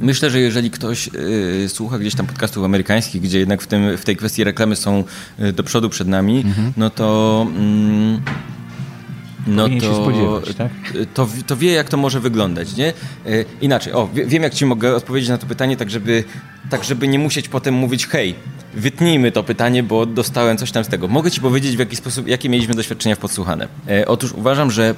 Myślę, 0.00 0.30
że 0.30 0.40
jeżeli 0.40 0.70
ktoś 0.70 1.10
y, 1.14 1.68
słucha 1.68 1.98
gdzieś 1.98 2.14
tam 2.14 2.26
podcastów 2.26 2.64
amerykańskich, 2.64 3.22
gdzie 3.22 3.38
jednak 3.38 3.62
w, 3.62 3.66
tym, 3.66 3.96
w 3.96 4.04
tej 4.04 4.16
kwestii 4.16 4.44
reklamy 4.44 4.76
są 4.76 5.04
y, 5.40 5.52
do 5.52 5.62
przodu 5.62 5.90
przed 5.90 6.08
nami, 6.08 6.40
mhm. 6.40 6.72
no 6.76 6.90
to... 6.90 7.46
Mm, 7.56 8.20
no 9.46 9.68
to, 9.68 10.42
tak? 10.58 10.70
to, 11.14 11.28
to 11.46 11.56
wie, 11.56 11.72
jak 11.72 11.88
to 11.88 11.96
może 11.96 12.20
wyglądać, 12.20 12.76
nie? 12.76 12.92
Y, 13.26 13.44
inaczej, 13.60 13.92
o, 13.92 14.08
wiem, 14.14 14.42
jak 14.42 14.54
ci 14.54 14.66
mogę 14.66 14.96
odpowiedzieć 14.96 15.28
na 15.28 15.38
to 15.38 15.46
pytanie, 15.46 15.76
tak 15.76 15.90
żeby, 15.90 16.24
tak 16.70 16.84
żeby 16.84 17.08
nie 17.08 17.18
musieć 17.18 17.48
potem 17.48 17.74
mówić, 17.74 18.06
hej, 18.06 18.34
wytnijmy 18.74 19.32
to 19.32 19.44
pytanie, 19.44 19.82
bo 19.82 20.06
dostałem 20.06 20.56
coś 20.56 20.70
tam 20.70 20.84
z 20.84 20.88
tego. 20.88 21.08
Mogę 21.08 21.30
ci 21.30 21.40
powiedzieć, 21.40 21.76
w 21.76 21.78
jaki 21.78 21.96
sposób, 21.96 22.28
jakie 22.28 22.48
mieliśmy 22.48 22.74
doświadczenia 22.74 23.14
w 23.14 23.18
podsłuchane. 23.18 23.68
E, 23.88 24.06
otóż 24.06 24.32
uważam, 24.32 24.70
że, 24.70 24.94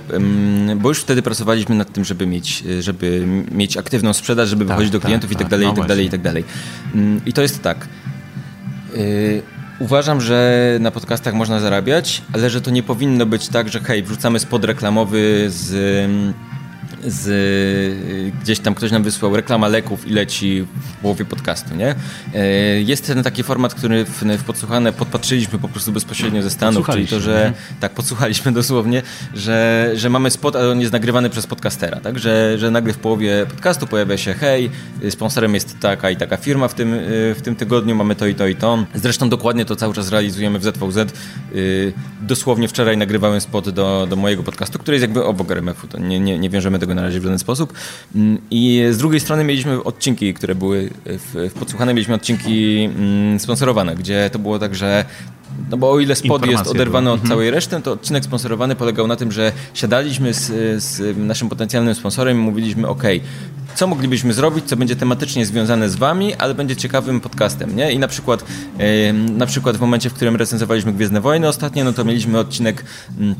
bo 0.76 0.88
już 0.88 1.00
wtedy 1.00 1.22
pracowaliśmy 1.22 1.74
nad 1.74 1.92
tym, 1.92 2.04
żeby 2.04 2.26
mieć, 2.26 2.64
żeby 2.80 3.26
mieć 3.52 3.76
aktywną 3.76 4.12
sprzedaż, 4.12 4.48
żeby 4.48 4.64
tak, 4.64 4.68
wychodzić 4.68 4.92
do 4.92 4.98
tak, 4.98 5.06
klientów 5.06 5.30
tak, 5.30 5.40
i 5.40 5.42
tak 5.42 5.50
dalej, 5.50 5.66
no 5.66 5.72
i 5.72 5.76
tak 5.76 5.86
dalej, 5.86 6.06
i 6.06 6.10
tak 6.10 6.22
dalej. 6.22 6.44
Mm, 6.94 7.20
I 7.26 7.32
to 7.32 7.42
jest 7.42 7.62
tak. 7.62 7.88
E, 8.94 9.55
uważam, 9.78 10.20
że 10.20 10.78
na 10.80 10.90
podcastach 10.90 11.34
można 11.34 11.60
zarabiać, 11.60 12.22
ale 12.32 12.50
że 12.50 12.60
to 12.60 12.70
nie 12.70 12.82
powinno 12.82 13.26
być 13.26 13.48
tak, 13.48 13.68
że 13.68 13.80
hej, 13.80 14.02
wrzucamy 14.02 14.38
spod 14.38 14.64
reklamowy 14.64 15.44
z 15.48 16.10
z, 17.06 17.26
y, 17.26 18.32
gdzieś 18.42 18.58
tam 18.58 18.74
ktoś 18.74 18.90
nam 18.90 19.02
wysłał 19.02 19.36
reklama 19.36 19.68
leków 19.68 20.06
i 20.06 20.10
leci 20.10 20.62
w 20.62 21.02
połowie 21.02 21.24
podcastu, 21.24 21.74
nie? 21.74 21.94
E, 22.34 22.46
jest 22.80 23.06
ten 23.06 23.22
taki 23.22 23.42
format, 23.42 23.74
który 23.74 24.04
w, 24.04 24.22
w 24.22 24.44
podsłuchane 24.44 24.92
podpatrzyliśmy 24.92 25.58
po 25.58 25.68
prostu 25.68 25.92
bezpośrednio 25.92 26.42
ze 26.42 26.50
Stanów, 26.50 26.86
czyli 26.86 27.06
to, 27.06 27.20
że 27.20 27.52
tak, 27.80 27.92
podsłuchaliśmy 27.92 28.52
dosłownie, 28.52 29.02
że, 29.34 29.90
że 29.94 30.10
mamy 30.10 30.30
spot, 30.30 30.56
ale 30.56 30.70
on 30.70 30.80
jest 30.80 30.92
nagrywany 30.92 31.30
przez 31.30 31.46
podcastera, 31.46 32.00
tak? 32.00 32.18
Że, 32.18 32.58
że 32.58 32.70
nagle 32.70 32.92
w 32.92 32.98
połowie 32.98 33.46
podcastu 33.50 33.86
pojawia 33.86 34.16
się 34.16 34.34
hej, 34.34 34.70
sponsorem 35.10 35.54
jest 35.54 35.80
taka 35.80 36.10
i 36.10 36.16
taka 36.16 36.36
firma 36.36 36.68
w 36.68 36.74
tym, 36.74 36.94
y, 36.94 37.34
w 37.34 37.42
tym 37.42 37.56
tygodniu, 37.56 37.94
mamy 37.94 38.14
to 38.16 38.26
i 38.26 38.34
to 38.34 38.46
i 38.46 38.56
to. 38.56 38.84
Zresztą 38.94 39.28
dokładnie 39.28 39.64
to 39.64 39.76
cały 39.76 39.94
czas 39.94 40.10
realizujemy 40.10 40.58
w 40.58 40.64
ZVZ. 40.64 40.96
Y, 41.54 41.92
dosłownie 42.22 42.68
wczoraj 42.68 42.96
nagrywałem 42.96 43.40
spot 43.40 43.70
do, 43.70 44.06
do 44.10 44.16
mojego 44.16 44.42
podcastu, 44.42 44.78
który 44.78 44.94
jest 44.94 45.02
jakby 45.02 45.24
obok 45.24 45.50
RMF-u, 45.50 45.86
to 45.86 45.98
nie, 45.98 46.20
nie, 46.20 46.38
nie 46.38 46.50
wiążemy 46.50 46.78
tego 46.78 46.94
na 46.96 47.02
razie 47.02 47.20
w 47.20 47.22
żaden 47.22 47.38
sposób. 47.38 47.72
Mm, 48.14 48.38
I 48.50 48.84
z 48.90 48.98
drugiej 48.98 49.20
strony 49.20 49.44
mieliśmy 49.44 49.84
odcinki, 49.84 50.34
które 50.34 50.54
były 50.54 50.90
w, 51.04 51.50
w 51.50 51.58
podsłuchane, 51.58 51.94
mieliśmy 51.94 52.14
odcinki 52.14 52.84
mm, 52.84 53.40
sponsorowane, 53.40 53.94
gdzie 53.94 54.30
to 54.32 54.38
było 54.38 54.58
tak, 54.58 54.74
że 54.74 55.04
no 55.70 55.76
bo 55.76 55.90
o 55.90 56.00
ile 56.00 56.16
spod 56.16 56.46
jest 56.46 56.66
oderwany 56.66 57.10
od 57.10 57.20
mhm. 57.20 57.30
całej 57.30 57.50
reszty, 57.50 57.80
to 57.80 57.92
odcinek 57.92 58.24
sponsorowany 58.24 58.76
polegał 58.76 59.06
na 59.06 59.16
tym, 59.16 59.32
że 59.32 59.52
siadaliśmy 59.74 60.34
z, 60.34 60.82
z 60.82 61.18
naszym 61.18 61.48
potencjalnym 61.48 61.94
sponsorem 61.94 62.38
i 62.38 62.40
mówiliśmy, 62.40 62.88
ok, 62.88 63.02
co 63.74 63.86
moglibyśmy 63.86 64.32
zrobić, 64.32 64.64
co 64.64 64.76
będzie 64.76 64.96
tematycznie 64.96 65.46
związane 65.46 65.88
z 65.88 65.96
wami, 65.96 66.34
ale 66.34 66.54
będzie 66.54 66.76
ciekawym 66.76 67.20
podcastem, 67.20 67.76
nie? 67.76 67.92
I 67.92 67.98
na 67.98 68.08
przykład, 68.08 68.44
na 69.36 69.46
przykład 69.46 69.76
w 69.76 69.80
momencie, 69.80 70.10
w 70.10 70.14
którym 70.14 70.36
recenzowaliśmy 70.36 70.92
Gwiezdne 70.92 71.20
Wojny 71.20 71.48
ostatnio, 71.48 71.84
no 71.84 71.92
to 71.92 72.04
mieliśmy 72.04 72.38
odcinek 72.38 72.84
yy, 73.18 73.34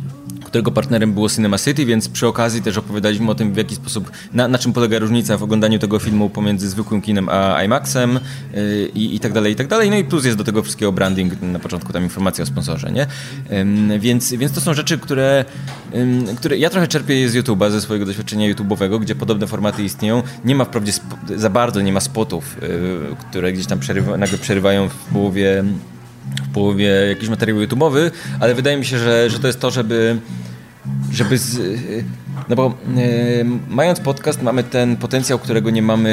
którego 0.46 0.70
partnerem 0.70 1.12
było 1.12 1.28
Cinema 1.28 1.59
City, 1.59 1.87
więc 1.87 2.09
przy 2.09 2.26
okazji 2.26 2.62
też 2.62 2.78
opowiadaliśmy 2.78 3.30
o 3.30 3.35
tym, 3.35 3.52
w 3.52 3.56
jaki 3.56 3.74
sposób, 3.74 4.11
na, 4.32 4.48
na 4.48 4.59
czym 4.59 4.72
polega 4.72 4.98
różnica 4.98 5.37
w 5.37 5.42
oglądaniu 5.42 5.78
tego 5.78 5.98
filmu 5.98 6.30
pomiędzy 6.30 6.68
zwykłym 6.68 7.02
kinem 7.02 7.28
a 7.28 7.62
IMAXem 7.64 8.20
yy, 8.54 8.90
i, 8.94 9.20
tak 9.20 9.32
dalej, 9.32 9.52
i 9.52 9.56
tak 9.56 9.66
dalej. 9.66 9.90
No 9.90 9.96
i 9.96 10.04
plus 10.04 10.24
jest 10.24 10.38
do 10.38 10.44
tego 10.44 10.62
wszystkiego 10.62 10.92
branding, 10.92 11.42
na 11.42 11.59
początku 11.59 11.92
tam 11.92 12.02
informacja 12.02 12.42
o 12.42 12.46
sponsorze, 12.46 12.92
nie? 12.92 13.06
Yy, 13.88 13.98
więc, 13.98 14.32
więc 14.32 14.52
to 14.52 14.61
są 14.61 14.74
rzeczy, 14.74 14.98
które, 14.98 15.44
yy, 15.92 16.35
które 16.37 16.59
ja 16.59 16.70
trochę 16.70 16.88
czerpię 16.88 17.28
z 17.28 17.35
YouTube'a, 17.35 17.70
ze 17.70 17.80
swojego 17.80 18.06
doświadczenia 18.06 18.54
YouTube'owego, 18.54 19.00
gdzie 19.00 19.14
podobne 19.14 19.46
formaty 19.46 19.85
istnieją. 19.85 20.22
Nie 20.44 20.54
ma 20.54 20.64
wprawdzie 20.64 20.92
za 21.37 21.50
bardzo, 21.50 21.80
nie 21.80 21.92
ma 21.92 22.00
spotów, 22.00 22.56
yy, 22.62 23.16
które 23.20 23.52
gdzieś 23.52 23.66
tam 23.66 23.78
przerywa, 23.78 24.16
nagle 24.16 24.38
przerywają 24.38 24.88
w 24.88 24.94
połowie 24.94 25.64
w 26.42 26.52
połowie 26.52 26.86
jakiś 26.86 27.28
materiał 27.28 27.58
YouTube'owy, 27.58 28.10
ale 28.40 28.54
wydaje 28.54 28.76
mi 28.76 28.84
się, 28.84 28.98
że, 28.98 29.30
że 29.30 29.38
to 29.38 29.46
jest 29.46 29.60
to, 29.60 29.70
żeby 29.70 30.18
żeby 31.12 31.38
z, 31.38 31.60
no 32.49 32.57
bo 32.57 32.66
e, 32.66 33.44
mając 33.68 34.01
podcast 34.01 34.42
mamy 34.42 34.64
ten 34.64 34.96
potencjał, 34.96 35.38
którego 35.38 35.70
nie 35.70 35.83
mamy 35.83 36.09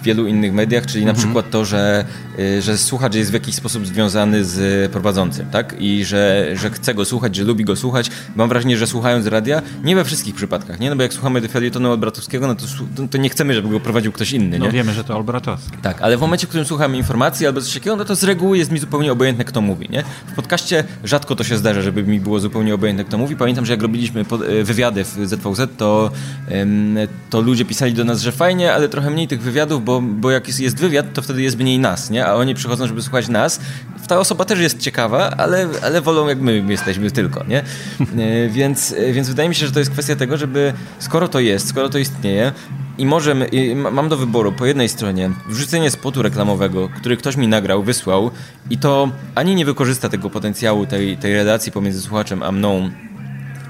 w 0.00 0.04
wielu 0.04 0.26
innych 0.26 0.52
mediach, 0.52 0.86
czyli 0.86 1.04
mhm. 1.04 1.16
na 1.16 1.22
przykład 1.22 1.50
to, 1.50 1.64
że, 1.64 2.04
e, 2.38 2.62
że 2.62 2.78
słuchacz 2.78 3.14
jest 3.14 3.30
w 3.30 3.34
jakiś 3.34 3.54
sposób 3.54 3.86
związany 3.86 4.44
z 4.44 4.92
prowadzącym, 4.92 5.46
tak? 5.50 5.74
I 5.78 6.04
że, 6.04 6.50
że 6.54 6.70
chce 6.70 6.94
go 6.94 7.04
słuchać, 7.04 7.36
że 7.36 7.44
lubi 7.44 7.64
go 7.64 7.76
słuchać. 7.76 8.10
Mam 8.36 8.48
wrażenie, 8.48 8.76
że 8.76 8.86
słuchając 8.86 9.26
radia, 9.26 9.62
nie 9.84 9.96
we 9.96 10.04
wszystkich 10.04 10.34
przypadkach, 10.34 10.80
nie? 10.80 10.90
No 10.90 10.96
bo 10.96 11.02
jak 11.02 11.12
słuchamy 11.12 11.48
felietonu 11.48 11.92
od 11.92 12.00
Bratowskiego, 12.00 12.46
no 12.46 12.54
to, 12.54 12.64
to 13.10 13.18
nie 13.18 13.28
chcemy, 13.28 13.54
żeby 13.54 13.68
go 13.68 13.80
prowadził 13.80 14.12
ktoś 14.12 14.32
inny, 14.32 14.58
no 14.58 14.64
nie? 14.64 14.68
No 14.68 14.72
wiemy, 14.72 14.92
że 14.92 15.04
to 15.04 15.16
Olbratowski. 15.16 15.76
Tak, 15.82 16.02
ale 16.02 16.16
w 16.16 16.20
momencie, 16.20 16.46
w 16.46 16.48
którym 16.48 16.66
słuchamy 16.66 16.96
informacji 16.96 17.46
albo 17.46 17.60
coś 17.60 17.74
takiego, 17.74 17.96
no 17.96 18.04
to 18.04 18.16
z 18.16 18.24
reguły 18.24 18.58
jest 18.58 18.72
mi 18.72 18.78
zupełnie 18.78 19.12
obojętne, 19.12 19.44
kto 19.44 19.60
mówi, 19.60 19.88
nie? 19.90 20.04
W 20.26 20.34
podcaście 20.34 20.84
rzadko 21.04 21.36
to 21.36 21.44
się 21.44 21.56
zdarza, 21.56 21.82
żeby 21.82 22.02
mi 22.02 22.20
było 22.20 22.40
zupełnie 22.40 22.74
obojętne, 22.74 23.04
kto 23.04 23.18
mówi. 23.18 23.36
Pamiętam, 23.36 23.66
że 23.66 23.72
jak 23.72 23.82
robiliśmy 23.82 24.20
e, 24.20 24.64
wywiady 24.64 25.04
w 25.04 25.26
To, 25.76 26.10
to 27.30 27.40
ludzie 27.40 27.64
pisali 27.64 27.92
do 27.92 28.04
nas, 28.04 28.20
że 28.20 28.32
fajnie, 28.32 28.74
ale 28.74 28.88
trochę 28.88 29.10
mniej 29.10 29.28
tych 29.28 29.42
wywiadów, 29.42 29.84
bo, 29.84 30.00
bo 30.00 30.30
jak 30.30 30.60
jest 30.60 30.78
wywiad, 30.78 31.12
to 31.12 31.22
wtedy 31.22 31.42
jest 31.42 31.58
mniej 31.58 31.78
nas, 31.78 32.10
nie? 32.10 32.26
A 32.26 32.34
oni 32.34 32.54
przychodzą, 32.54 32.86
żeby 32.86 33.02
słuchać 33.02 33.28
nas. 33.28 33.60
Ta 34.08 34.18
osoba 34.18 34.44
też 34.44 34.58
jest 34.58 34.78
ciekawa, 34.78 35.30
ale, 35.30 35.68
ale 35.82 36.00
wolą 36.00 36.28
jak 36.28 36.40
my 36.40 36.64
jesteśmy 36.68 37.10
tylko, 37.10 37.44
nie? 37.44 37.64
E, 38.18 38.48
więc, 38.48 38.92
e, 38.92 39.12
więc 39.12 39.28
wydaje 39.28 39.48
mi 39.48 39.54
się, 39.54 39.66
że 39.66 39.72
to 39.72 39.78
jest 39.78 39.90
kwestia 39.90 40.16
tego, 40.16 40.36
żeby 40.36 40.72
skoro 40.98 41.28
to 41.28 41.40
jest, 41.40 41.68
skoro 41.68 41.88
to 41.88 41.98
istnieje, 41.98 42.52
i 42.98 43.06
możemy, 43.06 43.46
i 43.46 43.74
mam 43.74 44.08
do 44.08 44.16
wyboru 44.16 44.52
po 44.52 44.66
jednej 44.66 44.88
stronie 44.88 45.30
wrzucenie 45.48 45.90
spotu 45.90 46.22
reklamowego, 46.22 46.88
który 46.88 47.16
ktoś 47.16 47.36
mi 47.36 47.48
nagrał, 47.48 47.82
wysłał 47.82 48.30
i 48.70 48.78
to 48.78 49.10
ani 49.34 49.54
nie 49.54 49.64
wykorzysta 49.64 50.08
tego 50.08 50.30
potencjału, 50.30 50.86
tej, 50.86 51.16
tej 51.16 51.34
relacji 51.34 51.72
pomiędzy 51.72 52.00
słuchaczem 52.00 52.42
a 52.42 52.52
mną, 52.52 52.90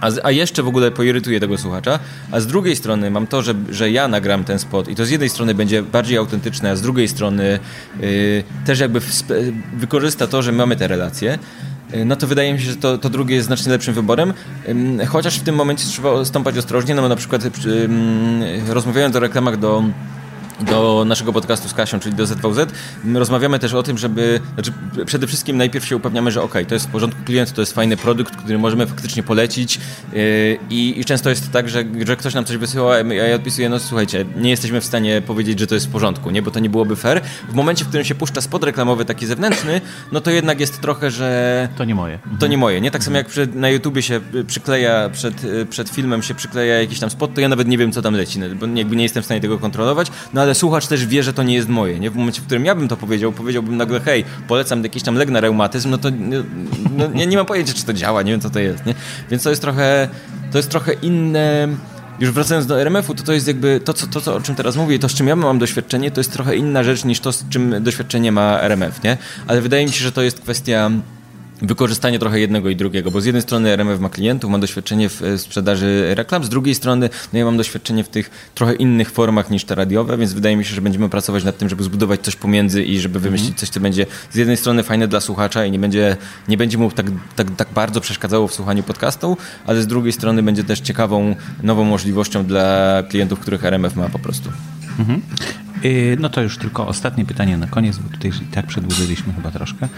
a, 0.03 0.11
a, 0.23 0.31
jeszcze 0.31 0.63
w 0.63 0.69
ogóle 0.69 0.91
poirytuje 0.91 1.41
tego 1.41 1.59
słuchacza, 1.59 1.99
a 2.31 2.41
z 2.41 2.47
drugiej 2.47 2.77
strony 2.77 3.11
mam 3.11 3.27
to, 3.27 3.43
że, 3.43 3.55
że 3.71 3.91
ja 3.91 4.09
nagram 4.09 4.45
ten 4.45 4.59
spot 4.59 4.89
i 4.89 4.95
to 4.95 5.07
z 5.07 5.11
jednej 5.11 5.29
strony 5.29 5.55
będzie 5.55 5.83
bardziej 5.83 6.19
autentyczne, 6.19 6.71
a 6.71 6.77
z 6.77 6.83
drugiej 6.83 7.09
strony 7.09 7.59
yy, 8.01 8.45
też 8.67 8.81
jakby 8.81 9.01
wykorzysta 9.77 10.27
to, 10.27 10.43
że 10.43 10.53
mamy 10.53 10.77
te 10.77 10.89
relacje, 10.89 11.39
yy, 11.93 12.05
no 12.05 12.17
to 12.17 12.27
wydaje 12.27 12.53
mi 12.53 12.61
się, 12.61 12.71
że 12.71 12.77
to, 12.77 12.99
to 12.99 13.11
drugie 13.11 13.35
jest 13.35 13.47
znacznie 13.47 13.73
lepszym 13.73 13.95
wyborem, 13.95 14.33
chociaż 15.09 15.39
w 15.39 15.43
tym 15.43 15.55
momencie 15.55 15.87
trzeba 15.87 16.25
stąpać 16.25 16.59
ostrożnie, 16.59 16.95
no 16.95 17.09
na 17.09 17.17
przykład 17.17 17.43
rozmawiając 18.69 19.17
o 19.17 19.21
reklamach 19.21 19.57
do 19.57 19.85
do 20.61 21.05
naszego 21.07 21.33
podcastu 21.33 21.69
z 21.69 21.75
Kasią, 21.75 22.01
czyli 22.01 22.15
do 22.15 22.27
ZVZ, 22.27 22.73
rozmawiamy 23.15 23.59
też 23.59 23.75
o 23.75 23.83
tym, 23.83 23.99
żeby, 23.99 24.41
znaczy 24.55 24.73
przede 25.07 25.27
wszystkim 25.27 25.57
najpierw 25.57 25.87
się 25.87 25.97
upewniamy, 25.97 26.31
że 26.31 26.43
ok, 26.43 26.55
to 26.69 26.75
jest 26.75 26.87
w 26.87 26.91
porządku 26.91 27.23
klient, 27.25 27.53
to 27.53 27.63
jest 27.63 27.73
fajny 27.73 27.97
produkt, 27.97 28.37
który 28.37 28.59
możemy 28.59 28.87
faktycznie 28.87 29.23
polecić 29.23 29.81
yy, 30.13 30.59
i, 30.71 31.05
często 31.05 31.31
jest 31.31 31.53
tak, 31.53 31.69
że, 31.69 31.85
że 32.07 32.17
ktoś 32.17 32.35
nam 32.35 32.45
coś 32.45 32.57
wysyła, 32.57 32.95
a 32.95 33.15
ja 33.15 33.35
odpisuję, 33.35 33.69
no 33.69 33.79
słuchajcie, 33.79 34.25
nie 34.37 34.51
jesteśmy 34.51 34.81
w 34.81 34.85
stanie 34.85 35.23
powiedzieć, 35.27 35.59
że 35.59 35.67
to 35.67 35.75
jest 35.75 35.87
w 35.87 35.91
porządku, 35.91 36.31
nie, 36.31 36.43
bo 36.43 36.51
to 36.51 36.61
nie 36.61 36.71
byłoby 36.71 36.97
fair. 36.97 37.21
W 37.49 37.55
momencie, 37.55 37.85
w 37.85 37.89
którym 37.89 38.05
się 38.07 38.15
puszcza 38.15 38.41
spod 38.41 38.65
reklamowy 38.65 39.05
taki 39.05 39.27
zewnętrzny, 39.27 39.81
no 40.13 40.21
to 40.21 40.31
jednak 40.31 40.61
jest 40.61 40.81
trochę, 40.81 41.11
że... 41.11 41.69
To 41.77 41.85
nie 41.85 41.95
moje. 41.95 42.19
To 42.39 42.47
nie 42.47 42.59
moje, 42.59 42.81
nie? 42.81 42.91
Tak 42.91 43.05
samo 43.05 43.17
jak 43.17 43.27
przed, 43.27 43.55
na 43.55 43.71
YouTubie 43.71 44.03
się 44.03 44.21
przykleja, 44.47 45.11
przed, 45.13 45.35
przed 45.71 45.89
filmem 45.89 46.23
się 46.23 46.35
przykleja 46.35 46.81
jakiś 46.81 47.01
tam 47.01 47.11
spot, 47.11 47.35
to 47.35 47.41
ja 47.41 47.49
nawet 47.49 47.69
nie 47.69 47.79
wiem, 47.79 47.93
co 47.93 48.03
tam 48.03 48.15
leci, 48.15 48.39
no, 48.39 48.47
bo 48.55 48.67
jakby 48.67 48.97
nie 48.97 49.03
jestem 49.03 49.23
w 49.23 49.27
stanie 49.27 49.41
tego 49.41 49.59
kontrolować, 49.59 50.09
no 50.35 50.42
ale 50.43 50.55
słuchacz 50.55 50.87
też 50.87 51.07
wie, 51.07 51.23
że 51.23 51.33
to 51.33 51.43
nie 51.43 51.55
jest 51.55 51.69
moje, 51.69 52.01
nie? 52.01 52.11
W 52.11 52.17
momencie, 52.17 52.43
w 52.43 52.45
którym 52.45 52.65
ja 52.65 52.75
bym 52.75 52.89
to 52.89 52.97
powiedział, 52.97 53.33
powiedziałbym 53.33 53.77
nagle, 53.77 54.01
hej, 54.01 54.25
polecam 54.49 54.83
jakiś 54.83 55.03
tam 55.03 55.15
lek 55.15 55.31
na 55.31 55.41
reumatyzm, 55.41 55.91
no 55.91 55.99
to 55.99 56.09
no, 56.19 56.37
no, 56.97 57.25
nie 57.25 57.37
mam 57.37 57.47
pojęcia, 57.47 57.75
czy 57.75 57.85
to 57.85 57.93
działa, 57.93 58.23
nie 58.23 58.33
wiem, 58.33 58.41
co 58.41 58.51
to 58.51 58.59
jest, 58.59 58.87
nie? 58.87 58.95
Więc 59.31 59.43
to 59.43 59.51
jest 59.51 59.63
trochę, 59.63 60.09
to 60.53 60.59
jest 60.59 60.71
trochę 60.71 60.93
inne... 60.93 61.69
Już 62.21 62.31
wracając 62.31 62.67
do 62.67 62.81
RMF-u, 62.81 63.15
to 63.15 63.23
to 63.23 63.33
jest 63.33 63.47
jakby 63.47 63.81
to, 63.85 63.93
co, 63.93 64.07
to, 64.07 64.21
co, 64.21 64.35
o 64.35 64.41
czym 64.41 64.55
teraz 64.55 64.77
mówię, 64.77 64.99
to 64.99 65.09
z 65.09 65.15
czym 65.15 65.27
ja 65.27 65.37
mam 65.37 65.59
doświadczenie, 65.59 66.11
to 66.11 66.21
jest 66.21 66.33
trochę 66.33 66.57
inna 66.57 66.83
rzecz 66.83 67.05
niż 67.05 67.21
to, 67.21 67.33
z 67.33 67.49
czym 67.49 67.83
doświadczenie 67.83 68.33
ma 68.33 68.61
RMF, 68.61 69.03
nie? 69.03 69.17
Ale 69.47 69.61
wydaje 69.61 69.87
mi 69.87 69.93
się, 69.93 70.05
że 70.05 70.13
to 70.13 70.23
jest 70.23 70.41
kwestia 70.41 70.91
wykorzystanie 71.63 72.19
trochę 72.19 72.41
jednego 72.41 72.69
i 72.69 72.77
drugiego, 72.77 73.11
bo 73.11 73.21
z 73.21 73.25
jednej 73.25 73.43
strony 73.43 73.71
RMF 73.71 74.01
ma 74.01 74.09
klientów, 74.09 74.51
ma 74.51 74.59
doświadczenie 74.59 75.09
w 75.09 75.23
sprzedaży 75.37 76.15
reklam, 76.15 76.45
z 76.45 76.49
drugiej 76.49 76.75
strony 76.75 77.11
no 77.33 77.39
ja 77.39 77.45
mam 77.45 77.57
doświadczenie 77.57 78.05
w 78.05 78.09
tych 78.09 78.51
trochę 78.55 78.75
innych 78.75 79.11
formach 79.11 79.51
niż 79.51 79.65
te 79.65 79.75
radiowe, 79.75 80.17
więc 80.17 80.33
wydaje 80.33 80.57
mi 80.57 80.65
się, 80.65 80.75
że 80.75 80.81
będziemy 80.81 81.09
pracować 81.09 81.45
nad 81.45 81.59
tym, 81.59 81.69
żeby 81.69 81.85
zbudować 81.85 82.21
coś 82.21 82.37
pomiędzy 82.37 82.85
i 82.85 83.01
żeby 83.01 83.21
wymyślić 83.21 83.51
mhm. 83.51 83.61
coś, 83.61 83.69
co 83.69 83.81
będzie 83.81 84.07
z 84.31 84.37
jednej 84.37 84.57
strony 84.57 84.83
fajne 84.83 85.09
dla 85.09 85.21
słuchacza 85.21 85.65
i 85.65 85.71
nie 85.71 85.79
będzie, 85.79 86.17
nie 86.49 86.57
będzie 86.57 86.79
mu 86.79 86.91
tak, 86.91 87.07
tak, 87.37 87.51
tak 87.57 87.69
bardzo 87.75 88.01
przeszkadzało 88.01 88.49
w 88.49 88.55
słuchaniu 88.55 88.83
podcastu, 88.83 89.37
ale 89.67 89.83
z 89.83 89.87
drugiej 89.87 90.13
strony 90.13 90.43
będzie 90.43 90.65
też 90.65 90.81
ciekawą, 90.81 91.37
nową 91.63 91.85
możliwością 91.85 92.45
dla 92.45 93.03
klientów, 93.09 93.41
których 93.41 93.65
RMF 93.65 93.97
ma 93.97 94.09
po 94.09 94.19
prostu. 94.19 94.51
Mhm. 94.99 95.23
Y, 95.85 96.17
no 96.21 96.29
to 96.29 96.43
już 96.43 96.59
tylko 96.59 96.87
ostatnie 96.87 97.25
pytanie 97.25 97.57
na 97.57 97.67
koniec, 97.67 97.99
bo 97.99 98.09
tutaj 98.09 98.31
i 98.43 98.45
tak 98.53 98.67
przedłużyliśmy 98.67 99.33
chyba 99.33 99.51
troszkę. 99.51 99.89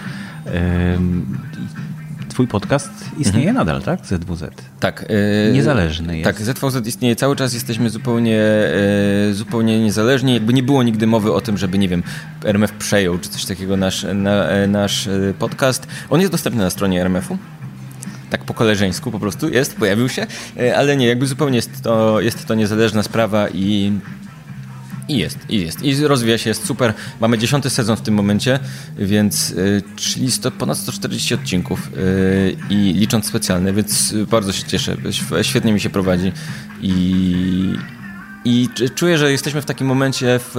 Twój 2.28 2.46
podcast 2.48 2.90
istnieje 3.18 3.48
Mhm. 3.50 3.66
nadal, 3.66 3.82
tak? 3.82 4.06
ZWZ. 4.06 4.44
Tak. 4.80 5.04
e, 5.48 5.52
Niezależny 5.52 6.18
jest. 6.18 6.24
Tak, 6.24 6.40
ZVZ 6.42 6.86
istnieje 6.86 7.16
cały 7.16 7.36
czas, 7.36 7.54
jesteśmy 7.54 7.90
zupełnie, 7.90 8.40
e, 8.40 9.32
zupełnie 9.32 9.80
niezależni. 9.80 10.34
Jakby 10.34 10.52
nie 10.52 10.62
było 10.62 10.82
nigdy 10.82 11.06
mowy 11.06 11.32
o 11.32 11.40
tym, 11.40 11.58
żeby, 11.58 11.78
nie 11.78 11.88
wiem, 11.88 12.02
RMF 12.44 12.72
przejął 12.72 13.18
czy 13.18 13.28
coś 13.28 13.44
takiego 13.44 13.76
nasz, 13.76 14.06
na, 14.14 14.48
e, 14.48 14.66
nasz 14.66 15.08
podcast. 15.38 15.86
On 16.10 16.20
jest 16.20 16.32
dostępny 16.32 16.62
na 16.62 16.70
stronie 16.70 17.00
RMF-u. 17.00 17.38
Tak 18.30 18.44
po 18.44 18.54
koleżeńsku 18.54 19.10
po 19.10 19.20
prostu 19.20 19.48
jest, 19.48 19.76
pojawił 19.76 20.08
się, 20.08 20.26
ale 20.76 20.96
nie, 20.96 21.06
jakby 21.06 21.26
zupełnie 21.26 21.56
jest 21.56 21.82
to, 21.82 22.20
jest 22.20 22.46
to 22.46 22.54
niezależna 22.54 23.02
sprawa 23.02 23.48
i 23.48 23.92
i 25.08 25.16
jest, 25.18 25.38
i 25.48 25.60
jest. 25.60 25.82
I 25.82 26.06
rozwija 26.06 26.38
się, 26.38 26.50
jest 26.50 26.66
super. 26.66 26.94
Mamy 27.20 27.38
dziesiąty 27.38 27.70
sezon 27.70 27.96
w 27.96 28.00
tym 28.00 28.14
momencie, 28.14 28.58
więc 28.98 29.50
y, 29.50 29.82
czyli 29.96 30.30
sto, 30.30 30.50
ponad 30.50 30.78
140 30.78 31.34
odcinków 31.34 31.90
y, 31.96 32.56
i 32.70 32.74
licząc 32.94 33.26
specjalne, 33.26 33.72
więc 33.72 34.14
bardzo 34.30 34.52
się 34.52 34.64
cieszę. 34.64 34.96
Św- 35.10 35.42
Świetnie 35.42 35.72
mi 35.72 35.80
się 35.80 35.90
prowadzi 35.90 36.32
i, 36.82 37.74
i 38.44 38.68
czuję, 38.94 39.18
że 39.18 39.32
jesteśmy 39.32 39.62
w 39.62 39.64
takim 39.64 39.86
momencie 39.86 40.38
w, 40.38 40.50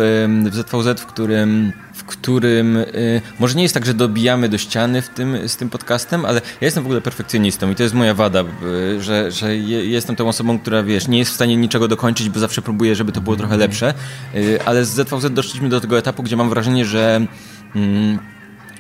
w 0.52 0.56
ZVZ, 0.56 1.02
w 1.02 1.06
którym, 1.06 1.74
w 1.94 2.04
którym 2.04 2.78
y, 2.78 3.22
może 3.40 3.56
nie 3.56 3.64
jest 3.64 3.74
tak, 3.74 3.86
że 3.86 3.94
dobijamy 3.94 4.50
do 4.50 4.58
ściany 4.58 5.02
w 5.02 5.10
tym, 5.10 5.50
z 5.50 5.58
tym 5.58 5.70
podcastem, 5.70 6.26
ale 6.26 6.42
ja 6.62 6.66
jestem 6.66 6.84
w 6.84 6.88
ogóle 6.88 7.02
perfekcjonistą 7.02 7.72
i 7.72 7.76
to 7.76 7.84
jest 7.84 7.96
moja 7.96 8.14
wada, 8.14 8.44
y, 8.44 9.02
że, 9.02 9.32
że 9.32 9.58
je, 9.58 9.86
jestem 9.86 10.16
tą 10.16 10.28
osobą, 10.28 10.60
która 10.60 10.84
wiesz, 10.84 11.08
nie 11.08 11.20
jest 11.20 11.32
w 11.32 11.36
stanie 11.36 11.58
niczego 11.58 11.88
dokończyć, 11.88 12.30
bo 12.30 12.40
zawsze 12.40 12.62
próbuję, 12.62 12.96
żeby 12.96 13.12
to 13.12 13.22
było 13.22 13.36
trochę 13.36 13.58
lepsze, 13.58 13.94
y, 14.36 14.60
ale 14.66 14.86
z 14.86 14.90
ZVZ 14.90 15.34
doszliśmy 15.34 15.70
do 15.70 15.82
tego 15.82 15.98
etapu, 15.98 16.24
gdzie 16.24 16.38
mam 16.38 16.50
wrażenie, 16.50 16.86
że 16.86 17.28
mm, 17.76 18.20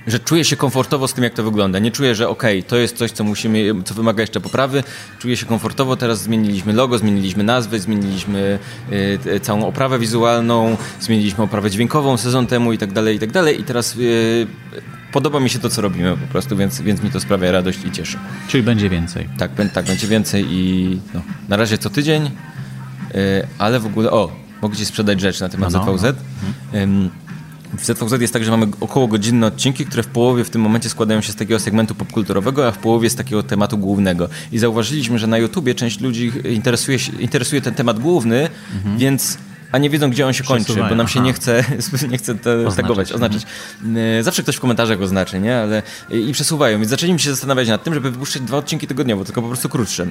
że 0.07 0.19
czuję 0.19 0.43
się 0.45 0.55
komfortowo 0.55 1.07
z 1.07 1.13
tym, 1.13 1.23
jak 1.23 1.33
to 1.33 1.43
wygląda. 1.43 1.79
Nie 1.79 1.91
czuję, 1.91 2.15
że 2.15 2.29
okej, 2.29 2.63
to 2.63 2.77
jest 2.77 2.97
coś, 2.97 3.11
co 3.11 3.23
musimy, 3.23 3.73
co 3.85 3.93
wymaga 3.93 4.21
jeszcze 4.21 4.39
poprawy. 4.41 4.83
Czuję 5.19 5.37
się 5.37 5.45
komfortowo. 5.45 5.95
Teraz 5.95 6.21
zmieniliśmy 6.21 6.73
logo, 6.73 6.97
zmieniliśmy 6.97 7.43
nazwy, 7.43 7.79
zmieniliśmy 7.79 8.59
y, 8.91 9.19
t- 9.23 9.39
całą 9.39 9.67
oprawę 9.67 9.99
wizualną, 9.99 10.77
zmieniliśmy 11.01 11.43
oprawę 11.43 11.71
dźwiękową 11.71 12.17
sezon 12.17 12.47
temu 12.47 12.73
i 12.73 12.77
tak 12.77 12.93
dalej, 12.93 13.15
i 13.15 13.19
tak 13.19 13.31
dalej. 13.31 13.61
I 13.61 13.63
teraz 13.63 13.95
y, 13.97 14.47
podoba 15.11 15.39
mi 15.39 15.49
się 15.49 15.59
to, 15.59 15.69
co 15.69 15.81
robimy 15.81 16.17
po 16.17 16.27
prostu, 16.27 16.57
więc, 16.57 16.81
więc 16.81 17.03
mi 17.03 17.09
to 17.11 17.19
sprawia 17.19 17.51
radość 17.51 17.79
i 17.85 17.91
cieszy. 17.91 18.17
Czyli 18.47 18.63
będzie 18.63 18.89
więcej. 18.89 19.29
Tak, 19.37 19.51
tak 19.73 19.85
będzie 19.85 20.07
więcej 20.07 20.45
i 20.49 20.99
no, 21.13 21.21
na 21.49 21.57
razie 21.57 21.77
co 21.77 21.89
tydzień, 21.89 22.25
y, 22.25 23.47
ale 23.57 23.79
w 23.79 23.85
ogóle, 23.85 24.11
o, 24.11 24.31
mogę 24.61 24.75
Ci 24.75 24.85
sprzedać 24.85 25.21
rzecz 25.21 25.39
na 25.39 25.49
temat 25.49 25.73
No, 25.73 25.85
no, 25.85 25.97
ZVZ. 25.97 26.15
Ym, 26.75 27.09
W 27.77 27.85
ZVZ 27.85 28.21
jest 28.21 28.33
tak, 28.33 28.43
że 28.43 28.51
mamy 28.51 28.67
około 28.79 29.07
godzinne 29.07 29.47
odcinki, 29.47 29.85
które 29.85 30.03
w 30.03 30.07
połowie 30.07 30.43
w 30.43 30.49
tym 30.49 30.61
momencie 30.61 30.89
składają 30.89 31.21
się 31.21 31.31
z 31.31 31.35
takiego 31.35 31.59
segmentu 31.59 31.95
popkulturowego, 31.95 32.67
a 32.67 32.71
w 32.71 32.77
połowie 32.77 33.09
z 33.09 33.15
takiego 33.15 33.43
tematu 33.43 33.77
głównego. 33.77 34.29
I 34.51 34.57
zauważyliśmy, 34.57 35.19
że 35.19 35.27
na 35.27 35.37
YouTubie 35.37 35.75
część 35.75 35.99
ludzi 35.99 36.31
interesuje, 36.49 36.99
się, 36.99 37.21
interesuje 37.21 37.61
ten 37.61 37.73
temat 37.73 37.99
główny, 37.99 38.49
więc 38.97 39.37
a 39.71 39.77
nie 39.77 39.89
wiedzą, 39.89 40.09
gdzie 40.09 40.27
on 40.27 40.33
się 40.33 40.43
kończy, 40.43 40.73
bo 40.89 40.95
nam 40.95 41.07
się 41.07 41.19
aha. 41.19 41.25
nie 41.25 41.33
chce, 41.33 41.63
nie 42.11 42.17
chce 42.17 42.35
to 42.35 42.51
Oznaczyć, 42.51 42.75
tagować, 42.75 43.11
oznaczyć. 43.11 43.43
E, 44.19 44.23
Zawsze 44.23 44.43
ktoś 44.43 44.55
w 44.55 44.59
komentarzach 44.59 45.01
oznaczy, 45.01 45.39
nie? 45.39 45.57
Ale 45.57 45.83
i 46.09 46.33
przesuwają. 46.33 46.77
Więc 46.77 46.89
zaczęliśmy 46.89 47.19
się 47.19 47.29
zastanawiać 47.29 47.67
nad 47.67 47.83
tym, 47.83 47.93
żeby 47.93 48.11
wypuszczać 48.11 48.41
dwa 48.41 48.57
odcinki 48.57 48.87
tygodniowo, 48.87 49.25
tylko 49.25 49.41
po 49.41 49.47
prostu 49.47 49.69
krótsze. 49.69 50.07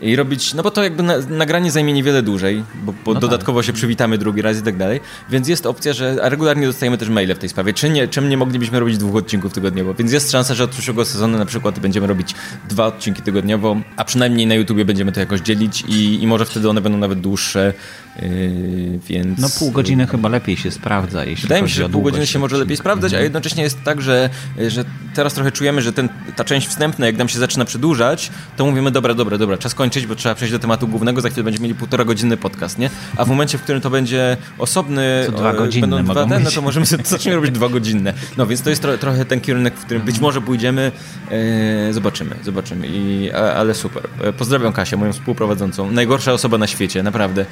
I 0.00 0.16
robić, 0.16 0.54
no 0.54 0.62
bo 0.62 0.70
to 0.70 0.82
jakby 0.82 1.02
na, 1.02 1.18
nagranie 1.18 1.70
zajmie 1.70 1.92
niewiele 1.92 2.22
dłużej, 2.22 2.64
bo, 2.74 2.94
bo 3.04 3.14
No 3.14 3.20
dodatkowo 3.20 3.62
się 3.62 3.72
przywitamy 3.72 4.18
drugi 4.18 4.42
raz 4.42 4.58
i 4.58 4.62
tak 4.62 4.76
dalej. 4.76 5.00
Więc 5.30 5.48
jest 5.48 5.66
opcja, 5.66 5.92
że 5.92 6.16
regularnie 6.20 6.66
dostajemy 6.66 6.98
też 6.98 7.08
maile 7.08 7.34
w 7.34 7.38
tej 7.38 7.48
sprawie. 7.48 7.72
Czy 7.72 7.90
nie, 7.90 8.08
czym 8.08 8.28
nie 8.28 8.36
moglibyśmy 8.36 8.80
robić 8.80 8.98
dwóch 8.98 9.16
odcinków 9.16 9.52
tygodniowo? 9.52 9.94
Więc 9.94 10.12
jest 10.12 10.30
szansa, 10.30 10.54
że 10.54 10.64
od 10.64 10.70
przyszłego 10.70 11.04
sezonu 11.04 11.38
na 11.38 11.46
przykład 11.46 11.78
będziemy 11.78 12.06
robić 12.06 12.34
dwa 12.68 12.86
odcinki 12.86 13.22
tygodniowo, 13.22 13.76
a 13.96 14.04
przynajmniej 14.04 14.46
na 14.46 14.54
YouTubie 14.54 14.84
będziemy 14.84 15.12
to 15.12 15.20
jakoś 15.20 15.40
dzielić 15.40 15.84
i, 15.88 16.22
i 16.22 16.26
może 16.26 16.44
wtedy 16.44 16.68
one 16.68 16.80
będą 16.80 16.98
nawet 16.98 17.20
dłuższe. 17.20 17.74
Yy, 18.22 18.98
więc. 19.08 19.38
No 19.38 19.48
pół 19.58 19.70
godziny 19.70 20.06
chyba 20.06 20.28
lepiej 20.28 20.56
się 20.56 20.70
sprawdza, 20.70 21.24
jeśli 21.24 21.42
Wydaje 21.42 21.62
mi 21.62 21.68
się, 21.70 21.74
że 21.74 21.88
pół 21.88 22.02
godziny 22.02 22.26
się 22.26 22.38
może 22.38 22.56
lepiej 22.56 22.76
sprawdzać, 22.76 23.14
a 23.14 23.20
jednocześnie 23.20 23.62
jest 23.62 23.82
tak, 23.82 24.02
że, 24.02 24.30
że 24.68 24.84
teraz 25.14 25.34
trochę 25.34 25.52
czujemy, 25.52 25.82
że 25.82 25.92
ten, 25.92 26.08
ta 26.36 26.44
część 26.44 26.68
wstępna, 26.68 27.06
jak 27.06 27.16
nam 27.16 27.28
się 27.28 27.38
zaczyna 27.38 27.64
przedłużać, 27.64 28.30
to 28.56 28.66
mówimy, 28.66 28.90
dobra, 28.90 29.14
dobra, 29.14 29.38
dobra, 29.38 29.58
czas 29.58 29.74
kończyć, 29.74 30.06
bo 30.06 30.14
trzeba 30.14 30.34
przejść 30.34 30.52
do 30.52 30.58
tematu 30.58 30.88
głównego, 30.88 31.20
za 31.20 31.28
chwilę 31.28 31.44
będziemy 31.44 31.62
mieli 31.62 31.74
półtora 31.74 32.04
godzinny 32.04 32.36
podcast, 32.36 32.78
nie? 32.78 32.90
A 33.16 33.24
w 33.24 33.28
momencie, 33.28 33.58
w 33.58 33.62
którym 33.62 33.80
to 33.80 33.90
będzie 33.90 34.36
osobny, 34.58 35.22
To 35.26 35.32
dwa 35.32 35.52
e, 35.52 35.56
godzinne 35.56 35.88
będą 35.88 36.12
dwa 36.12 36.26
no 36.26 36.50
to 36.50 36.62
możemy 36.62 36.86
sobie 36.86 37.04
zaczniemy 37.04 37.36
robić 37.36 37.50
dwa 37.50 37.68
godzinne. 37.68 38.14
No 38.36 38.46
więc 38.46 38.62
to 38.62 38.70
jest 38.70 38.82
tro, 38.82 38.98
trochę 38.98 39.24
ten 39.24 39.40
kierunek, 39.40 39.74
w 39.74 39.84
którym 39.84 40.02
być 40.02 40.18
może 40.18 40.40
pójdziemy, 40.40 40.92
e, 41.30 41.92
zobaczymy, 41.92 42.36
zobaczymy, 42.44 42.86
I, 42.90 43.30
ale 43.32 43.74
super. 43.74 44.02
E, 44.20 44.32
Pozdrawiam 44.32 44.72
Kasię, 44.72 44.96
moją 44.96 45.12
współprowadzącą, 45.12 45.90
najgorsza 45.90 46.32
osoba 46.32 46.58
na 46.58 46.66
świecie, 46.66 47.02
naprawdę. 47.02 47.46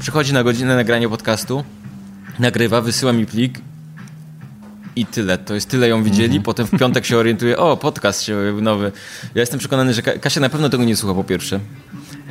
Przychodzi 0.00 0.32
na 0.32 0.44
godzinę 0.44 0.76
nagrania 0.76 1.08
podcastu, 1.08 1.64
nagrywa, 2.38 2.80
wysyła 2.80 3.12
mi 3.12 3.26
plik 3.26 3.58
i 4.96 5.06
tyle. 5.06 5.38
To 5.38 5.54
jest 5.54 5.68
tyle 5.68 5.88
ją 5.88 6.02
widzieli. 6.02 6.40
Potem 6.40 6.66
w 6.66 6.70
piątek 6.78 7.06
się 7.06 7.16
orientuje, 7.16 7.58
o, 7.58 7.76
podcast 7.76 8.22
się 8.22 8.36
nowy. 8.62 8.92
Ja 9.34 9.40
jestem 9.40 9.58
przekonany, 9.58 9.94
że 9.94 10.02
Ka- 10.02 10.18
Kasia 10.18 10.40
na 10.40 10.48
pewno 10.48 10.68
tego 10.68 10.84
nie 10.84 10.96
słucha 10.96 11.14
po 11.14 11.24
pierwsze. 11.24 11.60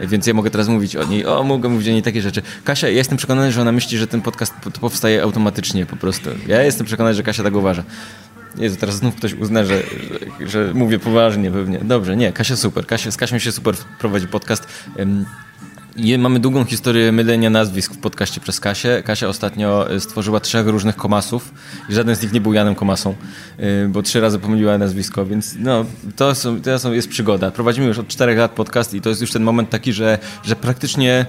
Więc 0.02 0.28
ja 0.28 0.34
mogę 0.34 0.50
teraz 0.50 0.68
mówić 0.68 0.96
o 0.96 1.04
niej. 1.04 1.26
O, 1.26 1.44
mogę 1.44 1.70
mówić 1.70 1.88
o 1.88 1.92
niej 1.92 2.02
takie 2.02 2.22
rzeczy. 2.22 2.42
Kasia, 2.64 2.88
ja 2.88 2.94
jestem 2.98 3.18
przekonany, 3.18 3.52
że 3.52 3.62
ona 3.62 3.72
myśli, 3.72 3.98
że 3.98 4.08
ten 4.08 4.22
podcast 4.22 4.54
powstaje 4.82 5.24
automatycznie 5.24 5.86
po 5.86 5.96
prostu. 5.96 6.30
Ja 6.48 6.62
jestem 6.64 6.86
przekonany, 6.86 7.16
że 7.16 7.24
Kasia 7.24 7.44
tak 7.44 7.56
uważa. 7.56 7.84
Jezu, 8.58 8.78
teraz 8.80 8.96
znów 8.96 9.16
ktoś 9.16 9.34
uzna, 9.34 9.66
że, 9.66 9.84
że, 10.40 10.48
że 10.50 10.74
mówię 10.74 11.00
poważnie 11.00 11.52
pewnie. 11.52 11.80
Dobrze, 11.80 12.16
nie, 12.16 12.34
Kasia 12.34 12.56
super. 12.56 12.86
Kasia, 12.86 13.12
z 13.12 13.18
Kasią 13.18 13.40
się 13.40 13.52
super 13.52 13.76
prowadzi 14.00 14.28
podcast. 14.28 14.68
Mamy 16.20 16.40
długą 16.40 16.66
historię 16.66 17.12
mylenia 17.12 17.50
nazwisk 17.50 17.94
w 17.94 17.98
podcaście 17.98 18.42
przez 18.42 18.60
Kasię. 18.60 19.04
Kasia 19.06 19.28
ostatnio 19.28 19.92
y, 19.94 20.00
stworzyła 20.00 20.40
trzech 20.40 20.68
różnych 20.68 20.96
komasów 20.96 21.54
i 21.90 21.94
żaden 21.94 22.16
z 22.16 22.22
nich 22.24 22.34
nie 22.34 22.42
był 22.42 22.54
Janem 22.54 22.76
Komasą, 22.76 23.16
y, 23.60 23.90
bo 23.90 24.02
trzy 24.02 24.22
razy 24.22 24.40
pomyliła 24.40 24.78
nazwisko, 24.78 25.26
więc 25.26 25.56
no, 25.60 25.86
to, 26.16 26.36
są, 26.36 26.62
to 26.62 26.80
są, 26.80 26.92
jest 26.94 27.10
przygoda. 27.10 27.52
Prowadzimy 27.52 27.88
już 27.88 28.00
od 28.00 28.08
czterech 28.08 28.38
lat 28.38 28.52
podcast 28.52 28.94
i 28.94 29.02
to 29.02 29.10
jest 29.10 29.22
już 29.22 29.32
ten 29.32 29.44
moment 29.44 29.70
taki, 29.70 29.94
że, 29.94 30.20
że 30.44 30.56
praktycznie, 30.56 31.26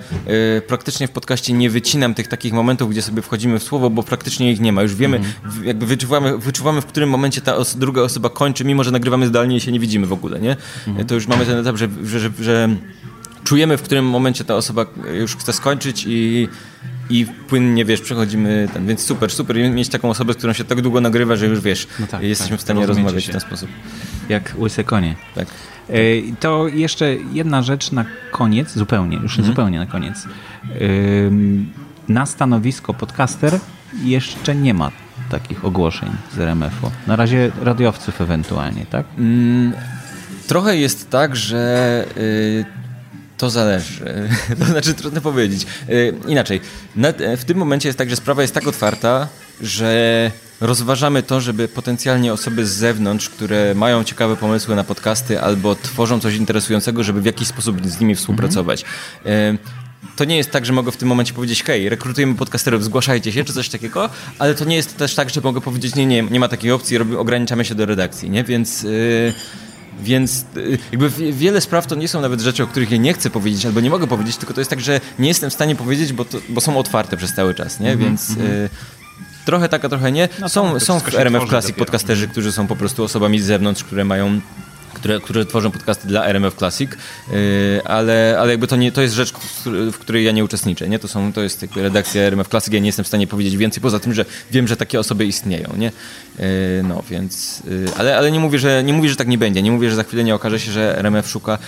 y, 0.59 0.63
praktycznie 0.67 1.09
w 1.09 1.11
podcaście 1.11 1.53
nie 1.53 1.71
wycinam 1.71 2.15
tych 2.15 2.29
takich 2.29 2.53
momentów, 2.53 2.91
gdzie 2.91 3.03
sobie 3.03 3.23
wchodzimy 3.23 3.59
w 3.59 3.63
słowo, 3.63 3.91
bo 3.91 4.03
praktycznie 4.03 4.53
ich 4.53 4.61
nie 4.61 4.73
ma. 4.73 4.83
Już 4.83 4.95
wiemy, 4.95 5.21
w- 5.45 5.65
jakby 5.65 5.87
wyczuwamy, 5.87 6.39
wyczuwamy, 6.39 6.81
w 6.81 6.87
którym 6.87 7.09
momencie 7.11 7.41
ta 7.41 7.57
os- 7.57 7.77
druga 7.79 8.03
osoba 8.03 8.29
kończy, 8.31 8.65
mimo 8.65 8.85
że 8.85 8.91
nagrywamy 8.91 9.27
zdalnie 9.27 9.57
i 9.57 9.61
się 9.61 9.73
nie 9.73 9.81
widzimy 9.81 10.07
w 10.07 10.13
ogóle, 10.13 10.41
nie? 10.41 10.57
Y, 11.01 11.05
To 11.05 11.15
już 11.15 11.27
mamy 11.27 11.47
ten 11.47 11.59
etap, 11.59 11.77
że, 11.77 11.89
że, 12.05 12.21
że, 12.21 12.31
że 12.41 12.69
czujemy, 13.45 13.77
w 13.77 13.83
którym 13.83 14.05
momencie 14.07 14.45
ta 14.45 14.55
osoba 14.55 14.87
już 15.21 15.37
chce 15.37 15.53
skończyć 15.53 16.05
i, 16.09 16.49
i 17.11 17.27
płynnie, 17.49 17.85
wiesz, 17.85 18.01
przechodzimy 18.01 18.69
więc 18.87 19.03
super, 19.05 19.31
super 19.31 19.57
mieć 19.57 19.89
taką 19.89 20.11
osobę, 20.11 20.33
z 20.33 20.37
którą 20.37 20.53
się 20.53 20.65
tak 20.65 20.81
długo 20.81 21.01
nagrywa, 21.01 21.37
że 21.37 21.47
już, 21.47 21.61
wiesz, 21.61 21.87
No 22.01 22.07
tak, 22.07 22.23
jesteśmy 22.23 22.51
tak, 22.57 22.61
w 22.61 22.63
stanie 22.63 22.87
rozmawiać 22.87 23.25
się. 23.25 23.29
w 23.29 23.33
ten 23.33 23.41
sposób. 23.41 23.69
Jak 24.29 24.55
łyse 24.59 24.85
konie. 24.85 25.15
Tak. 25.35 25.49
E, 25.91 25.95
To 26.41 26.69
jeszcze 26.69 27.15
jedna 27.33 27.63
rzecz 27.63 27.93
na 27.93 28.05
koniec, 28.33 28.73
zupełnie, 28.73 29.17
już 29.17 29.33
Mhm. 29.33 29.47
zupełnie 29.47 29.79
na 29.79 29.87
koniec. 29.87 30.27
Na 32.09 32.27
stanowisko 32.27 32.95
podcaster 32.95 33.59
jeszcze 34.05 34.55
nie 34.55 34.75
ma 34.75 34.91
takich 35.31 35.65
ogłoszeń 35.65 36.11
z 36.35 36.39
RMF-u. 36.39 36.91
Na 37.07 37.17
razie 37.17 37.51
radiowców 37.63 38.21
ewentualnie, 38.21 38.87
tak? 38.91 39.07
Mm, 39.19 39.73
trochę 40.47 40.77
jest 40.77 41.11
tak, 41.11 41.37
że 41.37 42.05
y, 42.17 42.65
to 43.39 43.51
zależy. 43.51 44.29
to 44.59 44.65
znaczy, 44.65 44.95
trudno 44.95 45.21
powiedzieć. 45.21 45.67
Y, 45.89 46.15
inaczej, 46.29 46.61
na, 46.97 47.09
w 47.37 47.45
tym 47.45 47.59
momencie 47.59 47.89
jest 47.89 47.99
tak, 47.99 48.11
że 48.11 48.17
sprawa 48.17 48.43
jest 48.43 48.55
tak 48.55 48.67
otwarta, 48.67 49.29
że 49.61 50.31
rozważamy 50.61 51.23
to, 51.23 51.41
żeby 51.41 51.69
potencjalnie 51.69 52.33
osoby 52.33 52.67
z 52.67 52.71
zewnątrz, 52.71 53.29
które 53.29 53.75
mają 53.75 54.05
ciekawe 54.05 54.37
pomysły 54.37 54.77
na 54.77 54.85
podcasty 54.85 55.41
albo 55.41 55.75
tworzą 55.75 56.21
coś 56.21 56.35
interesującego, 56.35 57.05
żeby 57.05 57.21
w 57.21 57.25
jakiś 57.25 57.49
sposób 57.49 57.87
z 57.87 58.01
nimi 58.01 58.15
współpracować. 58.15 58.85
Y, 59.27 59.59
to 60.17 60.25
nie 60.25 60.37
jest 60.37 60.51
tak, 60.51 60.67
że 60.67 60.73
mogę 60.73 60.93
w 60.93 60.97
tym 60.97 61.09
momencie 61.09 61.33
powiedzieć, 61.33 61.63
hej, 61.63 61.89
rekrutujemy 61.89 62.35
podcasterów, 62.35 62.85
zgłaszajcie 62.85 63.33
się, 63.33 63.45
czy 63.45 63.53
coś 63.53 63.69
takiego, 63.69 64.11
ale 64.39 64.55
to 64.55 64.65
nie 64.65 64.77
jest 64.77 64.97
też 64.97 65.15
tak, 65.15 65.31
że 65.31 65.41
mogę 65.41 65.61
powiedzieć, 65.61 65.95
nie, 65.95 66.07
nie, 66.07 66.23
nie 66.23 66.41
ma 66.41 66.49
takiej 66.49 66.71
opcji, 66.71 66.99
ograniczamy 66.99 67.65
się 67.65 67.75
do 67.75 67.87
redakcji, 67.87 68.31
nie? 68.31 68.45
Więc... 68.45 68.83
Yy, 68.83 69.35
więc 70.03 70.45
y, 70.57 70.79
jakby 70.93 71.11
wie- 71.11 71.33
wiele 71.33 71.61
spraw 71.61 71.87
to 71.87 71.95
nie 71.95 72.09
są 72.09 72.21
nawet 72.21 72.41
rzeczy, 72.41 72.63
o 72.63 72.67
których 72.67 72.91
ja 72.91 72.97
nie 72.97 73.13
chcę 73.15 73.31
powiedzieć 73.31 73.67
albo 73.67 73.81
nie 73.81 73.91
mogę 73.91 74.07
powiedzieć, 74.07 74.37
tylko 74.37 74.55
to 74.55 74.61
jest 74.61 74.71
tak, 74.71 74.81
że 74.81 75.01
nie 75.19 75.29
jestem 75.29 75.51
w 75.51 75.55
stanie 75.55 75.77
powiedzieć, 75.77 76.13
bo, 76.13 76.25
to, 76.25 76.39
bo 76.49 76.61
są 76.61 76.79
otwarte 76.79 77.17
przez 77.17 77.35
cały 77.35 77.55
czas, 77.55 77.81
nie? 77.81 77.97
Więc 77.97 78.31
y, 78.31 78.71
trochę 79.45 79.69
tak, 79.69 79.85
a 79.85 79.89
trochę 79.89 80.13
nie. 80.13 80.29
No 80.41 80.49
są 80.49 80.81
są 80.81 81.01
w 81.01 81.15
RMF 81.15 81.43
Classic 81.49 81.77
podcasterzy, 81.77 82.29
którzy 82.29 82.53
są 82.53 82.67
po 82.67 82.77
prostu 82.77 83.05
osobami 83.05 83.41
z 83.41 83.45
zewnątrz, 83.45 83.85
które 83.85 84.05
mają 84.05 84.41
które, 85.05 85.21
które 85.21 85.45
tworzą 85.45 85.71
podcasty 85.71 86.09
dla 86.09 86.27
RMF 86.27 86.55
Classic, 86.55 86.91
yy, 86.91 87.37
ale, 87.85 88.37
ale 88.41 88.51
jakby 88.51 88.67
to 88.67 88.77
nie, 88.77 88.93
to 88.93 89.03
jest 89.03 89.15
rzecz, 89.15 89.33
w 89.93 89.99
której 89.99 90.25
ja 90.25 90.33
nie 90.33 90.45
uczestniczę, 90.45 90.89
nie? 90.89 90.99
To, 90.99 91.09
są, 91.09 91.33
to 91.33 91.43
jest 91.43 91.63
jakby 91.63 91.83
redakcja 91.83 92.23
RMF 92.23 92.49
Classic, 92.49 92.75
ja 92.75 92.81
nie 92.81 92.87
jestem 92.87 93.05
w 93.05 93.09
stanie 93.09 93.27
powiedzieć 93.27 93.57
więcej, 93.57 93.83
poza 93.83 93.99
tym, 94.01 94.15
że 94.15 94.25
wiem, 94.51 94.69
że 94.69 94.77
takie 94.77 95.01
osoby 95.01 95.27
istnieją, 95.27 95.71
nie? 95.77 95.93
Yy, 96.39 96.45
no, 96.89 97.03
więc, 97.11 97.63
yy, 97.65 97.87
ale, 97.99 98.17
ale 98.17 98.33
nie 98.33 98.41
mówię, 98.41 98.59
że, 98.59 98.85
nie 98.85 98.93
mówię, 98.93 99.09
że 99.09 99.17
tak 99.17 99.29
nie 99.29 99.39
będzie, 99.39 99.63
nie 99.63 99.73
mówię, 99.73 99.91
że 99.91 99.97
za 99.97 100.05
chwilę 100.05 100.25
nie 100.25 100.35
okaże 100.35 100.61
się, 100.61 100.73
że 100.73 100.99
RMF 100.99 101.29
szuka 101.29 101.59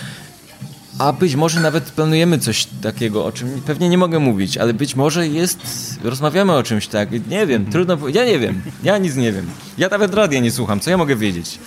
a 0.99 1.13
być 1.13 1.35
może 1.35 1.59
nawet 1.59 1.83
planujemy 1.83 2.39
coś 2.39 2.67
takiego, 2.81 3.25
o 3.25 3.31
czym 3.31 3.61
pewnie 3.65 3.89
nie 3.89 3.97
mogę 3.97 4.19
mówić, 4.19 4.57
ale 4.57 4.73
być 4.73 4.95
może 4.95 5.27
jest, 5.27 5.59
rozmawiamy 6.03 6.53
o 6.53 6.63
czymś 6.63 6.87
tak, 6.87 7.09
nie 7.29 7.47
wiem, 7.47 7.65
trudno, 7.65 7.97
ja 8.07 8.25
nie 8.25 8.39
wiem, 8.39 8.61
ja 8.83 8.97
nic 8.97 9.15
nie 9.15 9.31
wiem. 9.31 9.45
Ja 9.77 9.87
nawet 9.87 10.13
radia 10.13 10.39
nie 10.39 10.51
słucham, 10.51 10.79
co 10.79 10.89
ja 10.89 10.97
mogę 10.97 11.15
wiedzieć? 11.15 11.59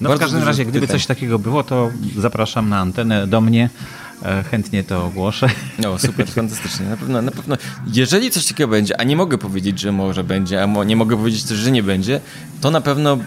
No 0.00 0.16
w 0.16 0.18
każdym 0.18 0.42
razie, 0.42 0.64
gdyby 0.64 0.86
pytań. 0.86 0.98
coś 0.98 1.06
takiego 1.06 1.38
było, 1.38 1.62
to 1.62 1.90
zapraszam 2.18 2.68
na 2.68 2.78
antenę 2.78 3.26
do 3.26 3.40
mnie. 3.40 3.70
E, 4.22 4.42
chętnie 4.42 4.84
to 4.84 5.04
ogłoszę. 5.04 5.48
No, 5.78 5.98
super, 5.98 6.28
fantastycznie. 6.28 6.86
Na 6.86 6.96
pewno, 6.96 7.22
na 7.22 7.30
pewno, 7.30 7.56
jeżeli 7.92 8.30
coś 8.30 8.46
takiego 8.46 8.68
będzie, 8.68 9.00
a 9.00 9.04
nie 9.04 9.16
mogę 9.16 9.38
powiedzieć, 9.38 9.80
że 9.80 9.92
może 9.92 10.24
będzie, 10.24 10.62
a 10.62 10.84
nie 10.84 10.96
mogę 10.96 11.16
powiedzieć 11.16 11.44
też, 11.44 11.58
że 11.58 11.70
nie 11.70 11.82
będzie, 11.82 12.20
to 12.60 12.70
na 12.70 12.80
pewno 12.80 13.18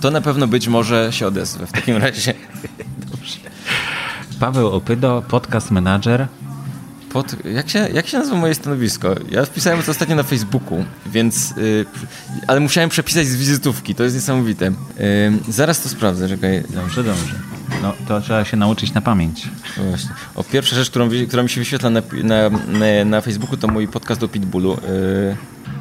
to 0.00 0.10
na 0.10 0.20
pewno 0.20 0.46
być 0.46 0.68
może 0.68 1.12
się 1.12 1.26
odezwę 1.26 1.66
w 1.66 1.72
takim 1.72 1.96
razie. 2.06 2.34
Dobrze. 3.10 3.36
Paweł 4.40 4.68
Opydo, 4.68 5.22
podcast 5.28 5.70
manager. 5.70 6.26
Pod, 7.16 7.44
jak, 7.44 7.70
się, 7.70 7.88
jak 7.94 8.06
się 8.06 8.18
nazywa 8.18 8.36
moje 8.36 8.54
stanowisko? 8.54 9.14
Ja 9.30 9.44
wpisałem 9.44 9.82
to 9.82 9.90
ostatnio 9.90 10.16
na 10.16 10.22
Facebooku, 10.22 10.84
więc. 11.06 11.54
Yy, 11.56 11.86
ale 12.46 12.60
musiałem 12.60 12.90
przepisać 12.90 13.26
z 13.26 13.36
wizytówki, 13.36 13.94
to 13.94 14.04
jest 14.04 14.16
niesamowite. 14.16 14.64
Yy, 14.64 14.72
zaraz 15.48 15.80
to 15.80 15.88
sprawdzę, 15.88 16.28
czekaj. 16.28 16.62
Dobrze, 16.70 17.04
dobrze. 17.04 17.34
No, 17.82 17.92
to 18.08 18.20
trzeba 18.20 18.44
się 18.44 18.56
nauczyć 18.56 18.94
na 18.94 19.00
pamięć. 19.00 19.48
Właśnie. 19.76 20.10
O, 20.34 20.44
pierwsza 20.44 20.76
rzecz, 20.76 20.90
którą, 20.90 21.08
która 21.28 21.42
mi 21.42 21.48
się 21.48 21.60
wyświetla 21.60 21.90
na, 21.90 22.02
na, 22.22 22.50
na, 22.50 23.04
na 23.04 23.20
Facebooku, 23.20 23.56
to 23.56 23.68
mój 23.68 23.88
podcast 23.88 24.22
o 24.22 24.28
Pitbullu. 24.28 24.70
Yy, 24.70 25.36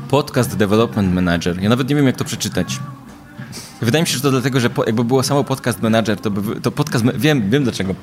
podcast 0.09 0.55
Development 0.55 1.13
Manager. 1.13 1.61
Ja 1.61 1.69
nawet 1.69 1.89
nie 1.89 1.95
wiem, 1.95 2.05
jak 2.05 2.15
to 2.15 2.25
przeczytać. 2.25 2.79
Wydaje 3.81 4.03
mi 4.03 4.07
się, 4.07 4.15
że 4.15 4.21
to 4.21 4.31
dlatego, 4.31 4.59
że 4.59 4.69
po, 4.69 4.85
jakby 4.85 5.03
było 5.03 5.23
samo 5.23 5.43
podcast 5.43 5.81
manager, 5.81 6.19
to, 6.19 6.31
by, 6.31 6.61
to 6.61 6.71
podcast. 6.71 7.05
Wiem, 7.17 7.49
wiem 7.49 7.63
dlaczego 7.63 7.95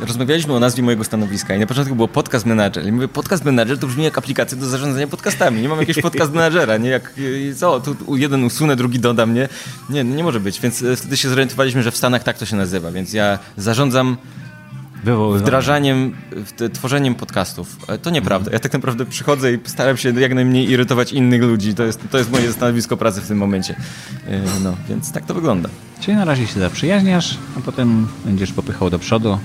rozmawialiśmy 0.00 0.54
o 0.54 0.60
nazwie 0.60 0.82
mojego 0.82 1.04
stanowiska 1.04 1.54
i 1.54 1.58
na 1.58 1.66
początku 1.66 1.94
było 1.96 2.08
podcast 2.08 2.46
manager. 2.46 2.86
I 2.86 2.92
mówię, 2.92 3.08
podcast 3.08 3.44
manager 3.44 3.78
to 3.78 3.86
brzmi 3.86 4.04
jak 4.04 4.18
aplikacja 4.18 4.58
do 4.58 4.66
zarządzania 4.66 5.06
podcastami. 5.06 5.62
Nie 5.62 5.68
mam 5.68 5.80
jakiegoś 5.80 6.02
podcast 6.10 6.32
managera, 6.32 6.76
nie? 6.76 6.90
Jak, 6.90 7.14
co, 7.56 7.80
tu 7.80 8.16
jeden 8.16 8.44
usunę, 8.44 8.76
drugi 8.76 8.98
dodam, 8.98 9.34
nie? 9.34 9.48
Nie, 9.90 10.04
nie 10.04 10.24
może 10.24 10.40
być. 10.40 10.60
Więc 10.60 10.82
e, 10.82 10.96
wtedy 10.96 11.16
się 11.16 11.28
zorientowaliśmy, 11.28 11.82
że 11.82 11.90
w 11.90 11.96
Stanach 11.96 12.22
tak 12.22 12.38
to 12.38 12.46
się 12.46 12.56
nazywa. 12.56 12.90
Więc 12.90 13.12
ja 13.12 13.38
zarządzam 13.56 14.16
wdrażaniem, 15.34 16.16
tworzeniem 16.72 17.14
podcastów. 17.14 17.76
E, 17.88 17.98
to 17.98 18.10
nieprawda. 18.10 18.50
Ja 18.52 18.58
tak 18.58 18.72
naprawdę 18.72 19.06
przychodzę 19.06 19.52
i 19.52 19.58
staram 19.64 19.96
się 19.96 20.20
jak 20.20 20.34
najmniej 20.34 20.70
irytować 20.70 21.12
innych 21.12 21.42
ludzi. 21.42 21.74
To 21.74 21.82
jest, 21.82 22.00
to 22.10 22.18
jest 22.18 22.32
moje 22.32 22.52
stanowisko 22.52 22.96
pracy 22.96 23.20
w 23.20 23.28
tym 23.28 23.38
momencie. 23.38 23.74
E, 24.26 24.40
no, 24.62 24.76
więc 24.88 25.12
tak 25.12 25.26
to 25.26 25.34
wygląda. 25.34 25.68
Czyli 26.00 26.16
na 26.16 26.24
razie 26.24 26.46
się 26.46 26.60
zaprzyjaźniasz, 26.60 27.38
a 27.58 27.60
potem 27.60 28.08
będziesz 28.24 28.52
popychał 28.52 28.90
do 28.90 28.98
przodu. 28.98 29.38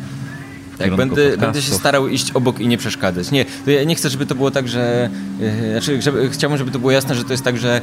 Tak, 0.78 0.96
będę, 0.96 1.38
będę 1.38 1.62
się 1.62 1.74
starał 1.74 2.08
iść 2.08 2.32
obok 2.32 2.60
i 2.60 2.68
nie 2.68 2.78
przeszkadzać. 2.78 3.32
Nie, 3.32 3.46
ja 3.68 3.84
nie 3.84 3.96
chcę, 3.96 4.10
żeby 4.10 4.26
to 4.26 4.36
było 4.36 4.52
tak, 4.52 4.68
że. 4.68 5.10
Yy, 5.40 5.72
znaczy, 5.72 6.02
żeby, 6.02 6.30
chciałbym, 6.30 6.58
żeby 6.58 6.72
to 6.72 6.80
było 6.80 6.92
jasne, 6.92 7.16
że 7.16 7.24
to 7.24 7.34
jest 7.34 7.44
tak, 7.44 7.58
że 7.58 7.82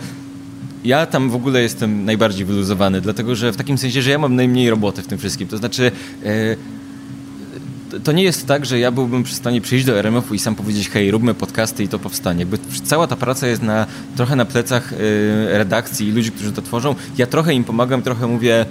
ja 0.84 1.06
tam 1.06 1.30
w 1.30 1.34
ogóle 1.34 1.62
jestem 1.62 2.04
najbardziej 2.04 2.44
wyluzowany, 2.44 3.00
dlatego 3.00 3.36
że 3.36 3.52
w 3.52 3.56
takim 3.56 3.78
sensie, 3.78 4.02
że 4.02 4.10
ja 4.10 4.18
mam 4.18 4.36
najmniej 4.36 4.70
roboty 4.70 5.02
w 5.02 5.06
tym 5.06 5.18
wszystkim. 5.18 5.48
To 5.48 5.56
znaczy. 5.56 5.90
Yy, 6.24 6.56
to 8.04 8.12
nie 8.12 8.22
jest 8.22 8.46
tak, 8.46 8.66
że 8.66 8.78
ja 8.78 8.90
byłbym 8.90 9.24
w 9.24 9.32
stanie 9.32 9.60
przyjść 9.60 9.84
do 9.86 9.98
RMF-u 9.98 10.34
i 10.34 10.38
sam 10.38 10.54
powiedzieć, 10.54 10.88
hej, 10.88 11.10
róbmy 11.10 11.34
podcasty 11.34 11.84
i 11.84 11.88
to 11.88 11.98
powstanie. 11.98 12.40
Jakby 12.40 12.58
cała 12.84 13.06
ta 13.06 13.16
praca 13.16 13.46
jest 13.46 13.62
na, 13.62 13.86
trochę 14.16 14.36
na 14.36 14.44
plecach 14.44 14.92
yy, 14.92 15.58
redakcji 15.58 16.08
i 16.08 16.12
ludzi, 16.12 16.30
którzy 16.30 16.52
to 16.52 16.62
tworzą. 16.62 16.94
Ja 17.18 17.26
trochę 17.26 17.54
im 17.54 17.64
pomagam, 17.64 18.02
trochę 18.02 18.26
mówię, 18.26 18.66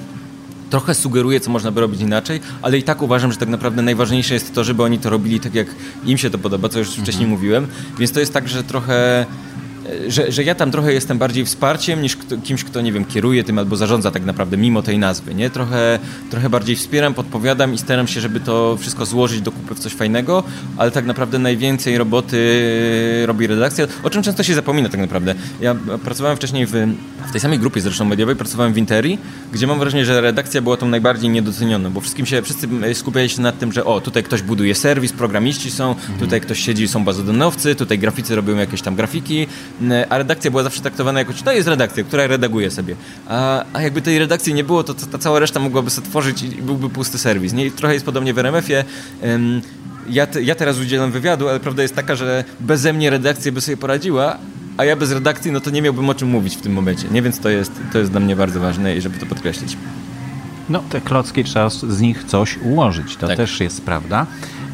trochę 0.72 0.96
sugeruje, 0.96 1.40
co 1.40 1.52
można 1.52 1.72
by 1.72 1.82
robić 1.82 2.02
inaczej, 2.02 2.40
ale 2.62 2.78
i 2.78 2.84
tak 2.84 3.02
uważam, 3.02 3.32
że 3.32 3.38
tak 3.38 3.50
naprawdę 3.50 3.82
najważniejsze 3.82 4.34
jest 4.34 4.56
to, 4.56 4.64
żeby 4.64 4.84
oni 4.84 5.00
to 5.00 5.10
robili 5.10 5.40
tak, 5.40 5.56
jak 5.56 5.68
im 6.06 6.18
się 6.18 6.30
to 6.30 6.38
podoba, 6.38 6.70
co 6.70 6.80
już 6.80 6.88
mhm. 6.88 7.06
wcześniej 7.06 7.28
mówiłem. 7.28 7.68
Więc 8.00 8.12
to 8.12 8.20
jest 8.20 8.34
tak, 8.34 8.48
że 8.48 8.64
trochę 8.64 9.26
że, 10.08 10.32
że 10.32 10.44
ja 10.44 10.56
tam 10.56 10.72
trochę 10.72 10.94
jestem 10.94 11.18
bardziej 11.18 11.46
wsparciem 11.46 12.02
niż 12.02 12.16
kto, 12.16 12.38
kimś, 12.38 12.64
kto, 12.64 12.82
nie 12.82 12.92
wiem, 12.92 13.06
kieruje 13.06 13.44
tym 13.44 13.60
albo 13.60 13.76
zarządza 13.76 14.12
tak 14.12 14.26
naprawdę, 14.26 14.58
mimo 14.58 14.82
tej 14.82 14.98
nazwy, 14.98 15.36
nie? 15.36 15.50
Trochę, 15.50 16.00
trochę 16.30 16.50
bardziej 16.50 16.76
wspieram, 16.76 17.14
podpowiadam 17.14 17.74
i 17.74 17.78
staram 17.78 18.08
się, 18.08 18.22
żeby 18.22 18.40
to 18.40 18.78
wszystko 18.78 19.06
złożyć 19.06 19.42
do 19.42 19.52
kupy 19.52 19.76
w 19.76 19.80
coś 19.80 19.94
fajnego, 19.94 20.44
ale 20.78 20.92
tak 20.92 21.06
naprawdę 21.06 21.40
najwięcej 21.40 21.98
roboty 21.98 22.38
robi 23.26 23.48
redakcja, 23.48 23.88
o 24.04 24.10
czym 24.10 24.24
często 24.24 24.44
się 24.44 24.54
zapomina 24.54 24.90
tak 24.90 25.00
naprawdę. 25.00 25.36
Ja 25.62 25.76
pracowałem 26.04 26.38
wcześniej 26.38 26.66
w, 26.66 26.72
w 27.28 27.32
tej 27.32 27.42
samej 27.42 27.60
grupie 27.60 27.82
zresztą 27.82 28.06
mediowej, 28.06 28.36
pracowałem 28.36 28.74
w 28.74 28.78
Interi, 28.78 29.18
gdzie 29.54 29.68
mam 29.68 29.80
wrażenie, 29.80 30.06
że 30.06 30.22
redakcja 30.22 30.62
była 30.62 30.78
tą 30.78 30.88
najbardziej 30.88 31.30
niedocenioną, 31.30 31.90
bo 31.90 32.02
wszystkim 32.02 32.26
się, 32.26 32.42
wszyscy 32.42 32.68
skupiali 32.94 33.30
się 33.30 33.42
nad 33.42 33.60
tym, 33.60 33.72
że 33.72 33.86
o, 33.86 34.02
tutaj 34.02 34.24
ktoś 34.24 34.42
buduje 34.42 34.76
serwis, 34.76 35.14
programiści 35.14 35.72
są, 35.72 35.90
mhm. 35.90 36.20
tutaj 36.20 36.42
ktoś 36.42 36.60
siedzi, 36.60 36.88
są 36.88 37.04
bazodanowcy, 37.04 37.76
tutaj 37.76 38.00
graficy 38.00 38.36
robią 38.36 38.56
jakieś 38.56 38.82
tam 38.82 38.96
grafiki, 38.96 39.48
a 40.10 40.18
redakcja 40.18 40.52
była 40.52 40.64
zawsze 40.64 40.82
traktowana 40.82 41.20
jako, 41.20 41.34
to 41.46 41.52
jest 41.52 41.68
redakcja, 41.68 42.04
która 42.04 42.28
redaguje 42.28 42.72
sobie. 42.72 42.96
A, 43.28 43.66
a 43.74 43.82
jakby 43.82 44.02
tej 44.02 44.20
redakcji 44.20 44.54
nie 44.54 44.64
było, 44.64 44.84
to, 44.84 44.94
to 44.94 45.06
ta 45.06 45.18
cała 45.18 45.40
reszta 45.40 45.60
mogłaby 45.60 45.90
sobie 45.90 46.08
tworzyć 46.08 46.44
i 46.44 46.48
byłby 46.48 46.90
pusty 46.90 47.18
serwis. 47.18 47.54
Nie? 47.54 47.66
I 47.66 47.72
trochę 47.72 47.94
jest 47.94 48.06
podobnie 48.06 48.34
w 48.34 48.40
RMF-ie. 48.40 48.84
Ja, 50.10 50.28
te, 50.28 50.44
ja 50.44 50.56
teraz 50.56 50.80
udzielam 50.80 51.12
wywiadu, 51.12 51.50
ale 51.50 51.60
prawda 51.60 51.82
jest 51.82 51.96
taka, 51.96 52.16
że 52.16 52.44
beze 52.60 52.94
mnie 52.94 53.10
redakcja 53.10 53.52
by 53.52 53.62
sobie 53.62 53.78
poradziła, 53.78 54.38
a 54.78 54.86
ja 54.86 54.96
bez 54.96 55.12
redakcji, 55.12 55.52
no 55.52 55.60
to 55.60 55.70
nie 55.70 55.82
miałbym 55.82 56.10
o 56.10 56.14
czym 56.14 56.30
mówić 56.30 56.56
w 56.56 56.62
tym 56.62 56.74
momencie, 56.74 57.08
nie? 57.12 57.22
Więc 57.22 57.40
to 57.40 57.50
jest, 57.50 57.72
to 57.94 58.00
jest 58.00 58.12
dla 58.12 58.20
mnie 58.20 58.36
bardzo 58.36 58.60
ważne 58.60 58.96
i 58.96 59.02
żeby 59.02 59.20
to 59.20 59.26
podkreślić. 59.26 59.78
No, 60.70 60.84
te 60.90 61.02
klocki 61.02 61.44
trzeba 61.44 61.70
z 61.70 62.02
nich 62.02 62.24
coś 62.24 62.58
ułożyć, 62.58 63.16
to 63.16 63.28
tak. 63.28 63.38
też 63.38 63.60
jest 63.60 63.82
prawda 63.82 64.26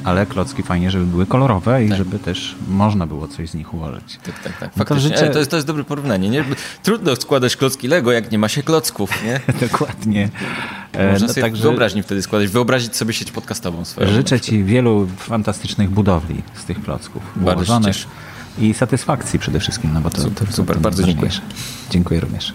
ale 0.07 0.25
klocki 0.25 0.63
fajnie, 0.63 0.91
żeby 0.91 1.05
były 1.05 1.25
kolorowe 1.25 1.85
i 1.85 1.89
tak. 1.89 1.97
żeby 1.97 2.19
też 2.19 2.55
można 2.67 3.07
było 3.07 3.27
coś 3.27 3.49
z 3.49 3.53
nich 3.53 3.73
ułożyć. 3.73 4.19
Tak, 4.23 4.39
tak, 4.43 4.59
tak. 4.59 4.77
No 4.77 4.85
to, 4.85 4.99
życzę... 4.99 5.29
to, 5.29 5.39
jest, 5.39 5.51
to 5.51 5.57
jest 5.57 5.67
dobre 5.67 5.83
porównanie. 5.83 6.29
Nie? 6.29 6.45
Trudno 6.83 7.15
składać 7.15 7.55
klocki 7.55 7.87
Lego, 7.87 8.11
jak 8.11 8.31
nie 8.31 8.39
ma 8.39 8.47
się 8.47 8.63
klocków. 8.63 9.23
Nie? 9.23 9.39
Dokładnie. 9.67 10.29
Można 10.93 11.09
e, 11.09 11.19
no, 11.19 11.27
sobie 11.27 11.41
także... 11.41 11.63
wyobraźni 11.63 12.03
wtedy 12.03 12.21
składać, 12.21 12.47
wyobrazić 12.47 12.95
sobie 12.95 13.13
sieć 13.13 13.31
podcastową 13.31 13.85
swoją. 13.85 14.07
Życzę 14.07 14.39
Ci 14.39 14.63
wielu 14.63 15.07
fantastycznych 15.17 15.89
budowli 15.89 16.41
z 16.55 16.65
tych 16.65 16.83
klocków. 16.83 17.23
Cieszę. 17.85 18.07
I 18.59 18.73
satysfakcji 18.73 19.39
przede 19.39 19.59
wszystkim, 19.59 19.93
no 19.93 20.01
bo 20.01 20.09
to 20.09 20.21
super, 20.21 20.47
to, 20.47 20.53
super 20.53 20.75
to 20.75 20.81
bardzo 20.81 21.03
dziękuję. 21.03 21.31
Dziękuję 21.89 22.19
również. 22.19 22.53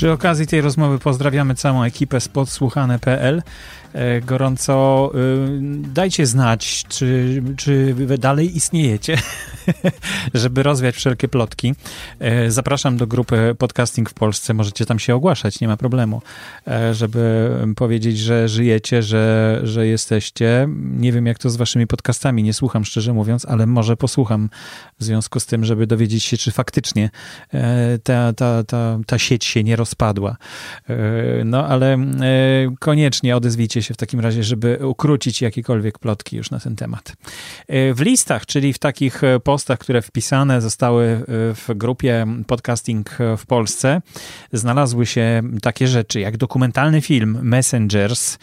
Przy 0.00 0.12
okazji 0.12 0.46
tej 0.46 0.60
rozmowy 0.60 0.98
pozdrawiamy 0.98 1.54
całą 1.54 1.82
ekipę 1.82 2.20
z 2.20 2.28
podsłuchane.pl. 2.28 3.42
E, 3.92 4.20
gorąco 4.20 5.10
y, 5.14 5.60
dajcie 5.94 6.26
znać, 6.26 6.84
czy, 6.88 7.42
czy 7.56 7.94
wy 7.94 8.18
dalej 8.18 8.56
istniejecie, 8.56 9.16
żeby 10.34 10.62
rozwiać 10.62 10.94
wszelkie 10.94 11.28
plotki. 11.28 11.74
E, 12.18 12.50
zapraszam 12.50 12.96
do 12.96 13.06
grupy 13.06 13.54
Podcasting 13.58 14.10
w 14.10 14.14
Polsce, 14.14 14.54
możecie 14.54 14.86
tam 14.86 14.98
się 14.98 15.14
ogłaszać, 15.14 15.60
nie 15.60 15.68
ma 15.68 15.76
problemu, 15.76 16.22
e, 16.68 16.94
żeby 16.94 17.50
powiedzieć, 17.76 18.18
że 18.18 18.48
żyjecie, 18.48 19.02
że, 19.02 19.60
że 19.62 19.86
jesteście. 19.86 20.68
Nie 20.78 21.12
wiem, 21.12 21.26
jak 21.26 21.38
to 21.38 21.50
z 21.50 21.56
waszymi 21.56 21.86
podcastami, 21.86 22.42
nie 22.42 22.52
słucham 22.52 22.84
szczerze 22.84 23.12
mówiąc, 23.12 23.46
ale 23.46 23.66
może 23.66 23.96
posłucham 23.96 24.50
w 24.98 25.04
związku 25.04 25.40
z 25.40 25.46
tym, 25.46 25.64
żeby 25.64 25.86
dowiedzieć 25.86 26.24
się, 26.24 26.36
czy 26.36 26.50
faktycznie 26.50 27.10
ta, 28.02 28.32
ta, 28.32 28.64
ta, 28.64 28.98
ta 29.06 29.18
sieć 29.18 29.44
się 29.44 29.64
nie 29.64 29.76
rozpadła. 29.76 30.36
No, 31.44 31.66
ale 31.66 31.98
koniecznie 32.78 33.36
odezwijcie 33.36 33.79
się 33.82 33.94
w 33.94 33.96
takim 33.96 34.20
razie, 34.20 34.44
żeby 34.44 34.78
ukrócić 34.86 35.42
jakiekolwiek 35.42 35.98
plotki 35.98 36.36
już 36.36 36.50
na 36.50 36.60
ten 36.60 36.76
temat. 36.76 37.16
E, 37.68 37.94
w 37.94 38.00
listach, 38.00 38.46
czyli 38.46 38.72
w 38.72 38.78
takich 38.78 39.24
e, 39.24 39.40
postach, 39.40 39.78
które 39.78 40.02
wpisane 40.02 40.60
zostały 40.60 41.04
e, 41.04 41.24
w 41.54 41.68
grupie 41.74 42.26
podcasting 42.46 43.18
w 43.36 43.46
Polsce, 43.46 44.02
znalazły 44.52 45.06
się 45.06 45.42
takie 45.62 45.88
rzeczy 45.88 46.20
jak 46.20 46.36
dokumentalny 46.36 47.00
film 47.00 47.38
Messengers 47.42 48.38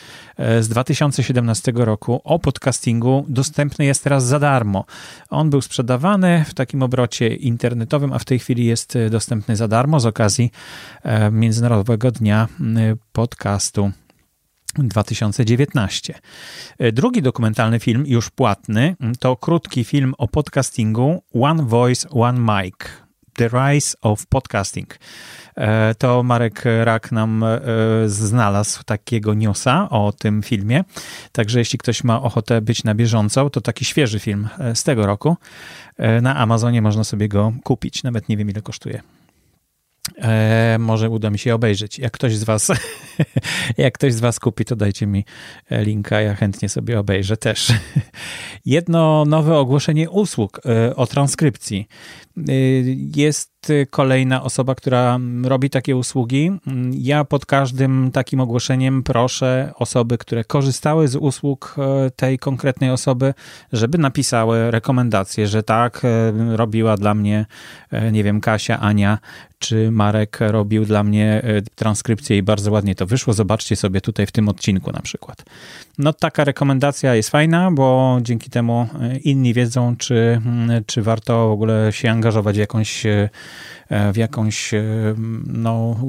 z 0.59 0.67
2017 0.67 1.71
roku 1.75 2.21
o 2.23 2.39
podcastingu. 2.39 3.25
Dostępny 3.29 3.85
jest 3.85 4.03
teraz 4.03 4.25
za 4.25 4.39
darmo. 4.39 4.85
On 5.29 5.49
był 5.49 5.61
sprzedawany 5.61 6.45
w 6.47 6.53
takim 6.53 6.83
obrocie 6.83 7.35
internetowym, 7.35 8.13
a 8.13 8.19
w 8.19 8.25
tej 8.25 8.39
chwili 8.39 8.65
jest 8.65 8.97
dostępny 9.11 9.55
za 9.55 9.67
darmo 9.67 9.99
z 9.99 10.05
okazji 10.05 10.51
Międzynarodowego 11.31 12.11
Dnia 12.11 12.47
Podcastu. 13.11 13.91
2019. 14.77 16.13
Drugi 16.93 17.21
dokumentalny 17.21 17.79
film, 17.79 18.03
już 18.07 18.29
płatny, 18.29 18.95
to 19.19 19.35
krótki 19.35 19.83
film 19.83 20.13
o 20.17 20.27
podcastingu 20.27 21.23
One 21.33 21.63
Voice, 21.63 22.09
One 22.09 22.39
Mic. 22.39 23.07
The 23.37 23.49
Rise 23.49 23.97
of 24.01 24.25
Podcasting. 24.25 24.99
E, 25.55 25.95
to 25.95 26.23
Marek 26.23 26.63
Rak 26.83 27.11
nam 27.11 27.43
e, 27.43 27.59
znalazł 28.05 28.83
takiego 28.83 29.33
newsa 29.33 29.89
o 29.89 30.11
tym 30.11 30.43
filmie. 30.43 30.83
Także 31.31 31.59
jeśli 31.59 31.79
ktoś 31.79 32.03
ma 32.03 32.21
ochotę 32.21 32.61
być 32.61 32.83
na 32.83 32.95
bieżąco, 32.95 33.49
to 33.49 33.61
taki 33.61 33.85
świeży 33.85 34.19
film 34.19 34.47
e, 34.59 34.75
z 34.75 34.83
tego 34.83 35.05
roku. 35.05 35.37
Na 36.21 36.35
Amazonie 36.35 36.81
można 36.81 37.03
sobie 37.03 37.27
go 37.27 37.53
kupić. 37.63 38.03
Nawet 38.03 38.29
nie 38.29 38.37
wiem, 38.37 38.49
ile 38.49 38.61
kosztuje. 38.61 39.01
E, 40.27 40.77
może 40.79 41.09
uda 41.09 41.29
mi 41.29 41.39
się 41.39 41.55
obejrzeć. 41.55 41.99
Jak 41.99 42.13
ktoś 42.13 42.35
z 42.35 42.43
was 42.43 42.71
jak 43.77 43.93
ktoś 43.93 44.13
z 44.13 44.19
was 44.19 44.39
kupi, 44.39 44.65
to 44.65 44.75
dajcie 44.75 45.07
mi 45.07 45.25
linka, 45.71 46.21
ja 46.21 46.35
chętnie 46.35 46.69
sobie 46.69 46.99
obejrzę 46.99 47.37
też. 47.37 47.73
Jedno 48.65 49.25
nowe 49.25 49.57
ogłoszenie 49.57 50.09
usług 50.09 50.61
e, 50.65 50.95
o 50.95 51.07
transkrypcji. 51.07 51.87
E, 52.37 52.51
jest 53.15 53.57
kolejna 53.89 54.43
osoba, 54.43 54.75
która 54.75 55.19
robi 55.43 55.69
takie 55.69 55.95
usługi. 55.95 56.51
Ja 56.91 57.25
pod 57.25 57.45
każdym 57.45 58.11
takim 58.11 58.39
ogłoszeniem 58.39 59.03
proszę 59.03 59.71
osoby, 59.75 60.17
które 60.17 60.43
korzystały 60.43 61.07
z 61.07 61.15
usług 61.15 61.75
e, 61.77 62.11
tej 62.11 62.39
konkretnej 62.39 62.89
osoby, 62.89 63.33
żeby 63.73 63.97
napisały 63.97 64.71
rekomendacje, 64.71 65.47
że 65.47 65.63
tak, 65.63 66.01
robiła 66.55 66.97
dla 66.97 67.13
mnie, 67.13 67.45
nie 68.11 68.23
wiem, 68.23 68.41
Kasia, 68.41 68.79
Ania 68.79 69.17
czy 69.59 69.91
Marek 69.91 70.37
robił 70.41 70.85
dla 70.85 71.03
mnie 71.03 71.41
transkrypcję 71.75 72.37
i 72.37 72.43
bardzo 72.43 72.71
ładnie 72.71 72.95
to 72.95 73.05
wyszło. 73.05 73.33
Zobaczcie 73.33 73.75
sobie 73.75 74.01
tutaj 74.01 74.25
w 74.25 74.31
tym 74.31 74.49
odcinku 74.49 74.91
na 74.91 75.01
przykład. 75.01 75.45
No 75.97 76.13
taka 76.13 76.43
rekomendacja 76.43 77.15
jest 77.15 77.29
fajna, 77.29 77.71
bo 77.71 78.17
dzięki 78.21 78.49
temu 78.49 78.87
e, 79.01 79.17
inni 79.17 79.53
wiedzą, 79.53 79.95
czy, 79.97 80.41
mm, 80.45 80.83
czy 80.85 81.01
warto 81.01 81.49
w 81.49 81.51
ogóle 81.51 81.91
się 81.91 82.11
angażować 82.11 82.26
w 82.31 82.55
jakąś, 82.55 83.05
e, 83.05 83.29
w 84.13 84.17
jakąś, 84.17 84.73
e, 84.73 84.83
no, 85.47 85.99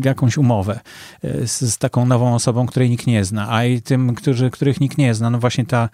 w 0.00 0.04
jakąś 0.04 0.38
umowę 0.38 0.80
z, 1.22 1.60
z 1.60 1.78
taką 1.78 2.06
nową 2.06 2.34
osobą, 2.34 2.66
której 2.66 2.90
nikt 2.90 3.06
nie 3.06 3.24
zna, 3.24 3.46
a 3.50 3.64
i 3.64 3.82
tym, 3.82 4.14
którzy, 4.14 4.50
których 4.50 4.80
nikt 4.80 4.98
nie 4.98 5.14
zna, 5.14 5.30
no 5.30 5.38
właśnie 5.38 5.66
ta 5.66 5.88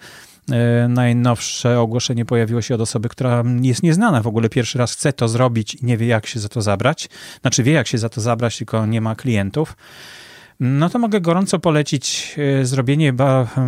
najnowsze 0.89 1.79
ogłoszenie 1.79 2.25
pojawiło 2.25 2.61
się 2.61 2.75
od 2.75 2.81
osoby, 2.81 3.09
która 3.09 3.43
jest 3.61 3.83
nieznana 3.83 4.21
w 4.21 4.27
ogóle, 4.27 4.49
pierwszy 4.49 4.77
raz 4.77 4.93
chce 4.93 5.13
to 5.13 5.27
zrobić 5.27 5.75
i 5.75 5.85
nie 5.85 5.97
wie, 5.97 6.07
jak 6.07 6.27
się 6.27 6.39
za 6.39 6.49
to 6.49 6.61
zabrać. 6.61 7.09
Znaczy 7.41 7.63
wie, 7.63 7.71
jak 7.71 7.87
się 7.87 7.97
za 7.97 8.09
to 8.09 8.21
zabrać, 8.21 8.57
tylko 8.57 8.85
nie 8.85 9.01
ma 9.01 9.15
klientów 9.15 9.75
no 10.59 10.89
to 10.89 10.99
mogę 10.99 11.21
gorąco 11.21 11.59
polecić 11.59 12.35
e, 12.61 12.65
zrobienie 12.65 13.13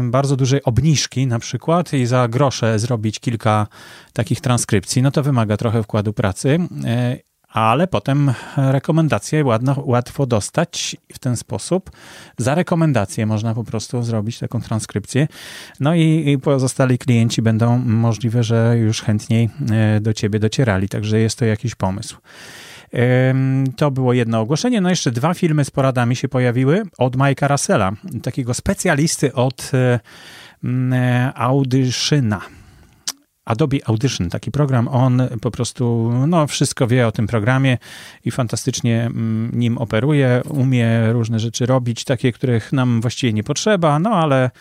bardzo 0.04 0.36
dużej 0.36 0.64
obniżki 0.64 1.28
na 1.28 1.40
przykład 1.40 1.94
i 1.94 2.06
za 2.06 2.28
grosze 2.28 2.80
zrobić 2.80 3.20
kilka 3.20 3.68
takich 4.14 4.42
transkrypcji. 4.42 5.02
No 5.02 5.12
to 5.12 5.24
wymaga 5.24 5.58
trochę 5.58 5.84
wkładu 5.84 6.14
pracy, 6.14 6.60
e, 6.86 7.18
ale 7.52 7.88
potem 7.88 8.34
rekomendacje 8.58 9.46
ładno, 9.46 9.76
łatwo 9.86 10.26
dostać 10.26 10.96
w 11.14 11.20
ten 11.20 11.38
sposób. 11.38 11.92
Za 12.38 12.56
rekomendację 12.56 13.26
można 13.26 13.54
po 13.54 13.64
prostu 13.64 14.04
zrobić 14.04 14.40
taką 14.40 14.62
transkrypcję. 14.62 15.28
No 15.80 15.96
i, 15.96 16.24
i 16.28 16.38
pozostali 16.38 16.98
klienci 16.98 17.42
będą 17.42 17.78
możliwe, 17.78 18.44
że 18.44 18.78
już 18.78 19.02
chętniej 19.02 19.50
e, 19.72 20.00
do 20.02 20.14
ciebie 20.14 20.40
docierali, 20.40 20.90
także 20.90 21.20
jest 21.20 21.40
to 21.40 21.46
jakiś 21.46 21.76
pomysł. 21.76 22.18
To 23.76 23.92
było 23.92 24.14
jedno 24.14 24.40
ogłoszenie. 24.40 24.82
No 24.82 24.90
jeszcze 24.90 25.12
dwa 25.12 25.34
filmy 25.34 25.66
z 25.66 25.72
poradami 25.72 26.16
się 26.16 26.30
pojawiły 26.30 26.84
od 26.98 27.18
Mike'a 27.18 27.50
Russella, 27.52 27.92
takiego 28.24 28.54
specjalisty 28.54 29.34
od 29.34 29.72
e, 29.74 30.00
Audyshina. 31.36 32.42
Adobe 33.46 33.78
Audition, 33.86 34.30
taki 34.30 34.52
program, 34.52 34.88
on 34.88 35.22
po 35.42 35.52
prostu 35.52 36.12
no, 36.28 36.48
wszystko 36.48 36.88
wie 36.88 37.08
o 37.08 37.12
tym 37.12 37.28
programie 37.28 37.78
i 38.26 38.32
fantastycznie 38.32 39.10
nim 39.54 39.78
operuje, 39.78 40.42
umie 40.50 41.14
różne 41.14 41.40
rzeczy 41.40 41.66
robić, 41.66 42.04
takie, 42.04 42.32
których 42.32 42.74
nam 42.74 43.02
właściwie 43.02 43.34
nie 43.34 43.44
potrzeba, 43.44 44.00
no 44.00 44.10
ale 44.10 44.52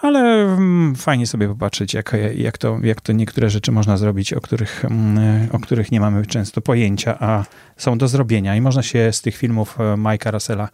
ale 0.00 0.20
mm, 0.20 0.96
fajnie 0.96 1.26
sobie 1.26 1.48
popatrzeć, 1.48 1.94
jak, 1.94 2.16
jak, 2.34 2.58
to, 2.58 2.78
jak 2.82 3.00
to 3.00 3.12
niektóre 3.12 3.50
rzeczy 3.50 3.72
można 3.72 3.96
zrobić, 3.96 4.32
o 4.32 4.40
których, 4.40 4.84
mm, 4.84 5.48
o 5.52 5.58
których 5.58 5.92
nie 5.92 6.00
mamy 6.00 6.26
często 6.26 6.60
pojęcia, 6.60 7.18
a 7.20 7.44
są 7.76 7.98
do 7.98 8.08
zrobienia 8.08 8.56
i 8.56 8.60
można 8.60 8.82
się 8.82 9.12
z 9.12 9.22
tych 9.22 9.36
filmów 9.36 9.80
e, 9.80 9.82
Mike'a 9.82 10.32
Russella 10.32 10.68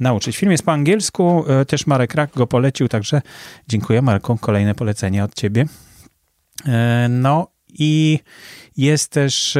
nauczyć. 0.00 0.36
Film 0.36 0.52
jest 0.52 0.64
po 0.64 0.72
angielsku, 0.72 1.44
e, 1.48 1.64
też 1.64 1.86
Marek 1.86 2.14
Rak 2.14 2.30
go 2.36 2.46
polecił, 2.46 2.88
także 2.88 3.22
dziękuję 3.68 4.02
Marku, 4.02 4.36
kolejne 4.36 4.74
polecenie 4.74 5.24
od 5.24 5.34
ciebie. 5.34 5.66
E, 6.66 7.06
no 7.10 7.48
i 7.68 8.18
jest 8.76 9.10
też 9.12 9.58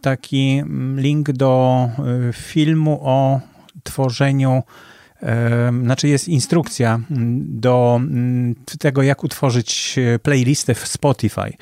taki 0.00 0.50
mm, 0.50 1.00
link 1.00 1.32
do 1.32 1.88
filmu 2.32 3.00
o 3.02 3.40
tworzeniu 3.82 4.62
znaczy 5.82 6.08
jest 6.08 6.28
instrukcja 6.28 7.00
do 7.38 8.00
tego, 8.78 9.02
jak 9.02 9.24
utworzyć 9.24 9.96
e, 9.98 10.18
playlistę 10.18 10.74
w 10.74 10.86
Spotify. 10.86 11.52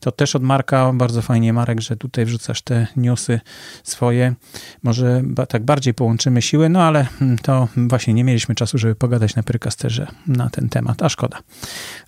To 0.00 0.12
też 0.12 0.36
od 0.36 0.42
Marka, 0.42 0.92
bardzo 0.92 1.22
fajnie 1.22 1.52
Marek, 1.52 1.80
że 1.80 1.96
tutaj 1.96 2.24
wrzucasz 2.24 2.62
te 2.62 2.86
newsy 2.96 3.40
swoje. 3.84 4.34
Może 4.82 5.22
tak 5.48 5.64
bardziej 5.64 5.94
połączymy 5.94 6.42
siły, 6.42 6.68
no 6.68 6.82
ale 6.82 7.06
to 7.42 7.68
właśnie 7.76 8.14
nie 8.14 8.24
mieliśmy 8.24 8.54
czasu, 8.54 8.78
żeby 8.78 8.94
pogadać 8.94 9.36
na 9.36 9.42
Pyrkasterze 9.42 10.06
na 10.26 10.50
ten 10.50 10.68
temat, 10.68 11.02
a 11.02 11.08
szkoda. 11.08 11.38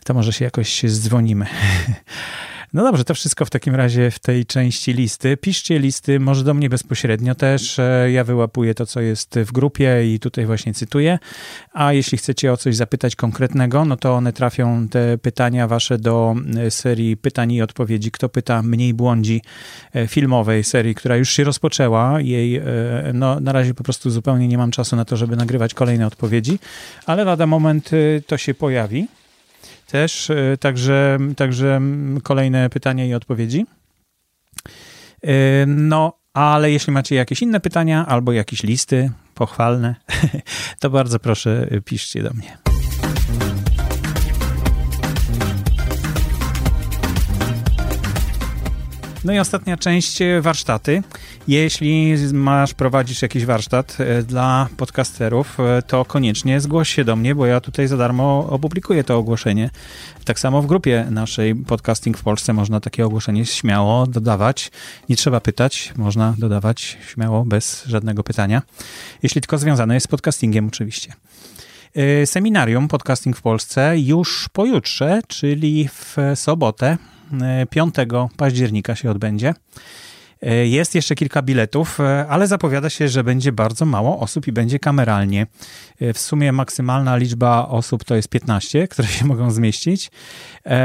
To 0.04 0.14
może 0.14 0.32
się 0.32 0.44
jakoś 0.44 0.82
zdzwonimy. 0.82 1.46
No 2.74 2.82
dobrze, 2.82 3.04
to 3.04 3.14
wszystko 3.14 3.44
w 3.44 3.50
takim 3.50 3.74
razie 3.74 4.10
w 4.10 4.18
tej 4.18 4.46
części 4.46 4.92
listy. 4.92 5.36
Piszcie 5.36 5.78
listy, 5.78 6.20
może 6.20 6.44
do 6.44 6.54
mnie 6.54 6.68
bezpośrednio 6.68 7.34
też. 7.34 7.78
E, 7.78 8.10
ja 8.12 8.24
wyłapuję 8.24 8.74
to, 8.74 8.86
co 8.86 9.00
jest 9.00 9.38
w 9.38 9.52
grupie 9.52 10.14
i 10.14 10.20
tutaj 10.20 10.46
właśnie 10.46 10.74
cytuję. 10.74 11.18
A 11.72 11.92
jeśli 11.92 12.18
chcecie 12.18 12.52
o 12.52 12.56
coś 12.56 12.76
zapytać 12.76 13.16
konkretnego, 13.16 13.84
no 13.84 13.96
to 13.96 14.14
one 14.14 14.32
trafią, 14.32 14.88
te 14.88 15.18
pytania 15.18 15.68
wasze 15.68 15.98
do 15.98 16.34
e, 16.56 16.70
serii 16.70 17.16
pytań 17.16 17.52
i 17.52 17.62
odpowiedzi. 17.62 18.10
Kto 18.10 18.28
pyta, 18.28 18.62
mniej 18.62 18.94
błądzi 18.94 19.42
e, 19.94 20.06
filmowej 20.06 20.64
serii, 20.64 20.94
która 20.94 21.16
już 21.16 21.30
się 21.30 21.44
rozpoczęła. 21.44 22.20
Jej, 22.20 22.62
no 23.14 23.40
na 23.40 23.52
razie 23.52 23.74
po 23.74 23.84
prostu 23.84 24.10
zupełnie 24.10 24.48
nie 24.48 24.58
mam 24.58 24.70
czasu 24.70 24.96
na 24.96 25.04
to, 25.04 25.16
żeby 25.16 25.36
nagrywać 25.36 25.74
kolejne 25.74 26.06
odpowiedzi, 26.06 26.58
ale 27.06 27.24
lada 27.24 27.46
moment 27.46 27.90
to 28.26 28.38
się 28.38 28.54
pojawi 28.54 29.06
też, 29.92 30.30
e, 30.30 30.56
także, 30.60 31.18
także 31.36 31.80
kolejne 32.22 32.70
pytania 32.70 33.06
i 33.06 33.14
odpowiedzi. 33.14 33.66
E, 35.22 35.66
no, 35.66 36.12
ale 36.34 36.70
jeśli 36.70 36.92
macie 36.92 37.14
jakieś 37.14 37.42
inne 37.42 37.60
pytania 37.60 38.06
albo 38.06 38.32
jakieś 38.32 38.62
listy 38.62 39.10
pochwalne, 39.34 39.94
to 40.80 40.90
bardzo 40.90 41.18
proszę 41.18 41.66
piszcie 41.84 42.22
do 42.22 42.30
mnie. 42.30 42.58
No 49.24 49.32
i 49.32 49.38
ostatnia 49.38 49.76
część 49.76 50.22
e, 50.22 50.40
warsztaty. 50.40 51.02
Jeśli 51.48 52.16
masz, 52.32 52.74
prowadzisz 52.74 53.22
jakiś 53.22 53.44
warsztat 53.44 53.96
e, 54.00 54.22
dla 54.22 54.68
podcasterów, 54.76 55.60
e, 55.60 55.82
to 55.82 56.04
koniecznie 56.04 56.60
zgłoś 56.60 56.88
się 56.94 57.04
do 57.04 57.16
mnie, 57.16 57.34
bo 57.34 57.46
ja 57.46 57.60
tutaj 57.60 57.88
za 57.88 57.96
darmo 57.96 58.46
opublikuję 58.50 59.04
to 59.04 59.16
ogłoszenie. 59.16 59.70
Tak 60.24 60.40
samo 60.40 60.62
w 60.62 60.66
grupie 60.66 61.06
naszej 61.10 61.54
Podcasting 61.54 62.18
w 62.18 62.22
Polsce 62.22 62.52
można 62.52 62.80
takie 62.80 63.06
ogłoszenie 63.06 63.46
śmiało 63.46 64.06
dodawać. 64.06 64.70
Nie 65.08 65.16
trzeba 65.16 65.40
pytać, 65.40 65.92
można 65.96 66.34
dodawać 66.38 66.98
śmiało, 67.08 67.44
bez 67.44 67.84
żadnego 67.84 68.24
pytania. 68.24 68.62
Jeśli 69.22 69.40
tylko 69.40 69.58
związane 69.58 69.94
jest 69.94 70.04
z 70.04 70.08
podcastingiem 70.08 70.68
oczywiście. 70.68 71.12
Seminarium 72.26 72.88
Podcasting 72.88 73.36
w 73.36 73.42
Polsce 73.42 73.98
już 73.98 74.48
pojutrze, 74.52 75.20
czyli 75.28 75.88
w 75.88 76.16
sobotę 76.34 76.98
5 77.70 77.94
października 78.36 78.94
się 78.94 79.10
odbędzie. 79.10 79.54
E, 80.42 80.66
jest 80.66 80.94
jeszcze 80.94 81.14
kilka 81.14 81.42
biletów, 81.42 82.00
e, 82.00 82.26
ale 82.28 82.46
zapowiada 82.46 82.90
się, 82.90 83.08
że 83.08 83.24
będzie 83.24 83.52
bardzo 83.52 83.86
mało 83.86 84.18
osób 84.18 84.48
i 84.48 84.52
będzie 84.52 84.78
kameralnie. 84.78 85.46
E, 86.00 86.12
w 86.12 86.18
sumie 86.18 86.52
maksymalna 86.52 87.16
liczba 87.16 87.68
osób 87.68 88.04
to 88.04 88.14
jest 88.14 88.28
15, 88.28 88.88
które 88.88 89.08
się 89.08 89.24
mogą 89.24 89.50
zmieścić. 89.50 90.10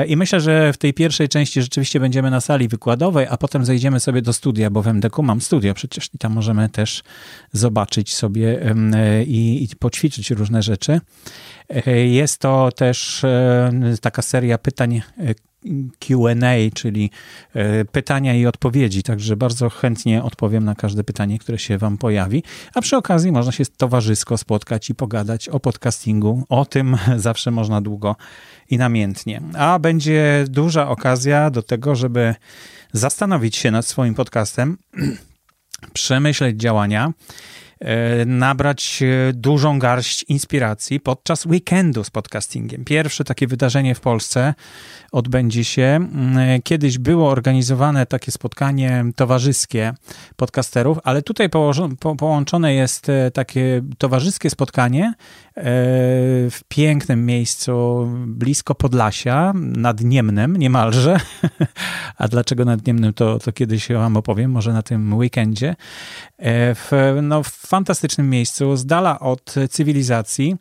I 0.07 0.17
myślę, 0.17 0.41
że 0.41 0.73
w 0.73 0.77
tej 0.77 0.93
pierwszej 0.93 1.29
części 1.29 1.61
rzeczywiście 1.61 1.99
będziemy 1.99 2.31
na 2.31 2.41
sali 2.41 2.67
wykładowej, 2.67 3.27
a 3.29 3.37
potem 3.37 3.65
zejdziemy 3.65 3.99
sobie 3.99 4.21
do 4.21 4.33
studia, 4.33 4.69
bo 4.69 4.81
w 4.81 4.87
MDK 4.87 5.21
mam 5.21 5.41
studio 5.41 5.73
przecież 5.73 6.09
i 6.13 6.17
tam 6.17 6.33
możemy 6.33 6.69
też 6.69 7.03
zobaczyć 7.51 8.15
sobie 8.15 8.75
i, 9.25 9.67
i 9.71 9.75
poćwiczyć 9.75 10.31
różne 10.31 10.61
rzeczy. 10.63 11.01
Jest 12.05 12.37
to 12.37 12.69
też 12.71 13.25
taka 14.01 14.21
seria 14.21 14.57
pytań 14.57 15.01
QA, 15.99 16.71
czyli 16.73 17.11
e, 17.53 17.85
pytania 17.85 18.33
i 18.33 18.45
odpowiedzi. 18.45 19.03
Także 19.03 19.37
bardzo 19.37 19.69
chętnie 19.69 20.23
odpowiem 20.23 20.63
na 20.63 20.75
każde 20.75 21.03
pytanie, 21.03 21.39
które 21.39 21.59
się 21.59 21.77
Wam 21.77 21.97
pojawi. 21.97 22.43
A 22.75 22.81
przy 22.81 22.97
okazji 22.97 23.31
można 23.31 23.51
się 23.51 23.63
towarzysko 23.77 24.37
spotkać 24.37 24.89
i 24.89 24.95
pogadać 24.95 25.49
o 25.49 25.59
podcastingu. 25.59 26.43
O 26.49 26.65
tym 26.65 26.97
zawsze 27.17 27.51
można 27.51 27.81
długo 27.81 28.15
i 28.69 28.77
namiętnie. 28.77 29.41
A 29.57 29.79
będzie 29.79 30.45
duża 30.49 30.89
okazja 30.89 31.49
do 31.49 31.61
tego, 31.61 31.95
żeby 31.95 32.35
zastanowić 32.93 33.55
się 33.55 33.71
nad 33.71 33.85
swoim 33.85 34.15
podcastem, 34.15 34.77
przemyśleć 35.93 36.57
działania 36.57 37.13
nabrać 38.25 39.03
e, 39.03 39.33
dużą 39.33 39.79
garść 39.79 40.23
inspiracji 40.23 40.99
podczas 40.99 41.45
weekendu 41.45 42.03
z 42.03 42.09
podcastingiem. 42.09 42.85
Pierwsze 42.85 43.23
takie 43.23 43.47
wydarzenie 43.47 43.95
w 43.95 43.99
Polsce 43.99 44.53
odbędzie 45.11 45.63
się. 45.63 45.83
Mm, 45.83 46.61
kiedyś 46.61 46.97
było 46.97 47.29
organizowane 47.29 48.05
takie 48.05 48.31
spotkanie 48.31 49.05
towarzyskie 49.15 49.93
podcasterów, 50.35 50.97
ale 51.03 51.21
tutaj 51.21 51.49
połączone 52.17 52.73
jest 52.73 53.09
e, 53.09 53.31
takie 53.31 53.81
towarzyskie 53.97 54.49
spotkanie 54.49 55.13
w 56.51 56.59
pięknym 56.67 57.25
miejscu 57.25 58.07
blisko 58.27 58.75
Podlasia, 58.75 59.53
nad 59.55 60.01
Niemnem 60.01 60.57
niemalże. 60.57 61.19
A 62.17 62.27
dlaczego 62.27 62.65
nad 62.65 62.87
Niemnem, 62.87 63.13
to, 63.13 63.39
to 63.39 63.51
kiedyś 63.51 63.87
wam 63.89 64.17
opowiem, 64.17 64.51
może 64.51 64.73
na 64.73 64.81
tym 64.81 65.13
weekendzie. 65.13 65.75
W, 66.75 67.17
no, 67.21 67.43
w 67.43 67.66
fantastycznym 67.67 68.29
miejscu, 68.29 68.75
z 68.75 68.85
dala 68.85 69.19
od 69.19 69.55
cywilizacji. 69.69 70.55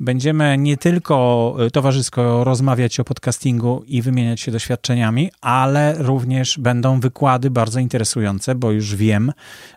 Będziemy 0.00 0.58
nie 0.58 0.76
tylko 0.76 1.56
e, 1.58 1.70
towarzysko 1.70 2.44
rozmawiać 2.44 3.00
o 3.00 3.04
podcastingu 3.04 3.84
i 3.86 4.02
wymieniać 4.02 4.40
się 4.40 4.52
doświadczeniami, 4.52 5.30
ale 5.40 5.94
również 5.98 6.58
będą 6.58 7.00
wykłady 7.00 7.50
bardzo 7.50 7.80
interesujące, 7.80 8.54
bo 8.54 8.72
już 8.72 8.94
wiem, 8.94 9.32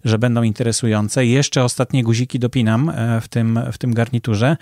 że 0.05 0.19
będą 0.19 0.43
interesujące. 0.43 1.25
Jeszcze 1.25 1.63
ostatnie 1.63 2.03
guziki 2.03 2.39
dopinam 2.39 2.89
e, 2.89 3.21
w 3.21 3.27
tym, 3.27 3.59
w 3.71 3.77
tym 3.77 3.93
garniturze 3.93 4.57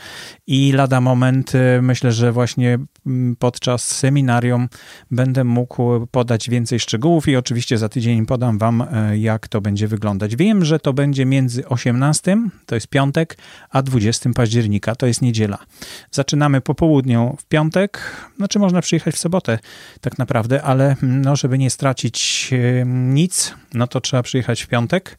i 0.47 0.71
lada 0.71 1.01
moment 1.01 1.55
e, 1.55 1.81
myślę, 1.81 2.11
że 2.11 2.31
właśnie 2.31 2.77
mm, 3.05 3.35
podczas 3.35 3.87
seminarium 3.87 4.67
będę 5.11 5.43
mógł 5.43 6.07
podać 6.07 6.49
więcej 6.49 6.79
szczegółów 6.79 7.27
i 7.27 7.35
oczywiście 7.35 7.77
za 7.77 7.89
tydzień 7.89 8.25
podam 8.25 8.57
wam, 8.57 8.83
jak 9.13 9.47
to 9.47 9.61
będzie 9.61 9.87
wyglądać. 9.87 10.35
Wiem, 10.35 10.65
że 10.65 10.79
to 10.79 10.93
będzie 10.93 11.25
między 11.25 11.67
18, 11.67 12.37
to 12.65 12.75
jest 12.75 12.87
piątek, 12.87 13.37
a 13.69 13.81
20 13.81 14.29
października, 14.35 14.95
to 14.95 15.07
jest 15.07 15.21
niedziela 15.21 15.46
niedziela. 15.47 15.65
Zaczynamy 16.11 16.61
po 16.61 16.75
południu 16.75 17.35
w 17.39 17.45
piątek, 17.45 18.01
znaczy 18.37 18.59
można 18.59 18.81
przyjechać 18.81 19.15
w 19.15 19.17
sobotę 19.17 19.59
tak 20.01 20.17
naprawdę, 20.17 20.61
ale 20.61 20.95
no, 21.01 21.35
żeby 21.35 21.57
nie 21.57 21.69
stracić 21.69 22.49
nic, 22.85 23.53
no 23.73 23.87
to 23.87 24.01
trzeba 24.01 24.23
przyjechać 24.23 24.61
w 24.61 24.67
piątek. 24.67 25.17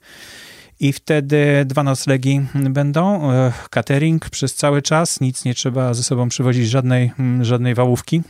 I 0.81 0.93
wtedy 0.93 1.65
dwa 1.67 1.83
noclegi 1.83 2.41
będą, 2.55 3.33
e, 3.33 3.53
catering 3.71 4.31
przez 4.31 4.55
cały 4.55 4.83
czas, 4.83 5.21
nic 5.21 5.45
nie 5.45 5.55
trzeba 5.55 5.95
ze 5.95 6.03
sobą 6.03 6.29
przywozić, 6.29 6.69
żadnej, 6.69 7.11
żadnej 7.41 7.75
wałówki. 7.75 8.23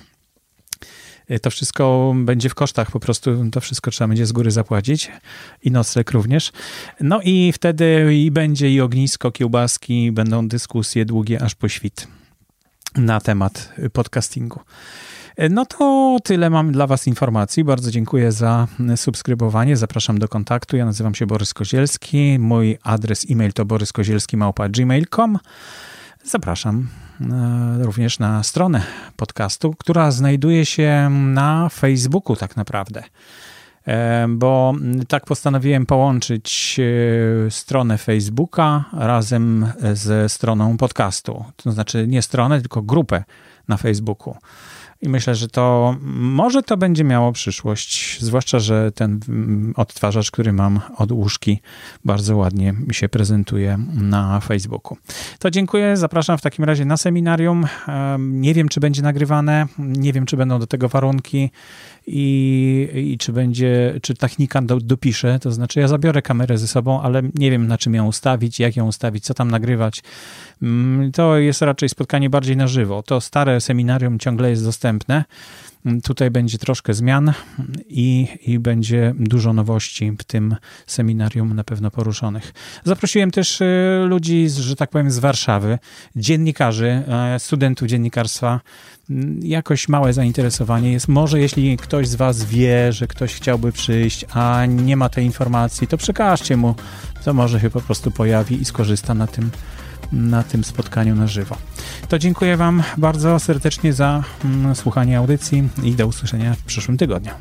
E, 1.29 1.39
to 1.39 1.51
wszystko 1.51 2.15
będzie 2.17 2.49
w 2.49 2.55
kosztach, 2.55 2.91
po 2.91 3.01
prostu 3.01 3.51
to 3.51 3.61
wszystko 3.61 3.91
trzeba 3.91 4.09
będzie 4.09 4.27
z 4.27 4.33
góry 4.33 4.51
zapłacić 4.51 5.11
i 5.63 5.71
nocleg 5.71 6.11
również. 6.11 6.53
No 7.01 7.21
i 7.25 7.53
wtedy 7.53 8.15
i 8.15 8.31
będzie 8.31 8.71
i 8.71 8.81
ognisko, 8.81 9.33
kiełbaski, 9.33 10.13
będą 10.13 10.49
dyskusje 10.49 11.05
długie 11.05 11.43
aż 11.43 11.55
po 11.55 11.69
świt 11.69 12.09
na 12.97 13.21
temat 13.21 13.73
podcastingu. 13.93 14.61
E, 15.37 15.49
no 15.49 15.67
to 15.67 16.17
tyle 16.25 16.51
mam 16.51 16.73
dla 16.73 16.87
Was 16.87 17.07
informacji. 17.07 17.65
Bardzo 17.65 17.91
dziękuję 17.91 18.33
za 18.33 18.67
subskrybowanie. 18.97 19.77
Zapraszam 19.77 20.19
do 20.19 20.29
kontaktu. 20.29 20.77
Ja 20.77 20.85
nazywam 20.85 21.15
się 21.15 21.27
Borys 21.27 21.55
Kozielski. 21.55 22.39
Mój 22.39 22.79
adres 22.83 23.27
e-mail 23.31 23.53
to 23.53 23.65
boryskozielski.gmail.com. 23.65 25.39
Zapraszam 26.29 26.89
e, 27.21 27.85
również 27.85 28.19
na 28.19 28.43
stronę 28.43 28.83
podcastu, 29.17 29.75
która 29.79 30.11
znajduje 30.11 30.67
się 30.67 31.11
na 31.11 31.69
Facebooku 31.69 32.37
tak 32.37 32.57
naprawdę. 32.57 33.05
E, 33.87 34.27
bo 34.29 34.75
tak 35.09 35.25
postanowiłem 35.25 35.87
połączyć 35.87 36.77
e, 37.47 37.51
stronę 37.51 37.99
Facebooka 37.99 38.85
razem 38.93 39.67
ze 39.93 40.29
stroną 40.29 40.77
podcastu. 40.77 41.45
To 41.57 41.73
znaczy 41.73 42.07
nie 42.09 42.23
stronę, 42.23 42.61
tylko 42.61 42.83
grupę 42.83 43.25
na 43.69 43.77
Facebooku. 43.77 44.35
I 45.03 45.09
myślę, 45.09 45.35
że 45.35 45.49
to 45.49 45.97
może 46.15 46.63
to 46.63 46.77
będzie 46.77 47.05
miało 47.05 47.33
przyszłość, 47.33 48.19
zwłaszcza, 48.21 48.59
że 48.59 48.93
ten 48.93 49.21
odtwarzacz, 49.77 50.31
który 50.31 50.53
mam 50.53 50.81
od 50.97 51.13
łóżki, 51.13 51.61
bardzo 52.05 52.37
ładnie 52.37 52.75
się 52.93 53.09
prezentuje 53.09 53.79
na 53.95 54.41
Facebooku. 54.41 54.97
To 55.39 55.51
dziękuję, 55.51 55.97
zapraszam 55.97 56.39
w 56.39 56.43
takim 56.43 56.65
razie 56.65 56.85
na 56.85 56.97
seminarium. 56.97 57.67
Nie 58.19 58.55
wiem, 58.55 58.69
czy 58.69 58.81
będzie 58.81 59.03
nagrywane, 59.03 59.67
nie 59.79 60.13
wiem, 60.13 60.27
czy 60.27 60.37
będą 60.37 60.59
do 60.59 60.67
tego 60.67 60.89
warunki 60.89 61.51
i, 62.11 62.89
i 63.13 63.19
czy 63.19 63.33
będzie, 63.33 63.95
czy 64.03 64.15
technika 64.15 64.63
do, 64.63 64.81
dopisze, 64.81 65.39
to 65.39 65.53
znaczy 65.53 65.81
ja 65.81 65.89
zabiorę 65.89 66.23
kamerę 66.23 66.59
ze 66.59 66.69
sobą, 66.69 67.03
ale 67.03 67.23
nie 67.35 67.51
wiem 67.51 67.67
na 67.67 67.79
czym 67.79 67.95
ją 67.95 68.07
ustawić, 68.07 68.61
jak 68.61 68.77
ją 68.77 68.87
ustawić, 68.87 69.25
co 69.25 69.35
tam 69.35 69.51
nagrywać. 69.51 70.03
Mm, 70.63 71.13
to 71.13 71.39
jest 71.39 71.63
raczej 71.63 71.89
spotkanie 71.89 72.31
bardziej 72.31 72.57
na 72.57 72.67
żywo. 72.67 73.03
To 73.03 73.21
stare 73.21 73.61
seminarium 73.61 74.19
ciągle 74.19 74.51
jest 74.51 74.65
dostępne. 74.65 75.25
Tutaj 76.03 76.31
będzie 76.31 76.59
troszkę 76.59 76.95
zmian 76.95 77.33
i, 77.89 78.29
i 78.47 78.59
będzie 78.59 79.15
dużo 79.19 79.53
nowości 79.53 80.13
w 80.19 80.25
tym 80.25 80.57
seminarium 80.87 81.55
na 81.55 81.65
pewno 81.65 81.91
poruszonych. 81.91 82.53
Zaprosiłem 82.85 83.31
też 83.31 83.61
y, 83.61 84.05
ludzi, 84.07 84.51
że 84.51 84.77
tak 84.77 84.91
powiem, 84.91 85.11
z 85.11 85.19
Warszawy, 85.19 85.79
dziennikarzy, 86.17 87.03
e, 87.09 87.39
studentów 87.39 87.89
dziennikarstwa. 87.89 88.61
Mm, 89.11 89.41
jakoś 89.43 89.89
małe 89.89 90.13
zainteresowanie 90.13 90.93
jest. 90.93 91.09
Może 91.09 91.41
jeśli 91.41 91.77
ktoś 91.77 92.09
z 92.09 92.15
Was 92.15 92.45
wie, 92.45 92.93
że 92.93 93.07
ktoś 93.07 93.35
chciałby 93.35 93.73
przyjść, 93.73 94.25
a 94.35 94.67
nie 94.67 94.97
ma 94.97 95.09
tej 95.09 95.25
informacji, 95.25 95.87
to 95.87 95.97
przekażcie 95.97 96.57
mu, 96.57 96.75
to 97.25 97.35
może 97.35 97.61
się 97.61 97.71
po 97.71 97.81
prostu 97.81 98.11
pojawi 98.11 98.61
i 98.61 98.65
skorzysta 98.65 99.15
na 99.15 99.27
tym 99.27 99.51
na 100.13 100.43
tym 100.43 100.65
spotkaniu 100.65 101.15
na 101.15 101.27
żywo. 101.27 101.57
To 102.09 102.19
dziękuję 102.19 102.57
Wam 102.57 102.83
bardzo 102.97 103.39
serdecznie 103.39 103.93
za 103.93 104.25
mm, 104.45 104.75
słuchanie 104.75 105.19
audycji 105.19 105.69
i 105.83 105.95
do 105.95 106.07
usłyszenia 106.07 106.55
w 106.55 106.63
przyszłym 106.63 106.97
tygodniu. 106.97 107.33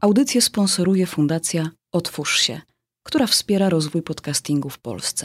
Audycję 0.00 0.42
sponsoruje 0.42 1.06
Fundacja 1.06 1.70
Otwórz 1.92 2.40
się, 2.40 2.60
która 3.02 3.26
wspiera 3.26 3.68
rozwój 3.68 4.02
podcastingu 4.02 4.70
w 4.70 4.78
Polsce. 4.78 5.10